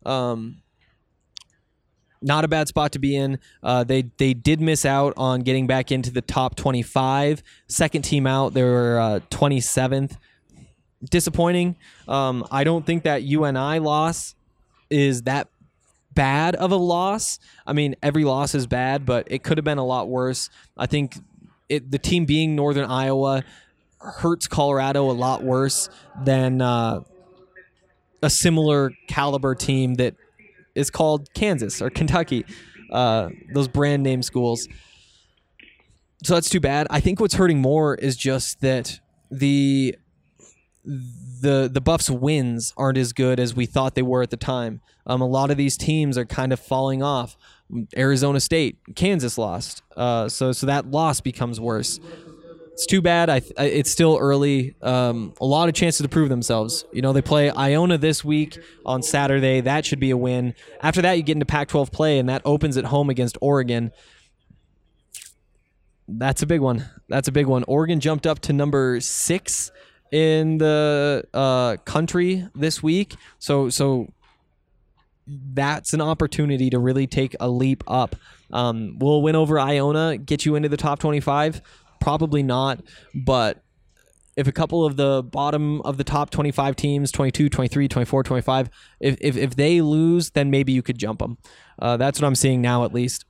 Um, 0.06 0.62
not 2.21 2.43
a 2.45 2.47
bad 2.47 2.67
spot 2.67 2.91
to 2.93 2.99
be 2.99 3.15
in. 3.15 3.39
Uh, 3.62 3.84
they 3.84 4.04
they 4.17 4.34
did 4.34 4.62
miss 4.62 4.86
out 4.86 5.13
on 5.17 5.41
getting 5.41 5.67
back 5.67 5.91
into 5.91 6.12
the 6.12 6.21
top 6.21 6.56
25. 6.56 7.43
Second 7.67 8.04
team 8.04 8.28
out, 8.28 8.54
they 8.54 8.63
were 8.63 8.99
uh, 8.99 9.19
27th. 9.30 10.17
Disappointing. 11.04 11.75
Um, 12.08 12.45
I 12.49 12.63
don't 12.63 12.86
think 12.86 13.04
that 13.04 13.23
UNI 13.23 13.80
loss 13.80 14.34
is 14.89 15.23
that 15.23 15.49
bad 16.13 16.56
of 16.56 16.71
a 16.71 16.78
loss. 16.78 17.38
I 17.67 17.73
mean, 17.73 17.95
every 18.01 18.23
loss 18.23 18.56
is 18.56 18.65
bad, 18.65 19.06
but 19.06 19.28
it 19.30 19.43
could 19.43 19.58
have 19.58 19.65
been 19.65 19.78
a 19.78 19.86
lot 19.86 20.08
worse. 20.08 20.49
I 20.78 20.88
think 20.88 21.17
it, 21.69 21.91
the 21.91 21.99
team 21.99 22.25
being 22.25 22.56
Northern 22.56 22.89
Iowa 22.89 23.43
hurts 23.99 24.47
Colorado 24.47 25.10
a 25.10 25.13
lot 25.13 25.43
worse 25.43 25.89
than 26.23 26.62
uh, 26.62 27.01
a 28.21 28.30
similar 28.30 28.91
caliber 29.08 29.56
team 29.56 29.95
that 29.95 30.15
is 30.75 30.91
called 30.91 31.33
Kansas 31.33 31.81
or 31.81 31.89
Kentucky, 31.89 32.45
uh, 32.91 33.29
those 33.53 33.67
brand 33.67 34.03
name 34.03 34.21
schools. 34.21 34.67
So 36.23 36.33
that's 36.35 36.49
too 36.49 36.59
bad. 36.59 36.88
I 36.89 36.99
think 36.99 37.19
what's 37.19 37.35
hurting 37.35 37.59
more 37.59 37.95
is 37.95 38.15
just 38.15 38.61
that 38.61 38.99
the 39.31 39.95
the 40.83 41.69
the 41.71 41.81
Buffs 41.81 42.09
wins 42.09 42.73
aren't 42.77 42.97
as 42.97 43.13
good 43.13 43.39
as 43.39 43.55
we 43.55 43.65
thought 43.65 43.95
they 43.95 44.01
were 44.01 44.21
at 44.21 44.29
the 44.29 44.38
time. 44.38 44.81
Um, 45.07 45.21
a 45.21 45.27
lot 45.27 45.51
of 45.51 45.57
these 45.57 45.77
teams 45.77 46.17
are 46.17 46.25
kind 46.25 46.51
of 46.53 46.59
falling 46.59 47.03
off. 47.03 47.38
Arizona 47.97 48.39
State, 48.39 48.77
Kansas 48.95 49.38
lost, 49.38 49.81
uh, 49.97 50.29
so 50.29 50.51
so 50.51 50.67
that 50.67 50.89
loss 50.89 51.21
becomes 51.21 51.59
worse 51.59 51.99
it's 52.75 52.85
too 52.85 53.01
bad. 53.01 53.29
I, 53.29 53.41
it's 53.57 53.89
still 53.89 54.17
early. 54.19 54.75
Um, 54.81 55.34
a 55.39 55.45
lot 55.45 55.69
of 55.69 55.76
chances 55.76 56.01
to 56.01 56.09
prove 56.09 56.28
themselves. 56.28 56.84
You 56.91 57.01
know, 57.01 57.13
they 57.13 57.21
play 57.21 57.49
Iona 57.49 57.97
this 57.97 58.26
week 58.26 58.59
on 58.86 59.01
Saturday. 59.01 59.61
That 59.61 59.86
should 59.86 60.01
be 60.01 60.11
a 60.11 60.17
win. 60.17 60.53
After 60.82 61.01
that, 61.01 61.13
you 61.13 61.23
get 61.23 61.38
into 61.38 61.45
Pac-12 61.45 61.93
play, 61.93 62.19
and 62.19 62.28
that 62.28 62.41
opens 62.43 62.76
at 62.76 62.84
home 62.84 63.09
against 63.09 63.38
Oregon. 63.39 63.93
That's 66.09 66.41
a 66.41 66.45
big 66.45 66.59
one. 66.59 66.86
That's 67.07 67.30
a 67.30 67.32
big 67.32 67.45
one. 67.45 67.63
Oregon 67.63 68.01
jumped 68.01 68.28
up 68.28 68.39
to 68.41 68.51
number 68.51 68.99
six 68.99 69.71
in 70.11 70.57
the 70.57 71.23
uh, 71.34 71.78
country 71.86 72.45
this 72.55 72.84
week. 72.84 73.15
So 73.39 73.69
so 73.69 74.11
that's 75.28 75.93
an 75.93 76.01
opportunity 76.01 76.69
to 76.71 76.78
really 76.78 77.07
take 77.07 77.38
a 77.39 77.47
leap 77.47 77.86
up. 77.88 78.17
Um, 78.51 78.99
will 78.99 79.21
win 79.21 79.38
over 79.38 79.57
Iona 79.57 80.17
get 80.17 80.45
you 80.45 80.55
into 80.55 80.67
the 80.67 80.78
top 80.78 80.99
25? 80.99 81.61
Probably 82.00 82.43
not, 82.43 82.82
but 83.14 83.62
if 84.38 84.48
a 84.48 84.52
couple 84.52 84.86
of 84.86 84.98
the 84.98 85.24
bottom 85.24 85.82
of 85.82 85.98
the 85.98 86.04
top 86.04 86.30
25 86.30 86.76
teams 86.76 87.10
22 87.10 87.48
23 87.48 87.88
24 87.88 88.24
25 88.24 88.70
if, 89.00 89.16
if, 89.22 89.38
if 89.38 89.56
they 89.56 89.80
lose 89.80 90.32
then 90.32 90.52
maybe 90.52 90.74
you 90.74 90.82
could 90.82 90.98
jump 90.98 91.20
them 91.20 91.38
uh, 91.80 91.96
that's 91.96 92.20
what 92.20 92.28
i'm 92.28 92.36
seeing 92.36 92.62
now 92.62 92.84
at 92.84 92.93
least 92.93 93.24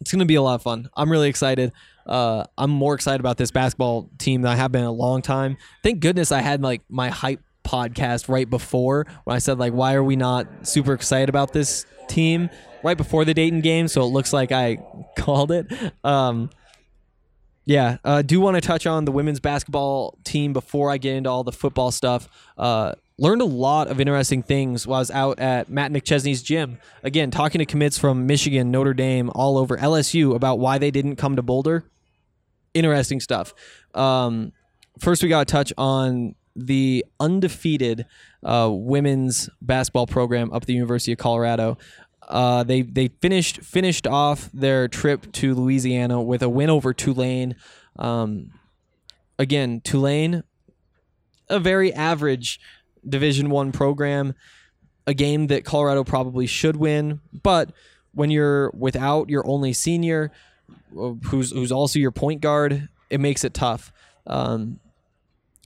it's 0.00 0.12
going 0.12 0.20
to 0.20 0.26
be 0.26 0.36
a 0.36 0.42
lot 0.42 0.54
of 0.54 0.62
fun. 0.62 0.88
I'm 0.96 1.10
really 1.10 1.28
excited. 1.28 1.72
Uh, 2.06 2.44
I'm 2.56 2.70
more 2.70 2.94
excited 2.94 3.20
about 3.20 3.36
this 3.36 3.50
basketball 3.50 4.10
team 4.18 4.42
than 4.42 4.52
I 4.52 4.56
have 4.56 4.72
been 4.72 4.82
in 4.82 4.86
a 4.86 4.92
long 4.92 5.22
time. 5.22 5.56
Thank 5.82 6.00
goodness 6.00 6.32
I 6.32 6.40
had 6.40 6.62
like 6.62 6.82
my 6.88 7.08
hype 7.08 7.40
podcast 7.64 8.28
right 8.28 8.48
before 8.48 9.06
when 9.24 9.36
I 9.36 9.38
said 9.38 9.58
like, 9.58 9.72
why 9.72 9.94
are 9.94 10.04
we 10.04 10.16
not 10.16 10.66
super 10.66 10.92
excited 10.94 11.28
about 11.28 11.52
this 11.52 11.84
team 12.08 12.48
right 12.82 12.96
before 12.96 13.24
the 13.24 13.34
Dayton 13.34 13.60
game? 13.60 13.88
So 13.88 14.02
it 14.02 14.06
looks 14.06 14.32
like 14.32 14.52
I 14.52 14.78
called 15.16 15.52
it. 15.52 15.66
Um, 16.04 16.50
yeah, 17.68 17.98
uh, 18.02 18.22
do 18.22 18.40
want 18.40 18.54
to 18.54 18.62
touch 18.62 18.86
on 18.86 19.04
the 19.04 19.12
women's 19.12 19.40
basketball 19.40 20.16
team 20.24 20.54
before 20.54 20.90
I 20.90 20.96
get 20.96 21.16
into 21.16 21.28
all 21.28 21.44
the 21.44 21.52
football 21.52 21.90
stuff. 21.90 22.26
Uh, 22.56 22.94
learned 23.18 23.42
a 23.42 23.44
lot 23.44 23.88
of 23.88 24.00
interesting 24.00 24.42
things 24.42 24.86
while 24.86 24.96
I 24.96 25.00
was 25.00 25.10
out 25.10 25.38
at 25.38 25.68
Matt 25.68 25.92
McChesney's 25.92 26.42
gym. 26.42 26.78
Again, 27.02 27.30
talking 27.30 27.58
to 27.58 27.66
commits 27.66 27.98
from 27.98 28.26
Michigan, 28.26 28.70
Notre 28.70 28.94
Dame, 28.94 29.30
all 29.34 29.58
over 29.58 29.76
LSU 29.76 30.34
about 30.34 30.58
why 30.58 30.78
they 30.78 30.90
didn't 30.90 31.16
come 31.16 31.36
to 31.36 31.42
Boulder. 31.42 31.84
Interesting 32.72 33.20
stuff. 33.20 33.52
Um, 33.94 34.52
first, 34.98 35.22
we 35.22 35.28
got 35.28 35.46
to 35.46 35.52
touch 35.52 35.70
on 35.76 36.36
the 36.56 37.04
undefeated 37.20 38.06
uh, 38.44 38.70
women's 38.72 39.50
basketball 39.60 40.06
program 40.06 40.50
up 40.54 40.62
at 40.62 40.66
the 40.66 40.72
University 40.72 41.12
of 41.12 41.18
Colorado. 41.18 41.76
Uh, 42.28 42.62
they 42.62 42.82
they 42.82 43.08
finished 43.08 43.62
finished 43.62 44.06
off 44.06 44.50
their 44.52 44.86
trip 44.86 45.32
to 45.32 45.54
Louisiana 45.54 46.22
with 46.22 46.42
a 46.42 46.48
win 46.48 46.68
over 46.68 46.92
Tulane. 46.92 47.56
Um, 47.98 48.52
again, 49.38 49.80
Tulane, 49.80 50.44
a 51.48 51.58
very 51.58 51.92
average 51.92 52.60
Division 53.08 53.48
One 53.48 53.72
program, 53.72 54.34
a 55.06 55.14
game 55.14 55.46
that 55.46 55.64
Colorado 55.64 56.04
probably 56.04 56.46
should 56.46 56.76
win. 56.76 57.20
But 57.42 57.72
when 58.12 58.30
you're 58.30 58.70
without 58.70 59.30
your 59.30 59.48
only 59.48 59.72
senior, 59.72 60.30
uh, 60.98 61.12
who's 61.24 61.50
who's 61.52 61.72
also 61.72 61.98
your 61.98 62.10
point 62.12 62.42
guard, 62.42 62.90
it 63.08 63.20
makes 63.20 63.42
it 63.42 63.54
tough. 63.54 63.90
Um, 64.26 64.80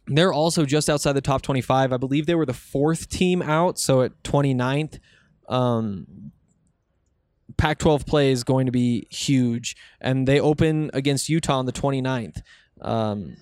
they're 0.07 0.33
also 0.33 0.65
just 0.65 0.89
outside 0.89 1.13
the 1.13 1.21
top 1.21 1.43
25. 1.43 1.93
I 1.93 1.97
believe 1.97 2.27
they 2.27 2.35
were 2.35 2.47
the 2.47 2.53
fourth 2.53 3.09
team 3.09 3.43
out, 3.43 3.79
so 3.79 4.03
at 4.03 4.23
29th. 4.23 4.99
Um, 5.49 6.33
Pac 7.57 7.79
12 7.79 8.07
play 8.07 8.31
is 8.31 8.45
going 8.45 8.67
to 8.67 8.73
be 8.73 9.07
huge, 9.11 9.77
and 10.01 10.27
they 10.27 10.41
open 10.41 10.91
against 10.93 11.29
Utah 11.29 11.59
on 11.59 11.67
the 11.67 11.73
29th 11.73 12.43
um, 12.81 13.37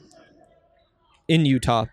in 1.28 1.44
Utah. 1.44 1.86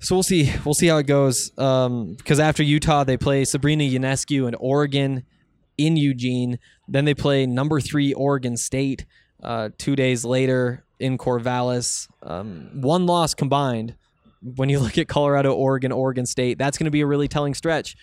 So 0.00 0.14
we'll 0.14 0.22
see. 0.22 0.52
We'll 0.64 0.74
see 0.74 0.88
how 0.88 0.98
it 0.98 1.06
goes. 1.06 1.56
Um, 1.58 2.14
because 2.14 2.38
after 2.38 2.62
Utah, 2.62 3.04
they 3.04 3.16
play 3.16 3.44
Sabrina 3.44 3.84
Ionescu 3.84 4.46
and 4.46 4.54
Oregon 4.60 5.24
in 5.78 5.96
Eugene. 5.96 6.58
Then 6.86 7.06
they 7.06 7.14
play 7.14 7.46
number 7.46 7.80
three 7.80 8.12
Oregon 8.12 8.56
State 8.56 9.06
uh, 9.42 9.70
two 9.78 9.96
days 9.96 10.24
later 10.24 10.84
in 11.00 11.16
Corvallis. 11.16 12.08
Um, 12.22 12.70
one 12.74 13.06
loss 13.06 13.34
combined. 13.34 13.94
When 14.42 14.68
you 14.68 14.78
look 14.78 14.98
at 14.98 15.08
Colorado, 15.08 15.54
Oregon, 15.54 15.90
Oregon 15.90 16.26
State, 16.26 16.58
that's 16.58 16.76
going 16.76 16.84
to 16.84 16.90
be 16.90 17.00
a 17.00 17.06
really 17.06 17.28
telling 17.28 17.54
stretch. 17.54 17.96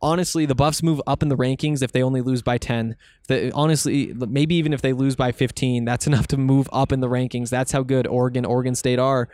Honestly, 0.00 0.46
the 0.46 0.54
Buffs 0.54 0.82
move 0.82 1.00
up 1.06 1.22
in 1.22 1.28
the 1.28 1.36
rankings 1.36 1.82
if 1.82 1.92
they 1.92 2.02
only 2.02 2.20
lose 2.20 2.42
by 2.42 2.58
10. 2.58 2.96
The, 3.26 3.52
honestly, 3.52 4.12
maybe 4.14 4.54
even 4.54 4.72
if 4.72 4.80
they 4.80 4.92
lose 4.92 5.16
by 5.16 5.32
15, 5.32 5.84
that's 5.84 6.06
enough 6.08 6.26
to 6.28 6.36
move 6.36 6.68
up 6.72 6.92
in 6.92 7.00
the 7.00 7.08
rankings. 7.08 7.50
That's 7.50 7.72
how 7.72 7.82
good 7.82 8.06
Oregon, 8.06 8.44
Oregon 8.44 8.74
State 8.74 8.98
are. 8.98 9.28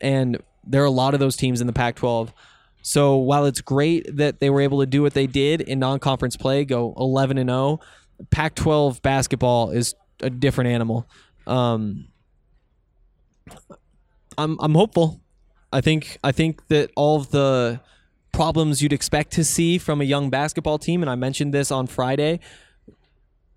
And 0.00 0.38
there 0.64 0.82
are 0.82 0.86
a 0.86 0.90
lot 0.90 1.14
of 1.14 1.20
those 1.20 1.36
teams 1.36 1.60
in 1.60 1.66
the 1.66 1.72
Pac 1.72 1.96
12. 1.96 2.32
So 2.82 3.16
while 3.16 3.44
it's 3.44 3.60
great 3.60 4.16
that 4.16 4.40
they 4.40 4.50
were 4.50 4.60
able 4.60 4.80
to 4.80 4.86
do 4.86 5.02
what 5.02 5.14
they 5.14 5.26
did 5.26 5.60
in 5.60 5.78
non 5.78 5.98
conference 5.98 6.36
play, 6.36 6.64
go 6.64 6.94
11 6.96 7.38
and 7.38 7.50
0, 7.50 7.80
Pac 8.30 8.54
12 8.54 9.02
basketball 9.02 9.70
is 9.70 9.94
a 10.20 10.30
different 10.30 10.70
animal. 10.70 11.08
Um, 11.46 12.08
I'm 14.36 14.56
I'm 14.60 14.74
hopeful. 14.74 15.20
I 15.72 15.80
think 15.80 16.18
I 16.22 16.32
think 16.32 16.66
that 16.68 16.90
all 16.96 17.16
of 17.16 17.30
the 17.30 17.80
problems 18.32 18.82
you'd 18.82 18.92
expect 18.92 19.32
to 19.32 19.44
see 19.44 19.78
from 19.78 20.00
a 20.00 20.04
young 20.04 20.30
basketball 20.30 20.78
team, 20.78 21.02
and 21.02 21.10
I 21.10 21.14
mentioned 21.14 21.52
this 21.52 21.70
on 21.70 21.86
Friday, 21.86 22.40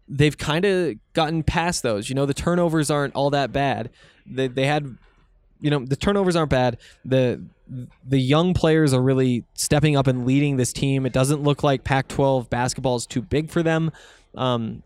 they've 0.07 0.37
kind 0.37 0.65
of 0.65 0.95
gotten 1.13 1.43
past 1.43 1.83
those. 1.83 2.09
You 2.09 2.15
know, 2.15 2.25
the 2.25 2.33
turnovers 2.33 2.91
aren't 2.91 3.15
all 3.15 3.29
that 3.31 3.51
bad. 3.51 3.89
They 4.25 4.47
they 4.47 4.65
had, 4.65 4.97
you 5.59 5.69
know, 5.69 5.85
the 5.85 5.95
turnovers 5.95 6.35
aren't 6.35 6.51
bad. 6.51 6.77
The 7.05 7.41
the 8.05 8.19
young 8.19 8.53
players 8.53 8.93
are 8.93 9.01
really 9.01 9.45
stepping 9.53 9.95
up 9.95 10.07
and 10.07 10.25
leading 10.25 10.57
this 10.57 10.73
team. 10.73 11.05
It 11.05 11.13
doesn't 11.13 11.41
look 11.41 11.63
like 11.63 11.85
Pac-12 11.85 12.49
basketball 12.49 12.97
is 12.97 13.05
too 13.05 13.21
big 13.21 13.49
for 13.49 13.63
them, 13.63 13.91
um, 14.35 14.83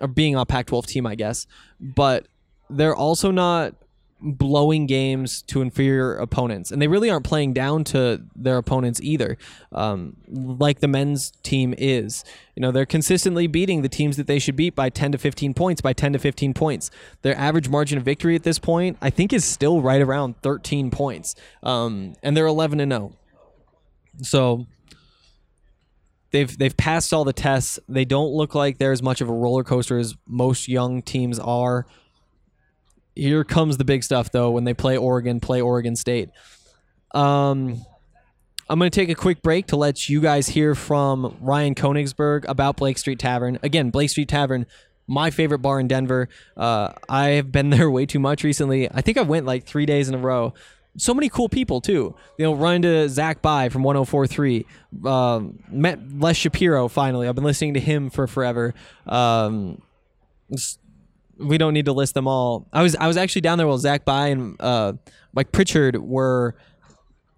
or 0.00 0.08
being 0.08 0.34
a 0.34 0.44
Pac-12 0.44 0.86
team, 0.86 1.06
I 1.06 1.14
guess. 1.14 1.46
But 1.80 2.26
they're 2.68 2.96
also 2.96 3.30
not 3.30 3.74
blowing 4.24 4.86
games 4.86 5.42
to 5.42 5.60
inferior 5.60 6.14
opponents, 6.14 6.70
and 6.70 6.80
they 6.80 6.88
really 6.88 7.10
aren't 7.10 7.24
playing 7.24 7.52
down 7.52 7.84
to 7.84 8.22
their 8.34 8.56
opponents 8.56 9.00
either, 9.02 9.36
um, 9.72 10.16
like 10.26 10.80
the 10.80 10.88
men's 10.88 11.30
team 11.42 11.74
is. 11.76 12.24
You 12.56 12.62
know, 12.62 12.72
they're 12.72 12.86
consistently 12.86 13.46
beating 13.46 13.82
the 13.82 13.88
teams 13.88 14.16
that 14.16 14.26
they 14.26 14.38
should 14.38 14.56
beat 14.56 14.74
by 14.74 14.88
10 14.88 15.12
to 15.12 15.18
15 15.18 15.52
points, 15.52 15.82
by 15.82 15.92
10 15.92 16.14
to 16.14 16.18
15 16.18 16.54
points. 16.54 16.90
Their 17.22 17.36
average 17.36 17.68
margin 17.68 17.98
of 17.98 18.04
victory 18.04 18.34
at 18.34 18.44
this 18.44 18.58
point, 18.58 18.96
I 19.02 19.10
think, 19.10 19.32
is 19.32 19.44
still 19.44 19.82
right 19.82 20.00
around 20.00 20.40
13 20.42 20.90
points, 20.90 21.34
um, 21.62 22.14
and 22.22 22.36
they're 22.36 22.46
11 22.46 22.80
and 22.80 22.92
0. 22.92 23.12
So 24.22 24.66
they've 26.30 26.56
they've 26.56 26.76
passed 26.76 27.12
all 27.12 27.24
the 27.24 27.32
tests. 27.32 27.78
They 27.88 28.04
don't 28.04 28.32
look 28.32 28.54
like 28.54 28.78
they're 28.78 28.92
as 28.92 29.02
much 29.02 29.20
of 29.20 29.28
a 29.28 29.32
roller 29.32 29.64
coaster 29.64 29.98
as 29.98 30.14
most 30.26 30.68
young 30.68 31.02
teams 31.02 31.38
are 31.38 31.86
here 33.14 33.44
comes 33.44 33.76
the 33.76 33.84
big 33.84 34.02
stuff 34.04 34.30
though 34.30 34.50
when 34.50 34.64
they 34.64 34.74
play 34.74 34.96
Oregon, 34.96 35.40
play 35.40 35.60
Oregon 35.60 35.96
State. 35.96 36.30
Um, 37.12 37.84
I'm 38.68 38.78
going 38.78 38.90
to 38.90 38.94
take 38.94 39.10
a 39.10 39.14
quick 39.14 39.42
break 39.42 39.68
to 39.68 39.76
let 39.76 40.08
you 40.08 40.20
guys 40.20 40.48
hear 40.48 40.74
from 40.74 41.36
Ryan 41.40 41.74
Koenigsberg 41.74 42.44
about 42.48 42.76
Blake 42.76 42.98
Street 42.98 43.18
Tavern. 43.18 43.58
Again, 43.62 43.90
Blake 43.90 44.10
Street 44.10 44.28
Tavern, 44.28 44.66
my 45.06 45.30
favorite 45.30 45.58
bar 45.58 45.78
in 45.80 45.86
Denver. 45.86 46.28
Uh, 46.56 46.92
I 47.08 47.30
have 47.30 47.52
been 47.52 47.70
there 47.70 47.90
way 47.90 48.06
too 48.06 48.18
much 48.18 48.42
recently. 48.42 48.90
I 48.90 49.00
think 49.00 49.18
I 49.18 49.22
went 49.22 49.46
like 49.46 49.64
three 49.64 49.86
days 49.86 50.08
in 50.08 50.14
a 50.14 50.18
row. 50.18 50.54
So 50.96 51.12
many 51.12 51.28
cool 51.28 51.48
people 51.48 51.80
too. 51.80 52.14
You 52.38 52.44
know, 52.44 52.54
run 52.54 52.82
to 52.82 53.08
Zach 53.08 53.42
Bye 53.42 53.68
from 53.68 53.82
104.3. 53.82 55.06
Um, 55.06 55.58
met 55.68 55.98
Les 56.18 56.36
Shapiro 56.36 56.88
finally. 56.88 57.28
I've 57.28 57.34
been 57.34 57.44
listening 57.44 57.74
to 57.74 57.80
him 57.80 58.10
for 58.10 58.26
forever. 58.26 58.74
Um, 59.06 59.82
we 61.38 61.58
don't 61.58 61.74
need 61.74 61.86
to 61.86 61.92
list 61.92 62.14
them 62.14 62.26
all. 62.26 62.66
I 62.72 62.82
was 62.82 62.96
I 62.96 63.06
was 63.06 63.16
actually 63.16 63.42
down 63.42 63.58
there 63.58 63.66
while 63.66 63.78
Zach 63.78 64.04
Bye 64.04 64.28
and 64.28 64.60
uh, 64.60 64.94
Mike 65.32 65.52
Pritchard 65.52 65.96
were 65.96 66.54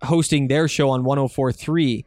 hosting 0.03 0.49
their 0.49 0.69
show 0.69 0.91
on 0.91 1.05
104.3 1.05 2.05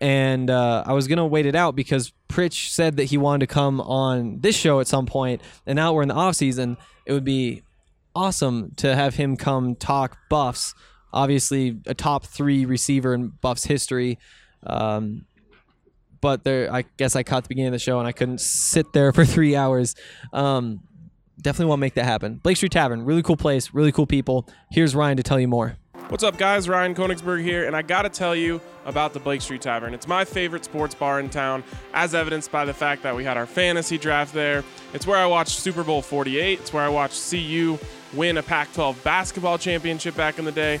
and 0.00 0.50
uh, 0.50 0.82
I 0.86 0.92
was 0.92 1.06
gonna 1.06 1.26
wait 1.26 1.46
it 1.46 1.54
out 1.54 1.76
because 1.76 2.12
Pritch 2.28 2.70
said 2.70 2.96
that 2.96 3.04
he 3.04 3.18
wanted 3.18 3.40
to 3.40 3.52
come 3.52 3.80
on 3.80 4.40
this 4.40 4.56
show 4.56 4.80
at 4.80 4.86
some 4.86 5.06
point, 5.06 5.42
and 5.66 5.76
now 5.76 5.92
we're 5.92 6.02
in 6.02 6.08
the 6.08 6.14
off 6.14 6.36
season. 6.36 6.76
It 7.04 7.12
would 7.12 7.24
be 7.24 7.62
awesome 8.14 8.72
to 8.76 8.94
have 8.94 9.16
him 9.16 9.36
come 9.36 9.74
talk 9.74 10.16
Buffs. 10.28 10.74
Obviously, 11.12 11.78
a 11.86 11.94
top 11.94 12.24
three 12.24 12.64
receiver 12.64 13.12
in 13.14 13.28
Buffs 13.28 13.64
history. 13.64 14.18
Um, 14.64 15.26
but 16.20 16.44
there, 16.44 16.72
I 16.72 16.84
guess 16.96 17.16
I 17.16 17.22
caught 17.22 17.44
the 17.44 17.48
beginning 17.48 17.68
of 17.68 17.72
the 17.72 17.78
show 17.78 17.98
and 17.98 18.06
I 18.06 18.12
couldn't 18.12 18.40
sit 18.40 18.92
there 18.92 19.12
for 19.14 19.24
three 19.24 19.56
hours. 19.56 19.96
Um, 20.32 20.82
definitely 21.40 21.66
want 21.66 21.78
to 21.78 21.82
make 21.82 21.94
that 21.94 22.04
happen. 22.04 22.36
Blake 22.36 22.56
Street 22.56 22.72
Tavern, 22.72 23.04
really 23.04 23.22
cool 23.22 23.36
place, 23.36 23.72
really 23.74 23.92
cool 23.92 24.06
people. 24.06 24.46
Here's 24.70 24.94
Ryan 24.94 25.16
to 25.16 25.22
tell 25.22 25.40
you 25.40 25.48
more. 25.48 25.76
What's 26.08 26.24
up, 26.24 26.36
guys? 26.36 26.68
Ryan 26.68 26.94
Koenigsberg 26.94 27.42
here, 27.42 27.66
and 27.66 27.76
I 27.76 27.82
gotta 27.82 28.08
tell 28.08 28.34
you 28.34 28.60
about 28.84 29.12
the 29.12 29.20
Blake 29.20 29.40
Street 29.42 29.62
Tavern. 29.62 29.94
It's 29.94 30.08
my 30.08 30.24
favorite 30.24 30.64
sports 30.64 30.92
bar 30.92 31.20
in 31.20 31.28
town, 31.28 31.62
as 31.94 32.16
evidenced 32.16 32.50
by 32.50 32.64
the 32.64 32.74
fact 32.74 33.04
that 33.04 33.14
we 33.14 33.22
had 33.22 33.36
our 33.36 33.46
fantasy 33.46 33.96
draft 33.96 34.34
there. 34.34 34.64
It's 34.92 35.06
where 35.06 35.18
I 35.18 35.26
watched 35.26 35.60
Super 35.60 35.84
Bowl 35.84 36.02
48. 36.02 36.58
It's 36.58 36.72
where 36.72 36.82
I 36.82 36.88
watched 36.88 37.30
CU 37.30 37.78
win 38.12 38.38
a 38.38 38.42
Pac 38.42 38.72
12 38.72 39.04
basketball 39.04 39.56
championship 39.56 40.16
back 40.16 40.38
in 40.40 40.44
the 40.44 40.52
day. 40.52 40.80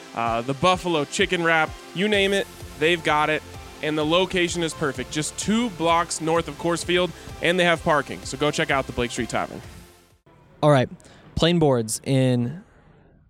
uh, 0.15 0.41
the 0.41 0.53
buffalo 0.55 1.05
chicken 1.05 1.43
wrap, 1.43 1.69
you 1.95 2.07
name 2.07 2.33
it, 2.33 2.47
they've 2.79 3.03
got 3.03 3.29
it. 3.29 3.41
And 3.83 3.97
the 3.97 4.05
location 4.05 4.61
is 4.61 4.73
perfect, 4.75 5.11
just 5.11 5.35
two 5.39 5.69
blocks 5.71 6.21
north 6.21 6.47
of 6.47 6.55
Coors 6.59 6.85
Field, 6.85 7.11
and 7.41 7.59
they 7.59 7.65
have 7.65 7.83
parking. 7.83 8.19
So 8.23 8.37
go 8.37 8.51
check 8.51 8.69
out 8.69 8.85
the 8.85 8.93
Blake 8.93 9.09
Street 9.09 9.29
Tavern. 9.29 9.59
All 10.61 10.69
right. 10.69 10.87
plane 11.33 11.57
boards 11.57 11.99
in 12.03 12.61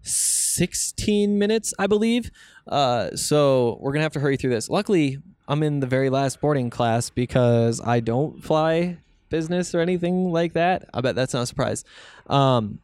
16 0.02 1.40
minutes, 1.40 1.74
I 1.80 1.88
believe. 1.88 2.32
Uh, 2.68 3.16
so 3.16 3.78
we're 3.80 3.94
gonna 3.94 4.04
have 4.04 4.14
to 4.14 4.20
hurry 4.20 4.36
through 4.36 4.50
this. 4.50 4.70
Luckily, 4.70 5.20
I'm 5.48 5.64
in 5.64 5.80
the 5.80 5.88
very 5.88 6.10
last 6.10 6.42
boarding 6.42 6.70
class 6.70 7.10
because 7.10 7.80
I 7.82 8.00
don't 8.02 8.44
fly 8.44 8.98
business 9.30 9.74
or 9.74 9.80
anything 9.80 10.32
like 10.32 10.54
that. 10.54 10.90
I 10.94 11.02
bet 11.02 11.16
that's 11.16 11.34
not 11.34 11.44
a 11.44 11.46
surprise. 11.46 11.84
Um, 12.28 12.80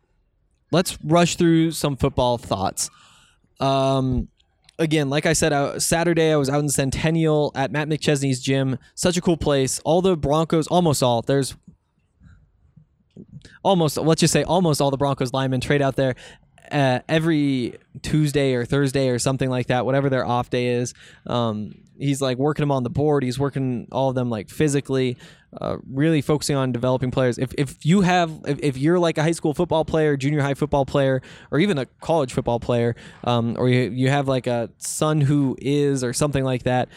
let's 0.72 0.98
rush 1.04 1.36
through 1.36 1.72
some 1.72 1.98
football 1.98 2.38
thoughts. 2.38 2.90
Um, 3.60 4.28
again, 4.80 5.10
like 5.10 5.26
I 5.26 5.34
said, 5.34 5.82
Saturday 5.82 6.32
I 6.32 6.36
was 6.36 6.50
out 6.50 6.60
in 6.60 6.70
Centennial 6.70 7.52
at 7.56 7.72
Matt 7.72 7.88
McChesney's 7.88 8.40
gym. 8.40 8.78
Such 8.96 9.18
a 9.18 9.22
cool 9.22 9.38
place. 9.38 9.80
All 9.80 10.02
the 10.02 10.16
Broncos, 10.16 10.68
almost 10.68 11.02
all. 11.04 11.22
There's 11.22 11.56
almost 13.64 13.98
let's 13.98 14.22
just 14.22 14.32
say 14.34 14.44
almost 14.44 14.80
all 14.80 14.92
the 14.92 14.98
Broncos 14.98 15.34
linemen 15.34 15.60
trade 15.60 15.82
out 15.82 15.96
there 15.96 16.16
uh, 16.72 17.00
every 17.08 17.76
Tuesday 18.02 18.54
or 18.54 18.66
Thursday 18.66 19.10
or 19.10 19.20
something 19.20 19.50
like 19.50 19.68
that, 19.68 19.86
whatever 19.86 20.10
their 20.10 20.26
off 20.26 20.50
day 20.50 20.68
is. 20.68 20.94
Um, 21.26 21.76
he's 21.98 22.22
like 22.22 22.38
working 22.38 22.64
them 22.64 22.72
on 22.72 22.84
the 22.84 22.90
board. 22.90 23.24
He's 23.24 23.40
working 23.40 23.88
all 23.92 24.10
of 24.10 24.16
them 24.16 24.30
like 24.30 24.50
physically, 24.50 25.18
uh, 25.62 25.78
really 25.92 26.22
focusing 26.22 26.56
on 26.56 26.72
developing 26.72 27.12
players. 27.12 27.38
If, 27.38 27.54
if 27.58 27.86
you 27.86 28.02
have, 28.02 28.42
if, 28.46 28.60
if 28.62 28.78
you're 28.78 29.00
like 29.00 29.18
a 29.18 29.24
high 29.24 29.32
school 29.32 29.54
football 29.54 29.86
player, 29.86 30.18
junior 30.18 30.42
high 30.42 30.54
football 30.54 30.86
player, 30.86 31.22
or 31.52 31.60
even 31.60 31.78
a 31.78 31.86
college 32.02 32.34
football 32.34 32.60
player, 32.60 32.96
um, 33.24 33.56
or 33.58 33.70
you, 33.70 33.90
you 33.92 34.10
have 34.10 34.28
like 34.28 34.48
a 34.48 34.70
son 34.78 35.22
who 35.22 35.58
is 35.62 36.04
or 36.04 36.14
something 36.14 36.44
like 36.44 36.64
that, 36.64 36.90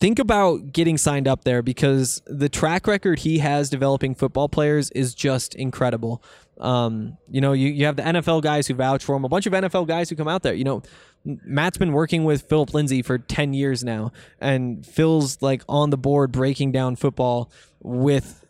think 0.00 0.18
about 0.18 0.72
getting 0.72 0.98
signed 0.98 1.26
up 1.26 1.44
there 1.44 1.62
because 1.62 2.20
the 2.26 2.48
track 2.48 2.86
record 2.86 3.20
he 3.20 3.38
has 3.38 3.70
developing 3.70 4.14
football 4.14 4.48
players 4.48 4.90
is 4.90 5.14
just 5.14 5.54
incredible. 5.54 6.22
Um, 6.60 7.16
you 7.28 7.40
know, 7.40 7.52
you, 7.52 7.68
you 7.68 7.86
have 7.86 7.96
the 7.96 8.02
NFL 8.02 8.42
guys 8.42 8.66
who 8.66 8.74
vouch 8.74 9.04
for 9.04 9.16
him, 9.16 9.24
a 9.24 9.28
bunch 9.28 9.46
of 9.46 9.52
NFL 9.52 9.86
guys 9.86 10.10
who 10.10 10.16
come 10.16 10.28
out 10.28 10.42
there. 10.42 10.54
You 10.54 10.64
know, 10.64 10.82
Matt's 11.24 11.78
been 11.78 11.92
working 11.92 12.24
with 12.24 12.42
Phillip 12.48 12.74
Lindsay 12.74 13.02
for 13.02 13.18
10 13.18 13.54
years 13.54 13.82
now, 13.82 14.12
and 14.40 14.84
Phil's 14.84 15.40
like 15.40 15.62
on 15.68 15.90
the 15.90 15.96
board 15.96 16.32
breaking 16.32 16.72
down 16.72 16.96
football 16.96 17.50
with 17.82 18.44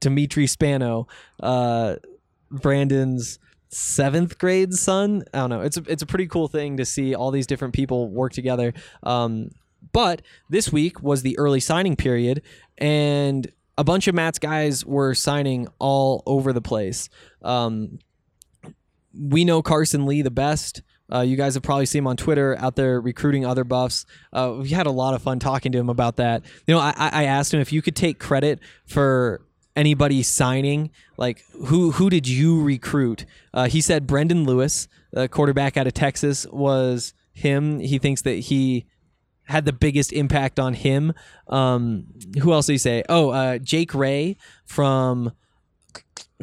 Dimitri 0.00 0.46
Spano, 0.46 1.08
uh, 1.42 1.96
Brandon's 2.50 3.38
seventh 3.68 4.38
grade 4.38 4.74
son. 4.74 5.24
I 5.32 5.38
don't 5.38 5.50
know. 5.50 5.60
It's 5.62 5.76
a, 5.76 5.82
it's 5.88 6.02
a 6.02 6.06
pretty 6.06 6.26
cool 6.26 6.48
thing 6.48 6.76
to 6.76 6.84
see 6.84 7.14
all 7.14 7.30
these 7.30 7.46
different 7.46 7.74
people 7.74 8.08
work 8.08 8.32
together. 8.32 8.74
Um, 9.02 9.50
but 9.92 10.22
this 10.48 10.70
week 10.70 11.02
was 11.02 11.22
the 11.22 11.36
early 11.38 11.60
signing 11.60 11.96
period, 11.96 12.42
and 12.78 13.50
a 13.76 13.84
bunch 13.84 14.06
of 14.06 14.14
Matt's 14.14 14.38
guys 14.38 14.84
were 14.84 15.14
signing 15.14 15.68
all 15.78 16.22
over 16.26 16.52
the 16.52 16.60
place. 16.60 17.08
Um, 17.42 17.98
we 19.18 19.44
know 19.44 19.62
Carson 19.62 20.06
Lee 20.06 20.22
the 20.22 20.30
best. 20.30 20.82
Uh, 21.12 21.20
you 21.20 21.36
guys 21.36 21.54
have 21.54 21.62
probably 21.62 21.86
seen 21.86 22.00
him 22.00 22.06
on 22.06 22.16
Twitter 22.16 22.56
out 22.58 22.76
there 22.76 23.00
recruiting 23.00 23.44
other 23.44 23.64
buffs. 23.64 24.06
Uh, 24.32 24.56
we 24.60 24.70
had 24.70 24.86
a 24.86 24.90
lot 24.90 25.14
of 25.14 25.22
fun 25.22 25.38
talking 25.38 25.72
to 25.72 25.78
him 25.78 25.88
about 25.88 26.16
that. 26.16 26.42
You 26.66 26.74
know, 26.74 26.80
I, 26.80 26.94
I 26.96 27.24
asked 27.24 27.52
him 27.52 27.60
if 27.60 27.72
you 27.72 27.82
could 27.82 27.96
take 27.96 28.18
credit 28.18 28.60
for 28.86 29.42
anybody 29.76 30.22
signing. 30.22 30.90
Like, 31.16 31.44
who 31.66 31.92
who 31.92 32.10
did 32.10 32.26
you 32.26 32.62
recruit? 32.62 33.26
Uh, 33.52 33.68
he 33.68 33.80
said 33.80 34.06
Brendon 34.06 34.44
Lewis, 34.44 34.88
the 35.12 35.28
quarterback 35.28 35.76
out 35.76 35.86
of 35.86 35.94
Texas, 35.94 36.46
was 36.50 37.14
him. 37.32 37.80
He 37.80 37.98
thinks 37.98 38.22
that 38.22 38.34
he 38.34 38.86
had 39.44 39.64
the 39.64 39.72
biggest 39.72 40.12
impact 40.12 40.58
on 40.58 40.74
him. 40.74 41.12
Um, 41.48 42.06
who 42.40 42.52
else 42.52 42.66
did 42.66 42.72
he 42.72 42.78
say? 42.78 43.02
Oh, 43.08 43.30
uh, 43.30 43.58
Jake 43.58 43.94
Wray 43.94 44.36
from 44.64 45.32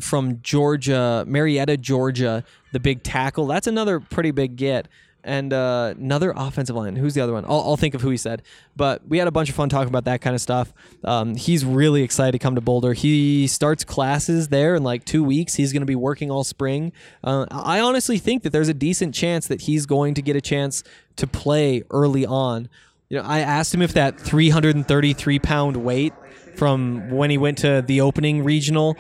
from 0.03 0.41
Georgia, 0.41 1.23
Marietta, 1.27 1.77
Georgia, 1.77 2.43
the 2.71 2.79
big 2.79 3.03
tackle. 3.03 3.47
That's 3.47 3.67
another 3.67 3.99
pretty 3.99 4.31
big 4.31 4.55
get. 4.55 4.87
And 5.21 5.51
uh, 5.51 5.95
another 5.97 6.33
offensive 6.35 6.77
line. 6.77 6.95
Who's 6.95 7.13
the 7.13 7.21
other 7.21 7.33
one? 7.33 7.43
I'll, 7.43 7.59
I'll 7.59 7.77
think 7.77 7.93
of 7.93 8.01
who 8.01 8.09
he 8.09 8.15
said. 8.15 8.41
But 8.77 9.05
we 9.05 9.17
had 9.17 9.27
a 9.27 9.31
bunch 9.31 9.49
of 9.49 9.55
fun 9.55 9.67
talking 9.67 9.89
about 9.89 10.05
that 10.05 10.21
kind 10.21 10.33
of 10.33 10.41
stuff. 10.41 10.73
Um, 11.03 11.35
he's 11.35 11.65
really 11.65 12.03
excited 12.03 12.31
to 12.31 12.39
come 12.39 12.55
to 12.55 12.61
Boulder. 12.61 12.93
He 12.93 13.45
starts 13.47 13.83
classes 13.83 14.47
there 14.47 14.75
in 14.75 14.83
like 14.83 15.03
two 15.03 15.23
weeks. 15.23 15.55
He's 15.55 15.73
going 15.73 15.81
to 15.81 15.85
be 15.85 15.95
working 15.95 16.31
all 16.31 16.45
spring. 16.45 16.93
Uh, 17.21 17.45
I 17.51 17.81
honestly 17.81 18.17
think 18.17 18.43
that 18.43 18.51
there's 18.51 18.69
a 18.69 18.73
decent 18.73 19.13
chance 19.13 19.47
that 19.47 19.61
he's 19.61 19.85
going 19.85 20.13
to 20.13 20.21
get 20.21 20.37
a 20.37 20.41
chance 20.41 20.83
to 21.17 21.27
play 21.27 21.83
early 21.91 22.25
on. 22.25 22.69
You 23.09 23.17
know, 23.17 23.23
I 23.23 23.39
asked 23.39 23.73
him 23.73 23.81
if 23.81 23.93
that 23.93 24.19
333 24.19 25.39
pound 25.39 25.77
weight 25.77 26.13
from 26.55 27.09
when 27.09 27.29
he 27.29 27.37
went 27.37 27.57
to 27.59 27.81
the 27.81 28.01
opening 28.01 28.43
regional 28.43 28.95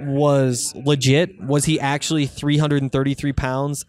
was 0.00 0.72
legit. 0.74 1.40
Was 1.42 1.64
he 1.64 1.80
actually 1.80 2.26
333 2.26 3.32
pounds 3.32 3.84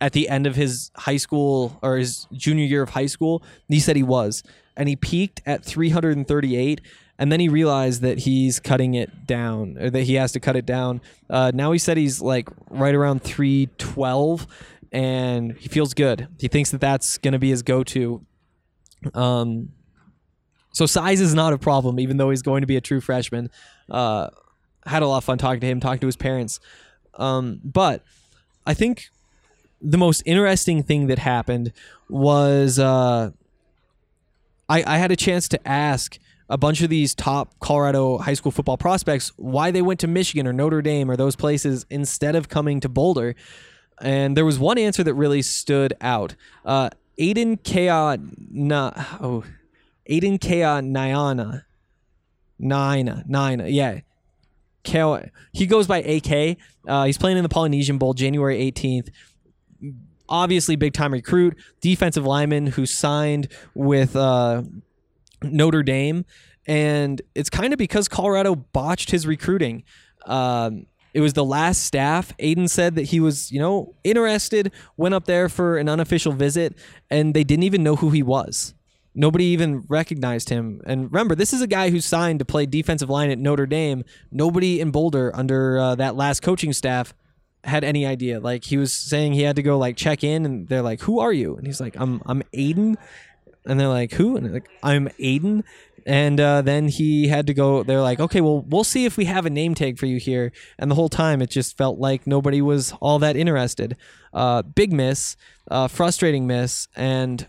at 0.00 0.12
the 0.12 0.28
end 0.28 0.46
of 0.46 0.56
his 0.56 0.90
high 0.96 1.16
school 1.16 1.78
or 1.82 1.96
his 1.96 2.26
junior 2.32 2.64
year 2.64 2.82
of 2.82 2.90
high 2.90 3.06
school? 3.06 3.42
He 3.68 3.80
said 3.80 3.96
he 3.96 4.02
was. 4.02 4.42
And 4.76 4.88
he 4.88 4.96
peaked 4.96 5.40
at 5.46 5.64
338. 5.64 6.80
And 7.18 7.30
then 7.30 7.38
he 7.38 7.48
realized 7.48 8.02
that 8.02 8.18
he's 8.18 8.58
cutting 8.58 8.94
it 8.94 9.26
down, 9.26 9.78
or 9.78 9.88
that 9.88 10.02
he 10.02 10.14
has 10.14 10.32
to 10.32 10.40
cut 10.40 10.56
it 10.56 10.66
down. 10.66 11.00
Uh, 11.30 11.52
now 11.54 11.70
he 11.70 11.78
said 11.78 11.96
he's 11.96 12.20
like 12.20 12.48
right 12.70 12.94
around 12.94 13.22
312, 13.22 14.48
and 14.90 15.56
he 15.56 15.68
feels 15.68 15.94
good. 15.94 16.26
He 16.40 16.48
thinks 16.48 16.72
that 16.72 16.80
that's 16.80 17.18
going 17.18 17.32
to 17.32 17.38
be 17.38 17.50
his 17.50 17.62
go 17.62 17.84
to. 17.84 18.26
Um, 19.14 19.70
so 20.72 20.86
size 20.86 21.20
is 21.20 21.34
not 21.34 21.52
a 21.52 21.58
problem, 21.58 22.00
even 22.00 22.16
though 22.16 22.30
he's 22.30 22.42
going 22.42 22.62
to 22.62 22.66
be 22.66 22.76
a 22.76 22.80
true 22.80 23.00
freshman. 23.00 23.48
Uh, 23.88 24.30
had 24.86 25.02
a 25.02 25.06
lot 25.06 25.18
of 25.18 25.24
fun 25.24 25.38
talking 25.38 25.60
to 25.60 25.66
him, 25.66 25.80
talking 25.80 26.00
to 26.00 26.06
his 26.06 26.16
parents. 26.16 26.60
Um, 27.14 27.60
but 27.64 28.02
I 28.66 28.74
think 28.74 29.08
the 29.80 29.98
most 29.98 30.22
interesting 30.24 30.82
thing 30.82 31.06
that 31.08 31.18
happened 31.18 31.72
was 32.08 32.78
uh, 32.78 33.30
I, 34.68 34.84
I 34.86 34.98
had 34.98 35.10
a 35.10 35.16
chance 35.16 35.48
to 35.48 35.68
ask 35.68 36.18
a 36.48 36.58
bunch 36.58 36.82
of 36.82 36.90
these 36.90 37.14
top 37.14 37.58
Colorado 37.60 38.18
high 38.18 38.34
school 38.34 38.52
football 38.52 38.76
prospects 38.76 39.32
why 39.36 39.70
they 39.70 39.82
went 39.82 40.00
to 40.00 40.06
Michigan 40.06 40.46
or 40.46 40.52
Notre 40.52 40.82
Dame 40.82 41.10
or 41.10 41.16
those 41.16 41.36
places 41.36 41.86
instead 41.90 42.36
of 42.36 42.48
coming 42.48 42.80
to 42.80 42.88
Boulder. 42.88 43.34
And 44.00 44.36
there 44.36 44.44
was 44.44 44.58
one 44.58 44.76
answer 44.76 45.02
that 45.04 45.14
really 45.14 45.42
stood 45.42 45.94
out. 46.00 46.34
Uh, 46.64 46.90
Aiden 47.18 47.62
Kea 47.62 48.18
na 48.50 48.92
oh 49.20 49.44
Aiden 50.08 50.40
Kea 50.40 50.82
Nyana 50.82 51.64
Nina 52.58 53.24
Nina 53.26 53.68
yeah 53.68 54.00
He 55.52 55.66
goes 55.66 55.86
by 55.86 55.98
AK. 55.98 56.58
Uh, 56.86 57.04
he's 57.04 57.18
playing 57.18 57.36
in 57.36 57.42
the 57.42 57.48
Polynesian 57.48 57.98
Bowl 57.98 58.14
January 58.14 58.58
18th. 58.70 59.10
Obviously, 60.28 60.76
big 60.76 60.92
time 60.92 61.12
recruit, 61.12 61.56
defensive 61.80 62.24
lineman 62.24 62.66
who 62.66 62.86
signed 62.86 63.48
with 63.74 64.16
uh, 64.16 64.62
Notre 65.42 65.82
Dame. 65.82 66.24
And 66.66 67.20
it's 67.34 67.50
kind 67.50 67.72
of 67.72 67.78
because 67.78 68.08
Colorado 68.08 68.54
botched 68.54 69.10
his 69.10 69.26
recruiting. 69.26 69.84
Um, 70.24 70.86
it 71.12 71.20
was 71.20 71.34
the 71.34 71.44
last 71.44 71.84
staff. 71.84 72.36
Aiden 72.38 72.68
said 72.68 72.96
that 72.96 73.04
he 73.04 73.20
was, 73.20 73.52
you 73.52 73.60
know, 73.60 73.94
interested, 74.02 74.72
went 74.96 75.14
up 75.14 75.26
there 75.26 75.48
for 75.48 75.78
an 75.78 75.88
unofficial 75.88 76.32
visit, 76.32 76.76
and 77.10 77.34
they 77.34 77.44
didn't 77.44 77.62
even 77.62 77.82
know 77.82 77.96
who 77.96 78.10
he 78.10 78.22
was. 78.22 78.74
Nobody 79.14 79.44
even 79.46 79.84
recognized 79.88 80.48
him. 80.48 80.80
And 80.84 81.12
remember, 81.12 81.34
this 81.34 81.52
is 81.52 81.60
a 81.60 81.66
guy 81.68 81.90
who 81.90 82.00
signed 82.00 82.40
to 82.40 82.44
play 82.44 82.66
defensive 82.66 83.08
line 83.08 83.30
at 83.30 83.38
Notre 83.38 83.66
Dame. 83.66 84.04
Nobody 84.32 84.80
in 84.80 84.90
Boulder 84.90 85.30
under 85.34 85.78
uh, 85.78 85.94
that 85.94 86.16
last 86.16 86.42
coaching 86.42 86.72
staff 86.72 87.14
had 87.62 87.84
any 87.84 88.04
idea. 88.06 88.40
Like 88.40 88.64
he 88.64 88.76
was 88.76 88.94
saying 88.94 89.32
he 89.32 89.42
had 89.42 89.56
to 89.56 89.62
go 89.62 89.78
like 89.78 89.96
check 89.96 90.24
in 90.24 90.44
and 90.44 90.68
they're 90.68 90.82
like, 90.82 91.00
"Who 91.02 91.20
are 91.20 91.32
you?" 91.32 91.56
And 91.56 91.66
he's 91.66 91.80
like, 91.80 91.96
"I'm 91.98 92.22
I'm 92.26 92.42
Aiden." 92.54 92.96
And 93.66 93.80
they're 93.80 93.88
like, 93.88 94.12
"Who?" 94.12 94.36
And 94.36 94.52
like, 94.52 94.68
"I'm 94.82 95.08
Aiden." 95.20 95.62
And 96.06 96.38
uh, 96.38 96.60
then 96.60 96.88
he 96.88 97.28
had 97.28 97.46
to 97.46 97.54
go. 97.54 97.82
They're 97.82 98.02
like, 98.02 98.20
"Okay, 98.20 98.40
well, 98.40 98.62
we'll 98.68 98.84
see 98.84 99.06
if 99.06 99.16
we 99.16 99.24
have 99.24 99.46
a 99.46 99.50
name 99.50 99.74
tag 99.74 99.98
for 99.98 100.06
you 100.06 100.18
here." 100.18 100.52
And 100.78 100.90
the 100.90 100.94
whole 100.94 101.08
time, 101.08 101.40
it 101.40 101.50
just 101.50 101.78
felt 101.78 101.98
like 101.98 102.26
nobody 102.26 102.60
was 102.60 102.92
all 103.00 103.18
that 103.20 103.36
interested. 103.36 103.96
Uh, 104.32 104.62
big 104.62 104.92
miss, 104.92 105.36
uh, 105.70 105.88
frustrating 105.88 106.46
miss, 106.46 106.88
and 106.94 107.48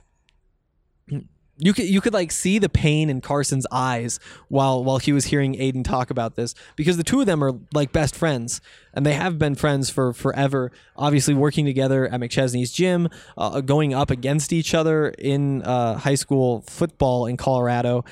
you 1.57 1.73
could 1.73 1.85
you 1.85 2.01
could 2.01 2.13
like 2.13 2.31
see 2.31 2.59
the 2.59 2.67
pain 2.67 3.09
in 3.09 3.21
Carson's 3.21 3.65
eyes 3.71 4.19
while 4.49 4.83
while 4.83 4.97
he 4.97 5.13
was 5.13 5.25
hearing 5.25 5.55
Aiden 5.55 5.85
talk 5.85 6.09
about 6.09 6.35
this 6.35 6.53
because 6.75 6.97
the 6.97 7.03
two 7.03 7.21
of 7.21 7.25
them 7.25 7.43
are 7.43 7.53
like 7.73 7.93
best 7.93 8.15
friends 8.15 8.59
and 8.93 9.05
they 9.05 9.13
have 9.13 9.39
been 9.39 9.55
friends 9.55 9.89
for 9.89 10.11
forever. 10.11 10.71
Obviously, 10.97 11.33
working 11.33 11.65
together 11.65 12.07
at 12.07 12.19
McChesney's 12.19 12.71
gym, 12.71 13.09
uh, 13.37 13.61
going 13.61 13.93
up 13.93 14.11
against 14.11 14.51
each 14.51 14.73
other 14.73 15.09
in 15.09 15.61
uh, 15.63 15.97
high 15.97 16.15
school 16.15 16.61
football 16.67 17.25
in 17.25 17.37
Colorado. 17.37 18.03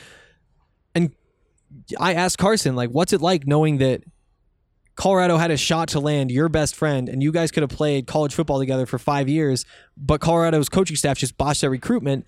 And 0.96 1.14
I 2.00 2.14
asked 2.14 2.38
Carson 2.38 2.76
like, 2.76 2.92
"What's 2.92 3.12
it 3.12 3.22
like 3.22 3.46
knowing 3.46 3.78
that?" 3.80 4.04
Colorado 4.96 5.38
had 5.38 5.50
a 5.50 5.58
shot 5.58 5.88
to 5.90 6.00
land 6.00 6.30
your 6.30 6.50
best 6.50 6.76
friend, 6.76 7.10
and 7.10 7.24
you 7.24 7.32
guys 7.32 7.50
could 7.50 7.64
have 7.64 7.72
played 7.72 8.06
college 8.06 8.32
football 8.32 8.60
together 8.60 8.86
for 8.86 9.00
five 9.00 9.28
years, 9.28 9.66
but 9.98 10.22
Colorado's 10.22 10.70
coaching 10.70 10.96
staff 10.96 11.18
just 11.18 11.36
botched 11.36 11.62
their 11.62 11.72
recruitment 11.72 12.28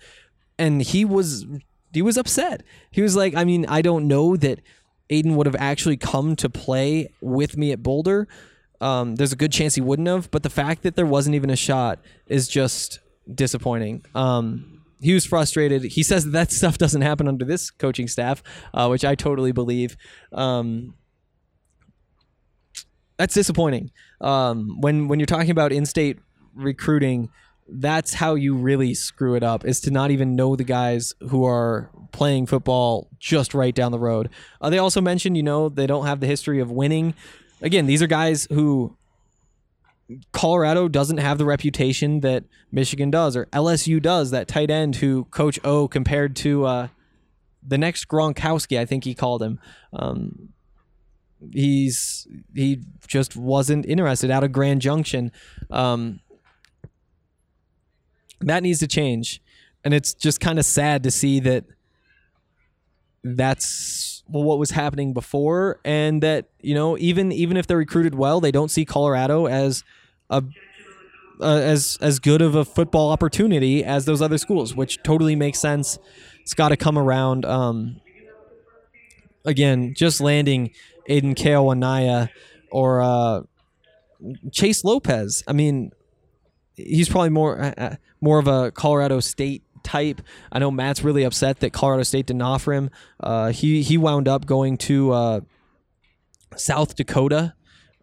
and 0.58 0.82
he 0.82 1.04
was 1.04 1.46
he 1.92 2.02
was 2.02 2.16
upset. 2.16 2.62
He 2.90 3.02
was 3.02 3.16
like, 3.16 3.34
I 3.34 3.44
mean, 3.44 3.66
I 3.66 3.82
don't 3.82 4.06
know 4.06 4.36
that 4.36 4.60
Aiden 5.10 5.34
would 5.36 5.46
have 5.46 5.56
actually 5.56 5.96
come 5.96 6.36
to 6.36 6.50
play 6.50 7.08
with 7.20 7.56
me 7.56 7.72
at 7.72 7.82
Boulder, 7.82 8.26
Um, 8.80 9.16
there's 9.16 9.32
a 9.32 9.36
good 9.36 9.52
chance 9.52 9.74
he 9.74 9.80
wouldn't 9.80 10.08
have, 10.08 10.30
but 10.30 10.42
the 10.42 10.50
fact 10.50 10.82
that 10.82 10.96
there 10.96 11.06
wasn't 11.06 11.34
even 11.34 11.50
a 11.50 11.56
shot 11.56 12.00
is 12.26 12.48
just 12.48 13.00
disappointing. 13.32 14.04
Um, 14.14 14.82
he 15.00 15.14
was 15.14 15.24
frustrated. 15.24 15.82
He 15.82 16.02
says 16.02 16.24
that, 16.24 16.30
that 16.32 16.52
stuff 16.52 16.78
doesn't 16.78 17.02
happen 17.02 17.28
under 17.28 17.44
this 17.44 17.70
coaching 17.70 18.08
staff, 18.08 18.42
uh, 18.74 18.88
which 18.88 19.04
I 19.04 19.14
totally 19.14 19.52
believe. 19.52 19.96
Um, 20.32 20.94
that's 23.16 23.34
disappointing. 23.34 23.90
Um, 24.20 24.80
when 24.80 25.08
when 25.08 25.18
you're 25.18 25.26
talking 25.26 25.50
about 25.50 25.72
in-state 25.72 26.18
recruiting, 26.54 27.30
that's 27.68 28.14
how 28.14 28.34
you 28.34 28.54
really 28.54 28.94
screw 28.94 29.34
it 29.34 29.42
up. 29.42 29.64
Is 29.64 29.80
to 29.80 29.90
not 29.90 30.10
even 30.10 30.36
know 30.36 30.56
the 30.56 30.64
guys 30.64 31.14
who 31.30 31.44
are 31.44 31.90
playing 32.12 32.46
football 32.46 33.08
just 33.18 33.54
right 33.54 33.74
down 33.74 33.92
the 33.92 33.98
road. 33.98 34.30
Uh, 34.60 34.70
they 34.70 34.78
also 34.78 35.00
mentioned, 35.00 35.36
you 35.36 35.42
know, 35.42 35.68
they 35.68 35.86
don't 35.86 36.06
have 36.06 36.20
the 36.20 36.26
history 36.26 36.60
of 36.60 36.70
winning. 36.70 37.14
Again, 37.60 37.86
these 37.86 38.02
are 38.02 38.06
guys 38.06 38.46
who 38.50 38.96
Colorado 40.32 40.88
doesn't 40.88 41.18
have 41.18 41.38
the 41.38 41.44
reputation 41.44 42.20
that 42.20 42.44
Michigan 42.70 43.10
does 43.10 43.36
or 43.36 43.46
LSU 43.46 44.00
does. 44.00 44.30
That 44.30 44.48
tight 44.48 44.70
end 44.70 44.96
who 44.96 45.24
Coach 45.26 45.58
O 45.64 45.88
compared 45.88 46.36
to 46.36 46.64
uh, 46.64 46.88
the 47.66 47.78
next 47.78 48.06
Gronkowski, 48.06 48.78
I 48.78 48.84
think 48.84 49.04
he 49.04 49.14
called 49.14 49.42
him. 49.42 49.58
Um, 49.92 50.50
he's 51.52 52.26
he 52.54 52.82
just 53.06 53.36
wasn't 53.36 53.86
interested 53.86 54.30
out 54.30 54.44
of 54.44 54.52
Grand 54.52 54.80
Junction. 54.80 55.32
Um, 55.70 56.20
that 58.40 58.62
needs 58.62 58.80
to 58.80 58.86
change, 58.86 59.42
and 59.84 59.94
it's 59.94 60.14
just 60.14 60.40
kind 60.40 60.58
of 60.58 60.64
sad 60.64 61.02
to 61.04 61.10
see 61.10 61.40
that 61.40 61.64
that's 63.22 64.22
what 64.26 64.58
was 64.58 64.70
happening 64.70 65.12
before, 65.12 65.80
and 65.84 66.22
that 66.22 66.48
you 66.60 66.74
know 66.74 66.96
even 66.98 67.32
even 67.32 67.56
if 67.56 67.66
they're 67.66 67.76
recruited 67.76 68.14
well, 68.14 68.40
they 68.40 68.52
don't 68.52 68.70
see 68.70 68.84
Colorado 68.84 69.46
as 69.46 69.84
a 70.30 70.42
uh, 71.40 71.56
as 71.56 71.98
as 72.00 72.18
good 72.18 72.42
of 72.42 72.54
a 72.54 72.64
football 72.64 73.10
opportunity 73.10 73.84
as 73.84 74.04
those 74.04 74.22
other 74.22 74.38
schools, 74.38 74.74
which 74.74 75.02
totally 75.02 75.36
makes 75.36 75.58
sense. 75.58 75.98
It's 76.40 76.54
got 76.54 76.68
to 76.70 76.76
come 76.76 76.96
around. 76.96 77.44
Um, 77.44 78.00
again, 79.44 79.94
just 79.94 80.20
landing 80.20 80.70
Aiden 81.08 81.34
Keanaaina 81.34 82.28
or 82.70 83.00
uh, 83.02 83.42
Chase 84.52 84.84
Lopez. 84.84 85.42
I 85.46 85.52
mean, 85.52 85.92
he's 86.76 87.08
probably 87.08 87.30
more 87.30 87.60
uh, 87.60 87.74
uh, 87.76 87.96
more 88.20 88.38
of 88.38 88.46
a 88.46 88.70
Colorado 88.70 89.20
State 89.20 89.62
type. 89.82 90.20
I 90.52 90.58
know 90.58 90.70
Matt's 90.70 91.02
really 91.02 91.24
upset 91.24 91.60
that 91.60 91.72
Colorado 91.72 92.02
State 92.02 92.26
didn't 92.26 92.42
offer 92.42 92.72
him. 92.72 92.90
Uh, 93.20 93.52
he 93.52 93.82
he 93.82 93.98
wound 93.98 94.28
up 94.28 94.46
going 94.46 94.76
to 94.78 95.12
uh, 95.12 95.40
South 96.56 96.96
Dakota, 96.96 97.54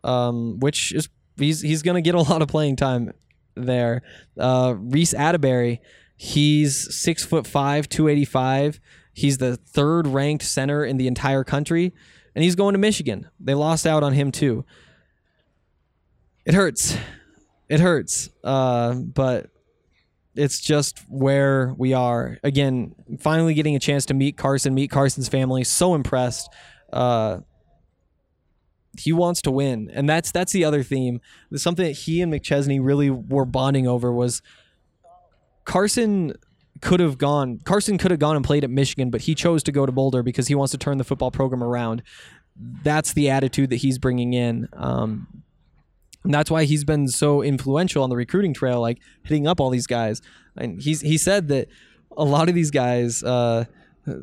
um, 0.03 0.59
which 0.59 0.91
is 0.91 1.09
he's 1.37 1.61
he's 1.61 1.81
gonna 1.81 2.01
get 2.01 2.15
a 2.15 2.21
lot 2.21 2.41
of 2.41 2.47
playing 2.47 2.75
time 2.75 3.13
there. 3.55 4.01
Uh, 4.37 4.75
Reece 4.77 5.13
Atteberry, 5.13 5.79
he's 6.15 6.95
six 6.95 7.23
foot 7.23 7.45
five, 7.45 7.87
two 7.89 8.07
eighty 8.07 8.25
five. 8.25 8.79
He's 9.13 9.37
the 9.37 9.57
third 9.57 10.07
ranked 10.07 10.43
center 10.43 10.83
in 10.83 10.97
the 10.97 11.07
entire 11.07 11.43
country, 11.43 11.93
and 12.33 12.43
he's 12.43 12.55
going 12.55 12.73
to 12.73 12.79
Michigan. 12.79 13.29
They 13.39 13.53
lost 13.53 13.85
out 13.85 14.01
on 14.01 14.13
him 14.13 14.31
too. 14.31 14.65
It 16.45 16.55
hurts. 16.55 16.97
It 17.73 17.79
hurts. 17.79 18.29
Uh, 18.43 18.93
but 18.93 19.49
it's 20.35 20.59
just 20.59 20.99
where 21.09 21.73
we 21.75 21.91
are. 21.91 22.37
Again, 22.43 22.93
finally 23.19 23.55
getting 23.55 23.75
a 23.75 23.79
chance 23.79 24.05
to 24.05 24.13
meet 24.13 24.37
Carson, 24.37 24.75
meet 24.75 24.91
Carson's 24.91 25.27
family. 25.27 25.63
So 25.63 25.95
impressed. 25.95 26.53
Uh, 26.91 27.39
he 28.99 29.11
wants 29.11 29.41
to 29.41 29.49
win, 29.49 29.89
and 29.91 30.07
that's 30.07 30.31
that's 30.31 30.51
the 30.51 30.63
other 30.63 30.83
theme. 30.83 31.19
Something 31.55 31.87
that 31.87 31.93
he 31.93 32.21
and 32.21 32.31
McChesney 32.31 32.77
really 32.79 33.09
were 33.09 33.45
bonding 33.45 33.87
over 33.87 34.13
was 34.13 34.43
Carson 35.65 36.33
could 36.79 36.99
have 36.99 37.17
gone. 37.17 37.57
Carson 37.63 37.97
could 37.97 38.11
have 38.11 38.19
gone 38.19 38.35
and 38.35 38.45
played 38.45 38.63
at 38.63 38.69
Michigan, 38.69 39.09
but 39.09 39.21
he 39.21 39.33
chose 39.33 39.63
to 39.63 39.71
go 39.71 39.87
to 39.87 39.91
Boulder 39.91 40.21
because 40.21 40.47
he 40.47 40.53
wants 40.53 40.73
to 40.73 40.77
turn 40.77 40.99
the 40.99 41.03
football 41.03 41.31
program 41.31 41.63
around. 41.63 42.03
That's 42.55 43.13
the 43.13 43.31
attitude 43.31 43.71
that 43.71 43.77
he's 43.77 43.97
bringing 43.97 44.33
in. 44.33 44.69
Um, 44.73 45.43
and 46.23 46.33
that's 46.33 46.49
why 46.49 46.63
he's 46.63 46.83
been 46.83 47.07
so 47.07 47.41
influential 47.41 48.03
on 48.03 48.09
the 48.09 48.15
recruiting 48.15 48.53
trail, 48.53 48.79
like 48.81 48.99
hitting 49.23 49.47
up 49.47 49.59
all 49.59 49.69
these 49.69 49.87
guys. 49.87 50.21
And 50.55 50.81
he's 50.81 51.01
he 51.01 51.17
said 51.17 51.47
that 51.49 51.67
a 52.15 52.23
lot 52.23 52.49
of 52.49 52.55
these 52.55 52.71
guys, 52.71 53.23
uh, 53.23 53.65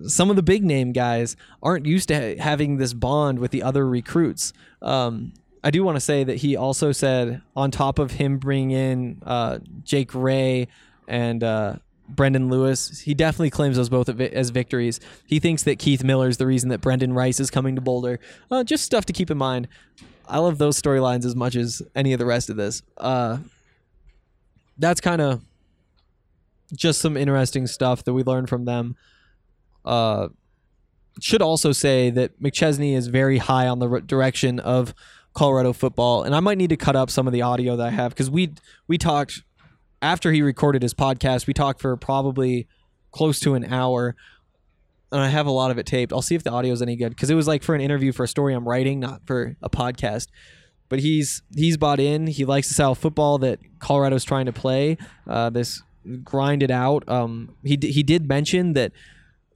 some 0.07 0.31
of 0.31 0.37
the 0.37 0.43
big 0.43 0.65
name 0.65 0.93
guys, 0.93 1.37
aren't 1.63 1.87
used 1.87 2.09
to 2.09 2.15
ha- 2.15 2.43
having 2.43 2.77
this 2.77 2.93
bond 2.93 3.39
with 3.39 3.51
the 3.51 3.63
other 3.63 3.87
recruits. 3.87 4.53
Um, 4.81 5.33
I 5.63 5.71
do 5.71 5.83
want 5.85 5.97
to 5.97 6.01
say 6.01 6.25
that 6.25 6.39
he 6.39 6.57
also 6.57 6.93
said, 6.93 7.43
on 7.55 7.71
top 7.71 7.99
of 7.99 8.13
him 8.13 8.39
bringing 8.39 8.71
in 8.71 9.23
uh, 9.27 9.59
Jake 9.85 10.15
Wray 10.15 10.69
and 11.07 11.45
uh, 11.45 11.77
Brendon 12.09 12.49
Lewis, 12.49 13.01
he 13.01 13.15
definitely 13.15 13.51
claims 13.51 13.77
those 13.77 13.91
both 13.91 14.09
as 14.09 14.51
victories. 14.51 15.01
He 15.27 15.39
thinks 15.39 15.65
that 15.65 15.79
Keith 15.79 16.03
Miller 16.03 16.29
is 16.29 16.39
the 16.39 16.47
reason 16.47 16.71
that 16.71 16.81
Brenden 16.81 17.15
Rice 17.15 17.41
is 17.41 17.51
coming 17.51 17.75
to 17.75 17.83
Boulder. 17.83 18.21
Uh, 18.51 18.65
just 18.65 18.85
stuff 18.85 19.05
to 19.07 19.13
keep 19.13 19.31
in 19.31 19.37
mind. 19.37 19.69
I 20.31 20.39
love 20.39 20.59
those 20.59 20.81
storylines 20.81 21.25
as 21.25 21.35
much 21.35 21.57
as 21.57 21.83
any 21.95 22.13
of 22.13 22.19
the 22.19 22.27
rest 22.27 22.51
of 22.51 22.57
this. 22.57 22.83
Uh, 22.97 23.39
that's 24.79 25.01
kind 25.01 25.21
of 25.21 25.43
just 26.73 27.01
some 27.01 27.17
interesting 27.17 27.67
stuff 27.67 28.05
that 28.05 28.13
we 28.13 28.23
learned 28.23 28.49
from 28.49 28.65
them. 28.65 28.97
Uh, 29.85 30.29
should 31.21 31.43
also 31.43 31.73
say 31.73 32.11
that 32.11 32.41
McChesney 32.41 32.97
is 32.97 33.09
very 33.09 33.39
high 33.39 33.67
on 33.67 33.79
the 33.79 33.89
r- 33.89 34.01
direction 34.01 34.61
of 34.61 34.95
Colorado 35.35 35.73
football, 35.73 36.23
and 36.23 36.35
I 36.35 36.41
might 36.41 36.59
need 36.59 36.71
to 36.71 36.77
cut 36.77 36.97
up 36.97 37.11
some 37.11 37.27
of 37.27 37.33
the 37.33 37.43
audio 37.43 37.77
that 37.77 37.87
I 37.89 37.91
have 37.91 38.13
because 38.13 38.31
we 38.31 38.53
we 38.87 38.99
talked 38.99 39.43
after 40.01 40.33
he 40.33 40.43
recorded 40.43 40.83
his 40.83 40.95
podcast. 40.95 41.47
We 41.47 41.55
talked 41.55 41.81
for 41.81 41.97
probably 41.97 42.69
close 43.13 43.41
to 43.41 43.55
an 43.55 43.65
hour 43.65 44.17
and 45.13 45.21
I 45.21 45.29
have 45.29 45.47
a 45.47 45.51
lot 45.51 45.71
of 45.71 45.79
it 45.79 45.87
taped. 45.87 46.13
I'll 46.13 46.23
see 46.23 46.35
if 46.35 46.43
the 46.43 46.51
audio 46.51 46.73
is 46.73 46.83
any 46.83 46.97
good 46.97 47.11
because 47.11 47.31
it 47.31 47.35
was 47.35 47.49
like 47.49 47.63
for 47.63 47.75
an 47.75 47.81
interview 47.81 48.13
for 48.13 48.25
a 48.25 48.29
story 48.29 48.55
I'm 48.55 48.69
writing, 48.69 49.01
not 49.01 49.23
for 49.27 49.57
a 49.63 49.71
podcast. 49.71 50.29
But 50.89 51.01
he's 51.01 51.43
he's 51.55 51.77
bought 51.77 52.01
in. 52.01 52.27
He 52.27 52.45
likes 52.45 52.69
the 52.69 52.75
style 52.75 52.93
of 52.93 52.99
football 52.99 53.39
that 53.39 53.61
Colorado's 53.79 54.25
trying 54.25 54.47
to 54.47 54.53
play. 54.53 54.99
Uh, 55.27 55.51
this 55.51 55.83
grind 56.25 56.63
it 56.63 56.71
out. 56.71 57.09
Um, 57.09 57.55
he 57.63 57.79
he 57.81 58.03
did 58.03 58.29
mention 58.29 58.73
that 58.73 58.93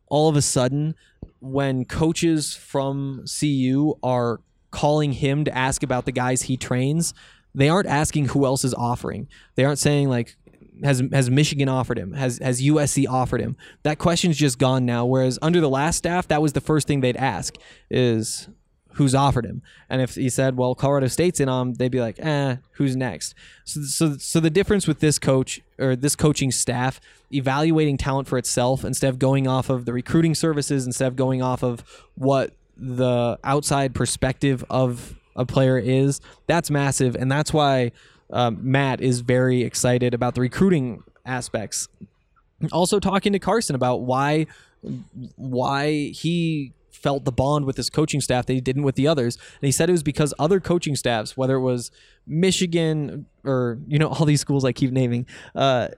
all 0.08 0.28
of 0.28 0.36
a 0.36 0.42
sudden 0.42 0.94
when 1.40 1.84
coaches 1.84 2.54
from 2.54 3.24
CU 3.38 3.94
are 4.02 4.40
calling 4.70 5.12
him 5.12 5.44
to 5.44 5.56
ask 5.56 5.82
about 5.82 6.04
the 6.04 6.12
guys 6.12 6.42
he 6.42 6.56
trains, 6.56 7.14
they 7.54 7.68
aren't 7.68 7.88
asking 7.88 8.26
who 8.28 8.44
else 8.44 8.64
is 8.64 8.74
offering. 8.74 9.28
They 9.54 9.64
aren't 9.64 9.78
saying 9.78 10.08
like 10.08 10.36
has 10.82 11.02
has 11.12 11.30
Michigan 11.30 11.68
offered 11.68 11.98
him? 11.98 12.12
Has 12.14 12.38
has 12.38 12.60
USC 12.62 13.06
offered 13.08 13.40
him? 13.40 13.56
That 13.82 13.98
question's 13.98 14.36
just 14.36 14.58
gone 14.58 14.84
now. 14.84 15.06
Whereas 15.06 15.38
under 15.40 15.60
the 15.60 15.68
last 15.68 15.96
staff, 15.96 16.28
that 16.28 16.42
was 16.42 16.52
the 16.52 16.60
first 16.60 16.86
thing 16.86 17.00
they'd 17.00 17.16
ask 17.16 17.56
is 17.90 18.48
who's 18.94 19.14
offered 19.14 19.44
him. 19.44 19.62
And 19.88 20.00
if 20.00 20.14
he 20.14 20.28
said, 20.28 20.56
"Well, 20.56 20.74
Colorado 20.74 21.08
State's 21.08 21.40
in 21.40 21.48
on," 21.48 21.74
they'd 21.74 21.90
be 21.90 22.00
like, 22.00 22.18
"Eh, 22.18 22.56
who's 22.72 22.96
next?" 22.96 23.34
So 23.64 23.82
so 23.82 24.16
so 24.18 24.40
the 24.40 24.50
difference 24.50 24.86
with 24.88 25.00
this 25.00 25.18
coach 25.18 25.60
or 25.78 25.94
this 25.96 26.16
coaching 26.16 26.50
staff 26.50 27.00
evaluating 27.32 27.96
talent 27.96 28.28
for 28.28 28.38
itself 28.38 28.84
instead 28.84 29.08
of 29.08 29.18
going 29.18 29.46
off 29.46 29.68
of 29.68 29.84
the 29.84 29.92
recruiting 29.92 30.34
services, 30.34 30.86
instead 30.86 31.08
of 31.08 31.16
going 31.16 31.42
off 31.42 31.62
of 31.62 31.84
what 32.14 32.52
the 32.76 33.38
outside 33.44 33.94
perspective 33.94 34.64
of 34.70 35.14
a 35.36 35.44
player 35.44 35.78
is, 35.78 36.20
that's 36.46 36.70
massive, 36.70 37.16
and 37.16 37.30
that's 37.30 37.52
why 37.52 37.90
um, 38.34 38.58
Matt 38.60 39.00
is 39.00 39.20
very 39.20 39.62
excited 39.62 40.12
about 40.12 40.34
the 40.34 40.40
recruiting 40.42 41.04
aspects. 41.24 41.88
Also 42.72 42.98
talking 42.98 43.32
to 43.32 43.38
Carson 43.38 43.74
about 43.74 44.02
why 44.02 44.46
why 45.36 46.08
he 46.08 46.72
felt 46.90 47.24
the 47.24 47.32
bond 47.32 47.64
with 47.64 47.76
his 47.76 47.88
coaching 47.88 48.20
staff 48.20 48.44
that 48.46 48.52
he 48.52 48.60
didn't 48.60 48.82
with 48.82 48.96
the 48.96 49.06
others. 49.06 49.36
And 49.36 49.66
he 49.66 49.72
said 49.72 49.88
it 49.88 49.92
was 49.92 50.02
because 50.02 50.34
other 50.38 50.60
coaching 50.60 50.96
staffs, 50.96 51.36
whether 51.36 51.54
it 51.56 51.60
was 51.60 51.90
Michigan 52.26 53.26
or 53.44 53.78
you 53.86 53.98
know 53.98 54.08
all 54.08 54.26
these 54.26 54.40
schools 54.40 54.64
I 54.64 54.72
keep 54.72 54.90
naming, 54.90 55.26
uh, 55.54 55.88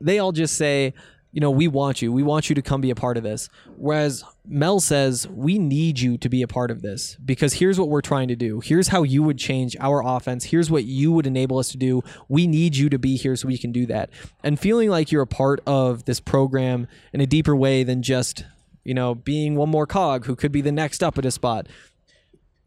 they 0.00 0.18
all 0.18 0.32
just 0.32 0.56
say, 0.56 0.94
you 1.34 1.40
know, 1.40 1.50
we 1.50 1.66
want 1.66 2.00
you. 2.00 2.12
We 2.12 2.22
want 2.22 2.48
you 2.48 2.54
to 2.54 2.62
come 2.62 2.80
be 2.80 2.90
a 2.90 2.94
part 2.94 3.16
of 3.16 3.24
this. 3.24 3.48
Whereas 3.76 4.22
Mel 4.46 4.78
says, 4.78 5.26
we 5.26 5.58
need 5.58 5.98
you 5.98 6.16
to 6.18 6.28
be 6.28 6.42
a 6.42 6.46
part 6.46 6.70
of 6.70 6.80
this 6.80 7.16
because 7.16 7.54
here's 7.54 7.76
what 7.76 7.88
we're 7.88 8.02
trying 8.02 8.28
to 8.28 8.36
do. 8.36 8.60
Here's 8.60 8.88
how 8.88 9.02
you 9.02 9.24
would 9.24 9.36
change 9.36 9.76
our 9.80 10.00
offense. 10.06 10.44
Here's 10.44 10.70
what 10.70 10.84
you 10.84 11.10
would 11.10 11.26
enable 11.26 11.58
us 11.58 11.70
to 11.70 11.76
do. 11.76 12.02
We 12.28 12.46
need 12.46 12.76
you 12.76 12.88
to 12.88 13.00
be 13.00 13.16
here 13.16 13.34
so 13.34 13.48
we 13.48 13.58
can 13.58 13.72
do 13.72 13.84
that. 13.86 14.10
And 14.44 14.60
feeling 14.60 14.90
like 14.90 15.10
you're 15.10 15.22
a 15.22 15.26
part 15.26 15.60
of 15.66 16.04
this 16.04 16.20
program 16.20 16.86
in 17.12 17.20
a 17.20 17.26
deeper 17.26 17.56
way 17.56 17.82
than 17.82 18.02
just, 18.02 18.44
you 18.84 18.94
know, 18.94 19.16
being 19.16 19.56
one 19.56 19.70
more 19.70 19.88
cog 19.88 20.26
who 20.26 20.36
could 20.36 20.52
be 20.52 20.60
the 20.60 20.70
next 20.70 21.02
up 21.02 21.18
at 21.18 21.26
a 21.26 21.32
spot. 21.32 21.66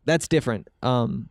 That's 0.03 0.27
different. 0.27 0.67
Um, 0.83 1.29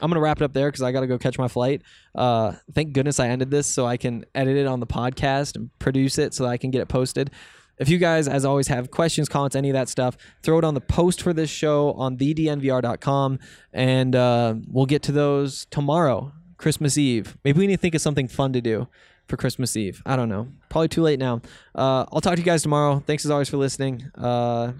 I'm 0.00 0.10
gonna 0.10 0.20
wrap 0.20 0.40
it 0.40 0.44
up 0.44 0.52
there 0.52 0.68
because 0.68 0.82
I 0.82 0.92
gotta 0.92 1.06
go 1.06 1.18
catch 1.18 1.38
my 1.38 1.48
flight. 1.48 1.82
Uh, 2.14 2.52
thank 2.72 2.92
goodness 2.92 3.20
I 3.20 3.28
ended 3.28 3.50
this 3.50 3.66
so 3.66 3.86
I 3.86 3.96
can 3.96 4.24
edit 4.34 4.56
it 4.56 4.66
on 4.66 4.80
the 4.80 4.86
podcast 4.86 5.56
and 5.56 5.70
produce 5.78 6.18
it 6.18 6.34
so 6.34 6.44
that 6.44 6.50
I 6.50 6.56
can 6.56 6.70
get 6.70 6.80
it 6.80 6.88
posted. 6.88 7.30
if 7.78 7.88
you 7.88 7.96
guys, 7.98 8.28
as 8.28 8.44
always, 8.44 8.68
have 8.68 8.90
questions, 8.90 9.28
comments, 9.28 9.56
any 9.56 9.70
of 9.70 9.74
that 9.74 9.88
stuff, 9.88 10.16
throw 10.42 10.58
it 10.58 10.64
on 10.64 10.74
the 10.74 10.80
post 10.82 11.22
for 11.22 11.32
this 11.32 11.48
show 11.48 11.92
on 11.92 12.16
thednvr.com, 12.18 13.38
and 13.72 14.14
uh, 14.14 14.54
we'll 14.68 14.86
get 14.86 15.02
to 15.04 15.12
those 15.12 15.66
tomorrow, 15.70 16.32
Christmas 16.58 16.98
Eve. 16.98 17.38
Maybe 17.42 17.58
we 17.58 17.66
need 17.66 17.76
to 17.76 17.80
think 17.80 17.94
of 17.94 18.02
something 18.02 18.28
fun 18.28 18.52
to 18.52 18.60
do 18.60 18.86
for 19.28 19.36
Christmas 19.38 19.76
Eve. 19.76 20.02
I 20.04 20.16
don't 20.16 20.28
know. 20.28 20.48
Probably 20.68 20.88
too 20.88 21.02
late 21.02 21.18
now. 21.18 21.40
Uh, 21.74 22.04
I'll 22.12 22.20
talk 22.20 22.34
to 22.34 22.40
you 22.40 22.44
guys 22.44 22.62
tomorrow. 22.62 23.02
Thanks 23.06 23.24
as 23.24 23.30
always 23.30 23.48
for 23.48 23.56
listening. 23.56 24.10
Uh, 24.14 24.72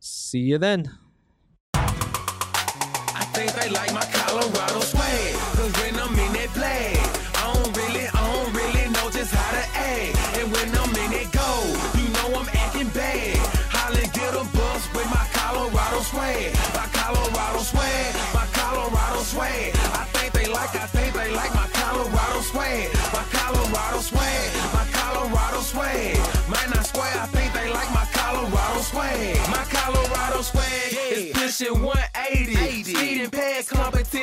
see 0.00 0.40
you 0.40 0.58
then. 0.58 0.90
They 3.66 3.72
like 3.72 3.92
my 3.92 4.06
Colorado 4.14 4.78
swag. 4.78 5.34
Cause 5.58 5.72
when 5.82 5.98
I'm 5.98 6.14
in 6.14 6.32
that 6.38 6.50
flag, 6.54 7.02
I 7.34 7.50
don't 7.50 7.74
really, 7.74 8.06
I 8.06 8.22
don't 8.30 8.54
really 8.54 8.86
know 8.94 9.10
just 9.10 9.34
how 9.34 9.50
to 9.58 9.64
act. 9.74 10.14
And 10.38 10.46
when 10.54 10.70
I'm 10.70 10.94
in 10.94 11.10
that 11.10 11.28
gold, 11.34 11.74
you 11.98 12.06
know 12.14 12.38
I'm 12.38 12.46
acting 12.62 12.90
bad. 12.94 13.34
Holla 13.74 14.06
get 14.14 14.38
a 14.38 14.46
bus 14.54 14.86
with 14.94 15.10
my 15.10 15.26
Colorado 15.34 15.98
swag. 16.06 16.54
My 16.78 16.86
Colorado 16.94 17.58
swag, 17.66 18.14
my 18.30 18.46
Colorado 18.54 19.18
swag. 19.26 19.74
I 19.98 20.06
think 20.14 20.30
they 20.30 20.46
like, 20.46 20.70
I 20.78 20.86
think 20.86 21.10
they 21.18 21.34
like 21.34 21.50
my 21.50 21.66
Colorado 21.74 22.40
swag. 22.46 22.86
My 23.10 23.26
Colorado 23.34 23.98
swag, 23.98 24.46
my 24.78 24.86
Colorado 24.94 25.58
swag. 25.66 26.14
Man, 26.46 26.70
I 26.70 26.82
swear, 26.86 27.10
I 27.18 27.26
think 27.34 27.50
they 27.50 27.66
like 27.74 27.90
my 27.90 28.06
Colorado 28.14 28.78
swag. 28.86 29.34
My 29.50 29.66
Colorado 29.66 30.38
swag 30.46 30.86
is 31.10 31.34
pushing 31.34 31.82
180. 32.30 32.82
Speeding 32.94 33.30
past 33.30 33.70
competition, 33.70 34.15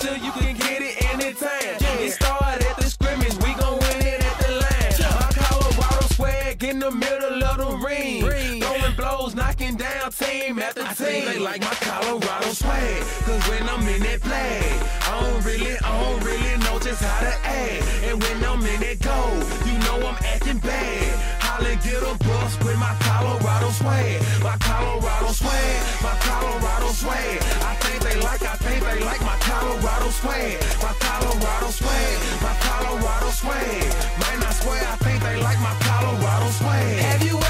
with 0.00 0.24
you, 0.24 0.32
can 0.32 0.56
get 0.56 0.82
it 0.82 1.04
anytime. 1.12 1.76
It 2.00 2.12
started 2.12 2.64
at 2.66 2.76
the 2.76 2.88
scrimmage, 2.88 3.34
we 3.36 3.54
gon' 3.54 3.78
win 3.78 4.06
it 4.06 4.24
at 4.24 4.38
the 4.40 4.52
line. 4.62 5.12
My 5.20 5.30
Colorado 5.34 6.06
swag 6.14 6.64
in 6.64 6.78
the 6.78 6.90
middle 6.90 7.42
of 7.44 7.58
the 7.58 7.76
ring. 7.84 8.22
Throwing 8.22 8.96
blows, 8.96 9.34
knocking 9.34 9.76
down 9.76 10.10
team 10.12 10.58
after 10.58 10.84
team. 10.94 11.24
They 11.26 11.38
like 11.38 11.60
my 11.60 11.74
Colorado 11.80 12.48
swag. 12.52 13.02
Cause 13.24 13.48
when 13.48 13.68
I'm 13.68 13.86
in 13.88 14.02
that 14.02 14.20
flag, 14.20 14.64
I 15.02 15.20
don't 15.20 15.44
really, 15.44 15.76
I 15.78 16.02
don't 16.02 16.24
really 16.24 16.56
know 16.64 16.78
just 16.78 17.02
how 17.02 17.20
to 17.20 17.34
act. 17.46 17.84
And 18.04 18.22
when 18.22 18.44
I'm 18.44 18.64
in 18.64 18.80
that 18.80 18.98
gold, 19.00 19.44
you 19.66 19.78
know 19.84 20.06
I'm 20.08 20.16
acting 20.24 20.41
bad. 21.62 21.72
Holla, 21.72 21.76
get 21.82 22.02
a 22.02 22.18
bus 22.24 22.58
with 22.64 22.76
my 22.76 22.94
Colorado 23.00 23.70
swag. 23.70 24.22
My 24.42 24.56
Colorado 24.58 25.32
swag, 25.32 26.02
my 26.02 26.16
Colorado 26.20 26.88
swag. 26.92 27.38
I 27.62 27.74
think 27.76 28.02
they 28.02 28.20
like, 28.20 28.42
I 28.42 28.56
think 28.56 28.84
they 28.84 29.04
like 29.04 29.20
my 29.22 29.36
Colorado 29.38 30.10
swag. 30.10 30.60
My 30.82 30.92
Colorado 30.98 31.70
swag, 31.70 32.42
my 32.42 32.54
Colorado 32.60 33.30
swag. 33.30 33.82
Man, 34.20 34.42
I 34.42 34.52
swear, 34.52 34.82
I 34.82 34.96
think 34.96 35.22
they 35.22 35.36
like 35.42 35.60
my 35.60 35.74
Colorado 35.80 36.50
swag. 36.50 36.98
Have 36.98 37.22
you 37.24 37.41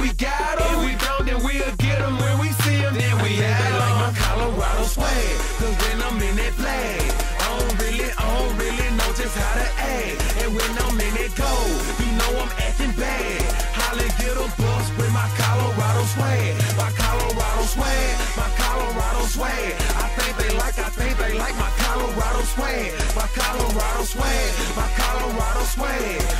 We 0.00 0.12
got 0.14 0.56
them. 0.58 0.80
If 0.80 0.80
we 0.80 0.92
don't, 0.96 1.26
then 1.28 1.38
we'll 1.44 1.76
get 1.76 1.98
them 2.00 2.16
when 2.16 2.38
we 2.40 2.48
see 2.64 2.80
them. 2.80 2.96
Then 2.96 3.20
we 3.20 3.36
have 3.44 3.60
They 3.60 3.76
like 3.76 3.96
my 4.00 4.12
Colorado 4.16 4.84
swag. 4.88 5.36
Cause 5.60 5.76
when 5.76 6.00
I'm 6.00 6.16
in 6.24 6.36
that 6.40 6.54
flag, 6.56 7.04
I 7.36 7.46
don't 7.52 7.74
really, 7.84 8.08
I 8.08 8.24
don't 8.24 8.56
really 8.56 8.88
know 8.96 9.10
just 9.12 9.36
how 9.36 9.52
to 9.60 9.68
act. 9.76 10.16
And 10.40 10.56
when 10.56 10.72
I'm 10.80 10.96
in 10.96 11.12
that 11.20 11.32
gold, 11.36 11.84
you 12.00 12.08
know 12.16 12.32
I'm 12.40 12.52
acting 12.64 12.96
bad. 12.96 13.44
Holla, 13.76 14.08
get 14.16 14.40
a 14.40 14.48
bus 14.56 14.86
with 14.96 15.12
my 15.12 15.28
Colorado 15.36 16.02
swag. 16.16 16.56
My 16.80 16.88
Colorado 16.96 17.64
swag, 17.68 18.12
my 18.40 18.48
Colorado 18.56 19.22
swag. 19.28 19.72
I 20.00 20.08
think 20.16 20.32
they 20.40 20.50
like, 20.56 20.80
I 20.80 20.88
think 20.96 21.12
they 21.20 21.36
like 21.36 21.56
my 21.60 21.68
Colorado 21.76 22.40
swag. 22.56 22.88
My 23.12 23.28
Colorado 23.36 24.02
swag, 24.08 24.48
my 24.72 24.88
Colorado 24.96 25.62
swag. 25.68 26.39